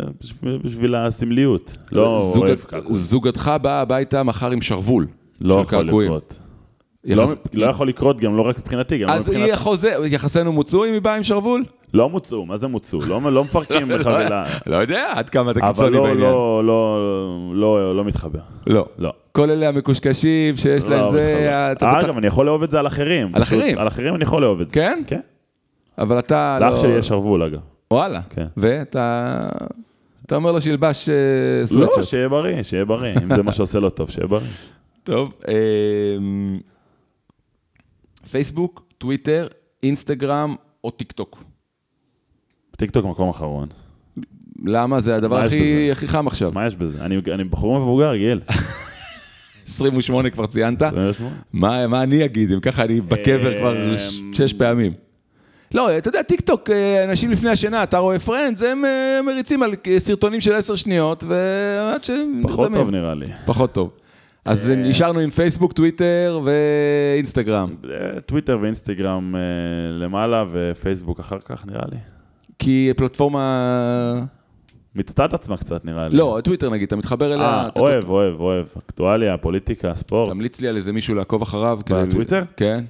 אה, 0.00 0.06
בשביל- 0.20 0.58
בשביל 0.64 0.94
הסמליות. 0.94 1.76
לא 1.92 2.30
זוג- 2.34 2.46
אוהב 2.46 2.58
קעקועים. 2.60 2.94
זוגתך 2.94 3.52
באה 3.62 3.80
הביתה 3.80 4.22
מחר 4.22 4.50
עם 4.50 4.60
שרוול 4.62 5.06
לא 5.40 5.54
של 5.56 5.62
יכול 5.62 5.84
קעקועים. 5.86 6.08
לקרות. 6.10 6.38
לא, 7.04 7.22
יחס- 7.22 7.34
לא 7.52 7.66
יכול 7.66 7.88
לקרות, 7.88 8.20
גם 8.20 8.36
לא 8.36 8.42
רק 8.42 8.58
מבחינתי, 8.58 8.98
גם 8.98 9.08
לא 9.08 9.12
אז 9.12 9.28
היא 9.28 9.36
מבחינת... 9.38 9.54
החוזה, 9.58 9.94
יחסינו 10.06 10.52
מוצו 10.52 10.84
אם 10.84 10.92
היא 10.92 11.00
באה 11.02 11.16
עם 11.16 11.22
שרוול? 11.22 11.64
לא 11.94 12.08
מוצאו, 12.10 12.46
מה 12.46 12.56
זה 12.56 12.66
מוצאו? 12.66 12.98
לא, 13.08 13.32
לא 13.32 13.44
מפרקים 13.44 13.88
בחבילה. 13.94 14.44
לא 14.66 14.76
יודע, 14.76 15.12
עד 15.14 15.30
כמה 15.30 15.50
אתה 15.50 15.60
אבל 15.60 15.68
קיצוני 15.68 15.90
לא, 15.96 16.02
בעניין. 16.02 16.18
לא, 16.20 16.62
לא, 16.64 16.98
לא, 17.54 17.96
לא 17.96 18.04
מתחבר. 18.04 18.40
לא. 18.66 18.86
לא. 18.98 19.12
כל 19.32 19.50
אלה 19.50 19.68
המקושקשים 19.68 20.56
שיש 20.56 20.84
להם 20.84 21.00
לא 21.00 21.10
זה... 21.10 21.34
מתחבר. 21.34 21.72
אתה 21.72 21.92
בטח- 21.98 22.04
אגב, 22.04 22.16
אני 22.18 22.26
יכול 22.26 22.46
לאהוב 22.46 22.62
את 22.62 22.70
זה 22.70 22.78
על 22.78 22.86
אחרים. 22.86 23.30
על 23.34 23.42
אחרים? 23.42 23.78
על 23.78 23.88
אחרים 23.88 24.14
אני 24.14 24.22
יכול 24.22 24.42
לאהוב 24.42 24.60
את 24.60 24.68
זה. 24.68 24.74
כן? 24.74 25.02
כן. 25.06 25.20
אבל 25.98 26.18
אתה 26.18 26.58
לא... 26.60 26.66
לאח 26.66 26.80
שלי 26.80 26.90
יש 26.92 27.08
שרוול, 27.08 27.42
אגב. 27.42 27.60
וואלה. 27.90 28.20
כן. 28.30 28.46
ואתה... 28.56 29.48
אתה 30.26 30.36
אומר 30.36 30.52
לו 30.52 30.60
שילבש 30.60 31.08
אה, 31.08 31.14
לא. 31.80 32.02
שיהיה 32.02 32.28
בריא, 32.28 32.62
שיהיה 32.62 32.84
בריא. 32.84 33.14
אם 33.22 33.34
זה 33.34 33.42
מה 33.42 33.52
שעושה 33.52 33.78
לו 33.80 33.90
טוב, 33.90 34.10
שיהיה 34.10 34.26
בריא. 34.26 34.46
טוב. 35.04 35.34
אמ, 35.48 36.58
פייסבוק, 38.30 38.82
טוויטר, 38.98 39.46
אינסטגרם 39.82 40.54
או 40.84 40.90
טיק 40.90 41.12
טוק. 41.12 41.44
טיקטוק 42.76 43.06
מקום 43.06 43.28
אחרון. 43.28 43.68
למה? 44.64 45.00
זה 45.00 45.16
הדבר 45.16 45.36
הכי? 45.40 45.88
הכי 45.92 46.08
חם 46.08 46.26
עכשיו. 46.26 46.52
מה 46.54 46.66
יש 46.66 46.76
בזה? 46.76 47.04
אני, 47.04 47.16
אני 47.34 47.44
בחור 47.44 47.78
מבוגר, 47.78 48.16
גיל. 48.16 48.40
28 49.68 50.30
כבר 50.30 50.46
ציינת. 50.46 50.82
28. 50.82 51.34
מה 51.52 51.86
מה 51.86 52.02
אני 52.02 52.24
אגיד? 52.24 52.52
אם 52.52 52.60
ככה 52.60 52.84
אני 52.84 53.00
בקבר 53.00 53.58
כבר 53.58 53.96
ש- 53.96 54.20
אמ, 54.20 54.34
שש 54.34 54.52
פעמים. 54.52 54.92
לא, 55.74 55.98
אתה 55.98 56.08
יודע, 56.08 56.22
טיק 56.22 56.40
טוק, 56.40 56.70
אה, 56.70 57.04
אנשים 57.04 57.30
לפני 57.30 57.50
השינה, 57.50 57.82
אתה 57.82 57.98
רואה 57.98 58.18
Friends, 58.18 58.62
הם 58.62 58.84
אה, 58.84 59.20
מריצים 59.22 59.62
על 59.62 59.74
סרטונים 59.98 60.40
של 60.40 60.52
עשר 60.54 60.76
שניות, 60.76 61.24
ועד 61.28 62.04
ש... 62.04 62.10
פחות 62.42 62.58
נרדמים. 62.70 62.80
טוב 62.84 62.90
נראה 62.90 63.14
לי. 63.14 63.26
פחות 63.46 63.72
טוב. 63.72 63.90
אז 64.44 64.70
אה, 64.70 64.74
נשארנו 64.76 65.18
עם 65.20 65.30
פייסבוק, 65.30 65.72
טוויטר 65.72 66.40
ואינסטגרם. 66.44 67.74
אה, 67.90 68.20
טוויטר 68.20 68.58
ואינסטגרם 68.62 69.36
אה, 69.36 69.40
למעלה 70.04 70.44
ופייסבוק 70.52 71.20
אחר 71.20 71.38
כך, 71.44 71.66
נראה 71.66 71.84
לי. 71.92 71.96
כי 72.64 72.92
פלטפורמה... 72.96 74.24
מיצתה 74.94 75.24
את 75.24 75.34
עצמה 75.34 75.56
קצת, 75.56 75.84
נראה 75.84 76.08
לי. 76.08 76.16
לא, 76.16 76.38
טוויטר 76.44 76.70
נגיד, 76.70 76.86
אתה 76.86 76.96
מתחבר 76.96 77.34
אליה... 77.34 77.46
אה, 77.46 77.68
אוהב, 77.78 78.08
אוהב, 78.08 78.40
אוהב. 78.40 78.66
אקטואליה, 78.78 79.38
פוליטיקה, 79.38 79.96
ספורט. 79.96 80.28
תמליץ 80.30 80.60
לי 80.60 80.68
על 80.68 80.76
איזה 80.76 80.92
מישהו 80.92 81.14
לעקוב 81.14 81.42
אחריו. 81.42 81.80
כדי- 81.86 82.02
בטוויטר? 82.06 82.42
כן. 82.56 82.84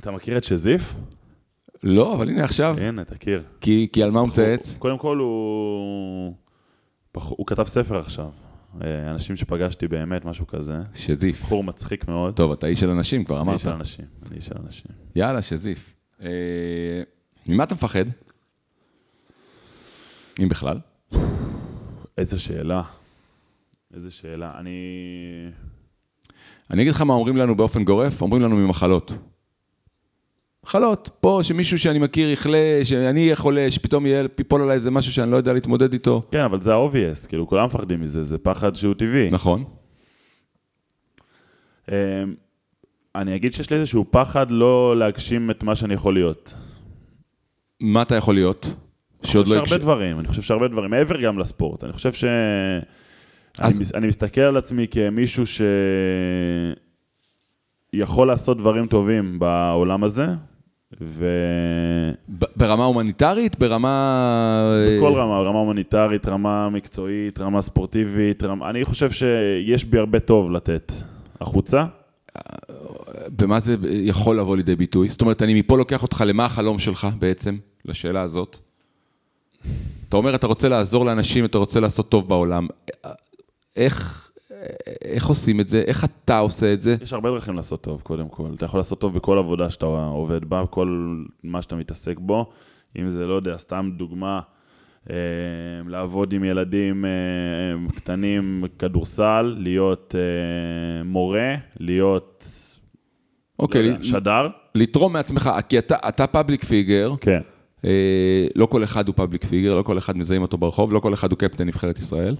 אתה 0.00 0.10
מכיר 0.10 0.36
את 0.36 0.44
שזיף? 0.44 0.94
לא, 1.82 2.14
אבל 2.14 2.28
הנה 2.28 2.44
עכשיו, 2.44 2.76
הנה, 2.80 3.04
תכיר. 3.04 3.42
כי 3.60 3.88
כי 3.92 4.02
על 4.02 4.10
מה 4.10 4.20
הוא 4.20 4.28
מצייץ? 4.28 4.74
קודם 4.78 4.98
כל 4.98 5.18
הוא... 5.18 6.34
הוא 7.12 7.46
כתב 7.46 7.64
ספר 7.64 7.98
עכשיו. 7.98 8.28
אה, 8.84 9.10
אנשים 9.10 9.36
שפגשתי 9.36 9.88
באמת, 9.88 10.24
משהו 10.24 10.46
כזה. 10.46 10.76
שזיף. 10.94 11.42
בחור 11.42 11.64
מצחיק 11.64 12.08
מאוד. 12.08 12.34
טוב, 12.34 12.52
אתה 12.52 12.66
איש 12.66 12.80
של 12.80 12.90
אנשים, 12.90 13.24
כבר 13.24 13.36
אני 13.36 13.42
אמרת. 13.42 13.54
איש 13.54 13.62
של 13.62 13.70
אנשים, 13.70 14.04
אני 14.28 14.36
איש 14.36 14.46
של 14.46 14.54
אנשים. 14.66 14.90
יאללה, 15.16 15.42
שזיף. 15.42 15.94
אה, 16.22 16.28
ממה 17.46 17.64
אתה 17.64 17.74
מפחד? 17.74 18.04
אם 20.42 20.48
בכלל. 20.48 20.78
איזה 22.18 22.38
שאלה. 22.38 22.82
איזה 23.94 24.10
שאלה. 24.10 24.52
אני... 24.58 24.70
אני 26.70 26.82
אגיד 26.82 26.94
לך 26.94 27.02
מה 27.02 27.14
אומרים 27.14 27.36
לנו 27.36 27.56
באופן 27.56 27.84
גורף, 27.84 28.22
אומרים 28.22 28.42
לנו 28.42 28.56
ממחלות. 28.56 29.12
מחלות, 30.64 31.10
פה 31.20 31.40
שמישהו 31.42 31.78
שאני 31.78 31.98
מכיר 31.98 32.30
יחלה, 32.30 32.80
שאני 32.84 33.22
אהיה 33.22 33.36
חולה, 33.36 33.70
שפתאום 33.70 34.06
יהיה, 34.06 34.24
ייפול 34.38 34.62
עליי 34.62 34.74
איזה 34.74 34.90
משהו 34.90 35.12
שאני 35.12 35.30
לא 35.30 35.36
יודע 35.36 35.52
להתמודד 35.52 35.92
איתו. 35.92 36.20
כן, 36.30 36.40
אבל 36.40 36.60
זה 36.60 36.74
ה-obvious, 36.74 37.28
כאילו, 37.28 37.46
כולם 37.46 37.66
מפחדים 37.66 38.00
מזה, 38.00 38.24
זה 38.24 38.38
פחד 38.38 38.74
שהוא 38.74 38.94
טבעי. 38.94 39.30
נכון. 39.30 39.64
אמ, 41.88 41.94
אני 43.14 43.36
אגיד 43.36 43.52
שיש 43.52 43.70
לי 43.70 43.76
איזשהו 43.76 44.04
פחד 44.10 44.50
לא 44.50 44.96
להגשים 44.98 45.50
את 45.50 45.62
מה 45.62 45.76
שאני 45.76 45.94
יכול 45.94 46.14
להיות. 46.14 46.54
מה 47.80 48.02
אתה 48.02 48.14
יכול 48.14 48.34
להיות? 48.34 48.66
שעוד 49.26 49.46
יש 49.46 49.52
לא 49.52 49.56
הרבה 49.58 49.74
הגש... 49.74 49.82
דברים, 49.82 50.18
אני 50.18 50.28
חושב 50.28 50.42
שהרבה 50.42 50.68
דברים, 50.68 50.90
מעבר 50.90 51.20
גם 51.20 51.38
לספורט. 51.38 51.84
אני 51.84 51.92
חושב 51.92 52.12
ש... 52.12 52.24
אז- 53.58 53.78
אני, 53.78 53.86
אני 53.94 54.06
מסתכל 54.06 54.40
על 54.40 54.56
עצמי 54.56 54.86
כמישהו 54.90 55.44
שיכול 57.94 58.28
לעשות 58.28 58.58
דברים 58.58 58.86
טובים 58.86 59.38
בעולם 59.38 60.04
הזה, 60.04 60.26
ב- 61.18 62.44
ברמה 62.56 62.84
הומניטרית? 62.84 63.58
ברמה... 63.58 64.78
רמה, 65.02 65.40
רמה 65.40 65.58
הומניטרית, 65.58 66.26
רמה 66.28 66.68
מקצועית, 66.68 67.40
רמה 67.40 67.62
ספורטיבית, 67.62 68.42
רמה... 68.42 68.70
אני 68.70 68.84
חושב 68.84 69.10
שיש 69.10 69.84
בי 69.84 69.98
הרבה 69.98 70.20
טוב 70.20 70.50
לתת 70.50 70.92
החוצה. 71.40 71.84
במה 73.42 73.60
זה 73.60 73.76
יכול 73.90 74.38
לבוא 74.38 74.56
לידי 74.56 74.76
ביטוי? 74.76 75.08
זאת 75.08 75.20
אומרת, 75.20 75.42
אני 75.42 75.54
מפה 75.54 75.78
לוקח 75.78 76.02
אותך 76.02 76.24
למה 76.26 76.44
החלום 76.44 76.78
שלך 76.78 77.08
בעצם, 77.18 77.56
לשאלה 77.84 78.22
הזאת. 78.22 78.58
אתה 80.08 80.16
אומר, 80.16 80.34
אתה 80.34 80.46
רוצה 80.46 80.68
לעזור 80.68 81.04
לאנשים, 81.06 81.44
אתה 81.44 81.58
רוצה 81.58 81.80
לעשות 81.80 82.08
טוב 82.08 82.28
בעולם. 82.28 82.66
איך, 83.76 84.28
איך 85.02 85.26
עושים 85.26 85.60
את 85.60 85.68
זה? 85.68 85.82
איך 85.86 86.04
אתה 86.04 86.38
עושה 86.38 86.72
את 86.72 86.80
זה? 86.80 86.96
יש 87.02 87.12
הרבה 87.12 87.30
דרכים 87.30 87.54
לעשות 87.54 87.82
טוב, 87.82 88.00
קודם 88.00 88.28
כל. 88.28 88.50
אתה 88.54 88.64
יכול 88.64 88.80
לעשות 88.80 89.00
טוב 89.00 89.14
בכל 89.14 89.38
עבודה 89.38 89.70
שאתה 89.70 89.86
עובד 89.86 90.44
בה, 90.44 90.64
כל 90.70 91.18
מה 91.44 91.62
שאתה 91.62 91.76
מתעסק 91.76 92.18
בו. 92.18 92.50
אם 92.98 93.08
זה, 93.08 93.26
לא 93.26 93.34
יודע, 93.34 93.58
סתם 93.58 93.90
דוגמה, 93.96 94.40
אה, 95.10 95.16
לעבוד 95.86 96.32
עם 96.32 96.44
ילדים 96.44 97.04
אה, 97.04 97.10
קטנים, 97.96 98.64
כדורסל, 98.78 99.54
להיות 99.58 100.14
אה, 100.18 101.04
מורה, 101.04 101.54
להיות 101.80 102.44
אוקיי, 103.58 103.82
לא 103.82 103.88
יודע, 103.88 104.04
שדר. 104.04 104.48
לתרום 104.74 105.12
מעצמך, 105.12 105.50
כי 105.68 105.78
אתה, 105.78 105.96
אתה 106.08 106.26
public 106.26 106.64
figure, 106.64 107.12
כן. 107.20 107.40
אה, 107.84 108.46
לא 108.56 108.66
כל 108.66 108.84
אחד 108.84 109.06
הוא 109.08 109.14
public 109.14 109.44
figure, 109.44 109.76
לא 109.76 109.82
כל 109.82 109.98
אחד 109.98 110.16
מזהים 110.16 110.42
אותו 110.42 110.56
ברחוב, 110.58 110.92
לא 110.92 111.00
כל 111.00 111.14
אחד 111.14 111.30
הוא 111.30 111.38
קפטן 111.38 111.66
נבחרת 111.66 111.98
ישראל. 111.98 112.36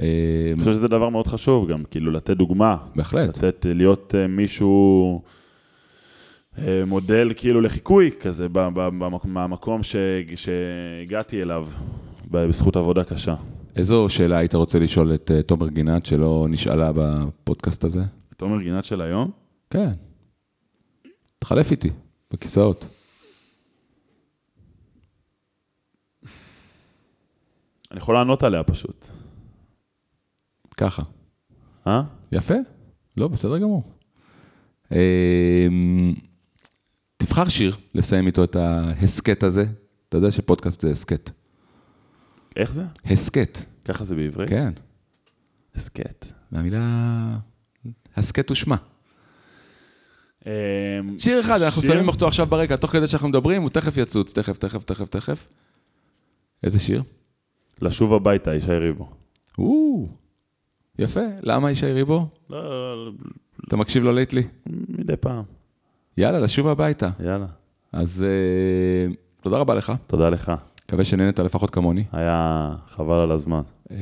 אה, 0.00 0.04
אני 0.50 0.58
חושב 0.58 0.72
שזה 0.72 0.88
דבר 0.88 1.08
מאוד 1.08 1.26
חשוב 1.26 1.70
גם, 1.70 1.82
כאילו, 1.90 2.10
לתת 2.12 2.36
דוגמה. 2.36 2.76
בהחלט. 2.96 3.36
לתת, 3.36 3.66
להיות 3.74 4.14
אה, 4.18 4.26
מישהו, 4.26 5.22
אה, 6.58 6.82
מודל 6.86 7.32
כאילו 7.36 7.60
לחיקוי 7.60 8.10
כזה, 8.20 8.46
מהמקום 9.24 9.82
ש- 9.82 9.96
שהגעתי 10.36 11.42
אליו, 11.42 11.66
בזכות 12.30 12.76
עבודה 12.76 13.04
קשה. 13.04 13.34
איזו 13.76 14.06
שאלה 14.08 14.36
היית 14.38 14.54
רוצה 14.54 14.78
לשאול 14.78 15.14
את 15.14 15.30
תומר 15.46 15.68
גינת, 15.68 16.06
שלא 16.06 16.46
נשאלה 16.50 16.90
בפודקאסט 16.94 17.84
הזה? 17.84 18.00
תומר 18.36 18.62
גינת 18.62 18.84
של 18.84 19.00
היום? 19.00 19.30
כן. 19.70 19.90
תחלף 21.38 21.70
איתי, 21.70 21.90
בכיסאות. 22.32 22.86
אני 27.90 27.98
יכול 27.98 28.14
לענות 28.14 28.42
עליה 28.42 28.62
פשוט. 28.62 29.08
ככה. 30.76 31.02
אה? 31.86 32.02
יפה? 32.32 32.54
לא, 33.16 33.28
בסדר 33.28 33.58
גמור. 33.58 33.82
אמ, 34.92 36.14
תבחר 37.16 37.48
שיר 37.48 37.76
לסיים 37.94 38.26
איתו 38.26 38.44
את 38.44 38.56
ההסכת 38.56 39.42
הזה. 39.42 39.64
אתה 40.08 40.16
יודע 40.16 40.30
שפודקאסט 40.30 40.80
זה 40.80 40.90
הסכת. 40.90 41.30
איך 42.56 42.72
זה? 42.72 42.84
הסכת, 43.04 43.58
ככה 43.84 44.04
זה 44.04 44.14
בעברית? 44.14 44.48
כן. 44.48 44.72
הסכת. 45.74 46.26
מהמילה 46.52 47.36
הסכת 48.16 48.50
ושמה. 48.50 48.76
אמ, 50.46 50.50
שיר 51.18 51.40
אחד, 51.40 51.62
אנחנו? 51.62 51.82
שמים 51.82 52.08
אותו 52.08 52.26
עכשיו 52.26 52.46
ברקע, 52.46 52.76
תוך 52.76 52.90
כדי 52.92 53.08
שאנחנו 53.08 53.28
מדברים, 53.28 53.62
הוא 53.62 53.70
תכף 53.70 53.96
יצוץ, 53.96 54.32
תכף, 54.32 54.58
תכף, 54.58 54.84
תכף, 54.84 55.08
תכף. 55.08 55.48
איזה 56.64 56.78
שיר? 56.78 57.02
לשוב 57.82 58.14
הביתה, 58.14 58.54
ישי 58.54 58.72
ריבו. 58.72 59.08
או, 59.58 60.06
יפה. 60.98 61.20
למה 61.42 61.70
ישי 61.70 61.92
ריבו? 61.92 62.26
לא, 62.50 62.62
לא, 62.64 63.06
לא, 63.06 63.12
אתה 63.68 63.76
מקשיב 63.76 64.04
לו 64.04 64.12
לייטלי? 64.12 64.42
מדי 64.98 65.16
פעם. 65.16 65.42
יאללה, 66.16 66.38
לשוב 66.40 66.68
הביתה. 66.68 67.10
יאללה. 67.24 67.46
אז 67.92 68.24
אה, 68.28 69.14
תודה 69.42 69.58
רבה 69.58 69.74
לך. 69.74 69.92
תודה 70.06 70.28
לך. 70.28 70.52
מקווה 70.86 71.04
שנהנית 71.04 71.38
לפחות 71.38 71.70
כמוני. 71.70 72.04
היה 72.12 72.70
חבל 72.88 73.16
על 73.16 73.30
הזמן. 73.30 73.60
אה, 73.92 73.98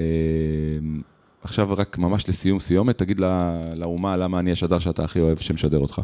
עכשיו 1.42 1.68
רק 1.76 1.98
ממש 1.98 2.28
לסיום 2.28 2.58
סיומת, 2.58 2.98
תגיד 2.98 3.20
ל- 3.20 3.72
לאומה 3.74 4.16
למה 4.16 4.38
אני 4.38 4.52
השדר 4.52 4.78
שאתה 4.78 5.04
הכי 5.04 5.20
אוהב 5.20 5.38
שמשדר 5.38 5.78
אותך. 5.78 6.00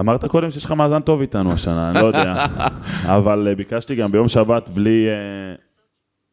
אמרת 0.00 0.24
קודם 0.24 0.50
שיש 0.50 0.64
לך 0.64 0.72
מאזן 0.72 1.00
טוב 1.00 1.20
איתנו 1.20 1.52
השנה, 1.52 1.90
אני 1.90 1.98
לא 2.02 2.06
יודע. 2.06 2.46
אבל 3.16 3.48
אה, 3.48 3.54
ביקשתי 3.54 3.94
גם 3.94 4.12
ביום 4.12 4.28
שבת 4.28 4.68
בלי... 4.68 5.06
אה, 5.08 5.54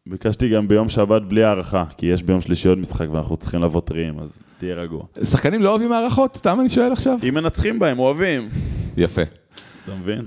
ביקשתי 0.08 0.50
גם 0.50 0.68
ביום 0.68 0.90
שבת 0.90 1.22
בלי 1.22 1.44
הערכה, 1.44 1.84
כי 1.98 2.06
יש 2.06 2.24
ביום 2.24 2.42
שלישי 2.42 2.68
עוד 2.68 2.78
משחק 2.78 3.08
ואנחנו 3.12 3.38
צריכים 3.38 3.62
לבוא 3.64 3.82
טריים, 3.82 4.20
אז 4.20 4.40
תהיה 4.58 4.76
רגוע. 4.76 5.04
שחקנים 5.24 5.62
לא 5.62 5.70
אוהבים 5.70 5.92
הערכות? 5.92 6.36
סתם 6.36 6.60
אני 6.60 6.70
שואל 6.70 6.92
עכשיו. 6.92 7.20
אם 7.30 7.34
מנצחים 7.34 7.80
בהם, 7.80 8.00
אוהבים. 8.00 8.50
יפה. 8.98 9.22
אתה 9.84 9.96
מבין? 9.96 10.26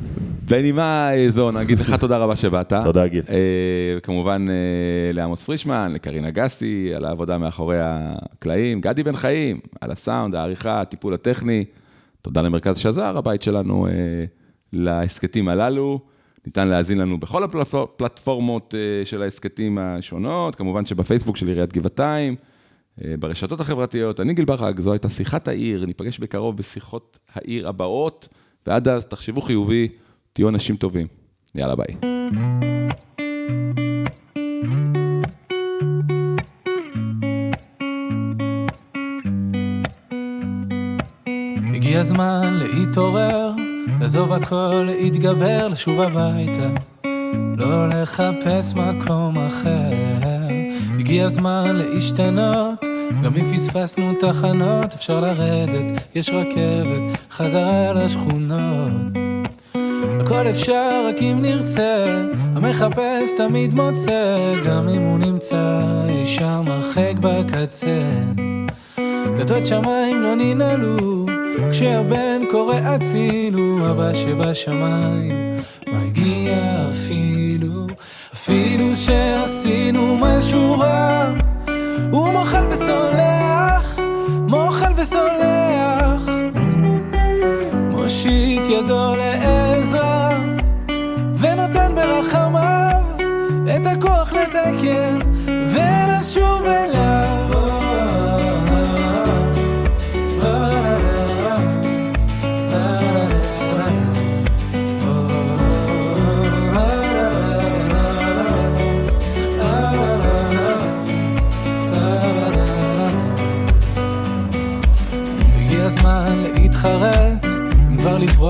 בנימה 0.50 1.10
אה, 1.14 1.30
זו, 1.30 1.50
נגיד 1.50 1.78
לך 1.78 1.94
תודה 1.94 2.18
רבה 2.18 2.36
שבאת. 2.36 2.72
תודה, 2.84 3.06
גיל. 3.06 3.22
אה, 3.28 4.00
כמובן 4.02 4.46
אה, 4.48 5.12
לעמוס 5.12 5.44
פרישמן, 5.44 5.92
לקרינה 5.94 6.30
גסי, 6.30 6.92
על 6.96 7.04
העבודה 7.04 7.38
מאחורי 7.38 7.76
הקלעים, 7.80 8.80
גדי 8.80 9.02
בן 9.02 9.16
חיים, 9.16 9.60
על 9.80 9.90
הסאונד, 9.90 10.34
העריכה, 10.34 10.80
הטיפול 10.80 11.14
הטכני. 11.14 11.64
תודה 12.22 12.42
למרכז 12.42 12.78
שזר, 12.78 13.18
הבית 13.18 13.42
שלנו, 13.42 13.86
להסכתים 14.72 15.48
הללו. 15.48 16.00
ניתן 16.46 16.68
להאזין 16.68 16.98
לנו 16.98 17.20
בכל 17.20 17.42
הפלטפורמות 17.44 18.74
אה, 18.74 19.04
של 19.04 19.22
ההסכתים 19.22 19.78
השונות, 19.78 20.56
כמובן 20.56 20.86
שבפייסבוק 20.86 21.36
של 21.36 21.48
עיריית 21.48 21.72
גבעתיים, 21.72 22.36
אה, 23.04 23.14
ברשתות 23.18 23.60
החברתיות. 23.60 24.20
אני 24.20 24.34
גיל 24.34 24.44
ברק, 24.44 24.80
זו 24.80 24.92
הייתה 24.92 25.08
שיחת 25.08 25.48
העיר, 25.48 25.86
ניפגש 25.86 26.18
בקרוב 26.18 26.56
בשיחות 26.56 27.18
העיר 27.34 27.68
הבאות, 27.68 28.28
ועד 28.66 28.88
אז 28.88 29.06
תחשבו 29.06 29.40
חיובי, 29.40 29.88
תהיו 30.32 30.48
אנשים 30.48 30.76
טובים. 30.76 31.06
יאללה 31.54 31.74
ביי. 31.74 31.96
הגיע 41.74 42.00
הזמן 42.00 42.54
להתעורר, 42.54 43.65
לעזוב 44.00 44.32
הכל, 44.32 44.86
להתגבר, 44.86 45.68
לשוב 45.68 46.00
הביתה, 46.00 46.68
לא 47.56 47.88
לחפש 47.88 48.74
מקום 48.74 49.38
אחר. 49.38 49.92
הגיע 50.98 51.24
הזמן 51.24 51.76
להשתנות, 51.76 52.84
גם 53.22 53.36
אם 53.36 53.56
פספסנו 53.56 54.12
תחנות, 54.20 54.94
אפשר 54.94 55.20
לרדת, 55.20 55.92
יש 56.14 56.30
רכבת, 56.30 57.18
חזרה 57.30 57.92
לשכונות. 57.92 58.90
הכל 60.20 60.50
אפשר 60.50 61.06
רק 61.08 61.22
אם 61.22 61.38
נרצה, 61.42 62.22
המחפש 62.54 63.30
תמיד 63.36 63.74
מוצא, 63.74 64.54
גם 64.66 64.88
אם 64.88 65.02
הוא 65.02 65.18
נמצא 65.18 65.80
אי 66.08 66.26
שם 66.26 66.64
הרחק 66.66 67.12
בקצה. 67.20 68.02
דלתות 69.36 69.64
שמיים 69.66 70.22
לא 70.22 70.34
ננעלו, 70.34 71.15
כשהבן 71.70 72.42
קורא 72.50 72.74
הצילו, 72.74 73.90
אבא 73.90 74.14
שבשמיים 74.14 75.56
מגיע 75.86 76.88
אפילו, 76.88 77.86
אפילו 78.34 78.96
שעשינו 78.96 80.16
משהו 80.20 80.78
רע, 80.78 81.32
הוא 82.10 82.32
מוחל 82.32 82.66
וסולח, 82.70 83.98
מוחל 84.48 84.92
וסולח, 84.96 86.28
מושיט 87.90 88.66
ידו 88.68 89.16
לעזרה, 89.16 90.38
ונותן 91.38 91.92
ברחמיו 91.94 93.02
את 93.76 93.86
הכוח 93.86 94.32
לתקן 94.32 95.18
ולשוב 95.46 96.62
אליו. 96.66 97.35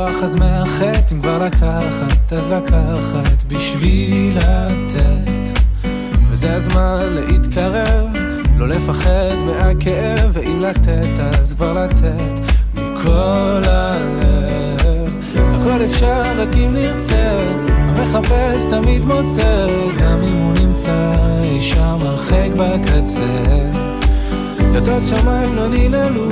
לברוח 0.07 0.23
אז 0.23 0.35
מהחטא, 0.35 1.15
אם 1.15 1.21
כבר 1.21 1.39
לקחת 1.39 2.33
אז 2.33 2.51
לקחת 2.51 3.43
בשביל 3.49 4.39
לתת. 4.39 5.59
וזה 6.31 6.55
הזמן 6.55 7.01
להתקרב, 7.11 8.07
לא 8.57 8.69
לפחד 8.69 9.35
מהכאב, 9.47 10.31
ואם 10.33 10.61
לתת 10.61 11.19
אז 11.19 11.55
כבר 11.55 11.73
לתת 11.73 12.41
מכל 12.75 13.63
הלב. 13.67 15.17
הכל 15.37 15.85
אפשר 15.85 16.23
רק 16.37 16.55
אם 16.55 16.75
נרצה, 16.75 17.39
המחפש 17.69 18.67
תמיד 18.71 19.05
מוצא, 19.05 19.67
גם 19.99 20.23
אם 20.23 20.37
הוא 20.37 20.53
נמצא 20.53 21.13
אי 21.43 21.61
שם 21.61 21.99
הרחק 22.01 22.49
בקצה. 22.57 23.43
דלתות 24.73 25.05
שמיים 25.05 25.57
לא 25.57 25.69
ננעלו, 25.69 26.29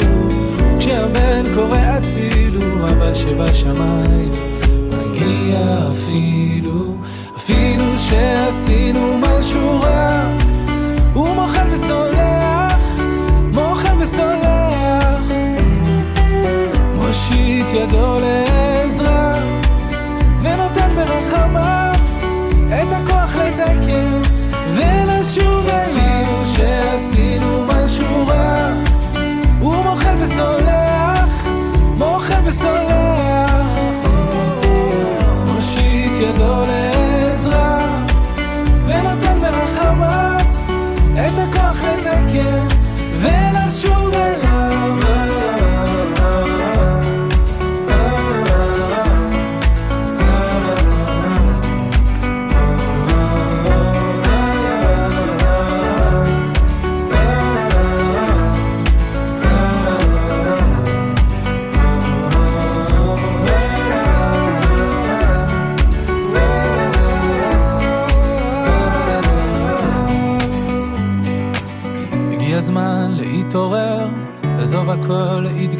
כשהבן 0.94 1.44
קורא 1.54 1.78
הצילו, 1.78 2.88
אבא 2.88 3.14
שבשמיים 3.14 4.32
מגיע 4.88 5.88
אפילו, 5.90 6.94
אפילו 7.36 7.98
שעשינו 7.98 9.18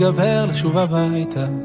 להתגבר, 0.04 0.46
לשוב 0.46 0.78
הביתה. 0.78 1.63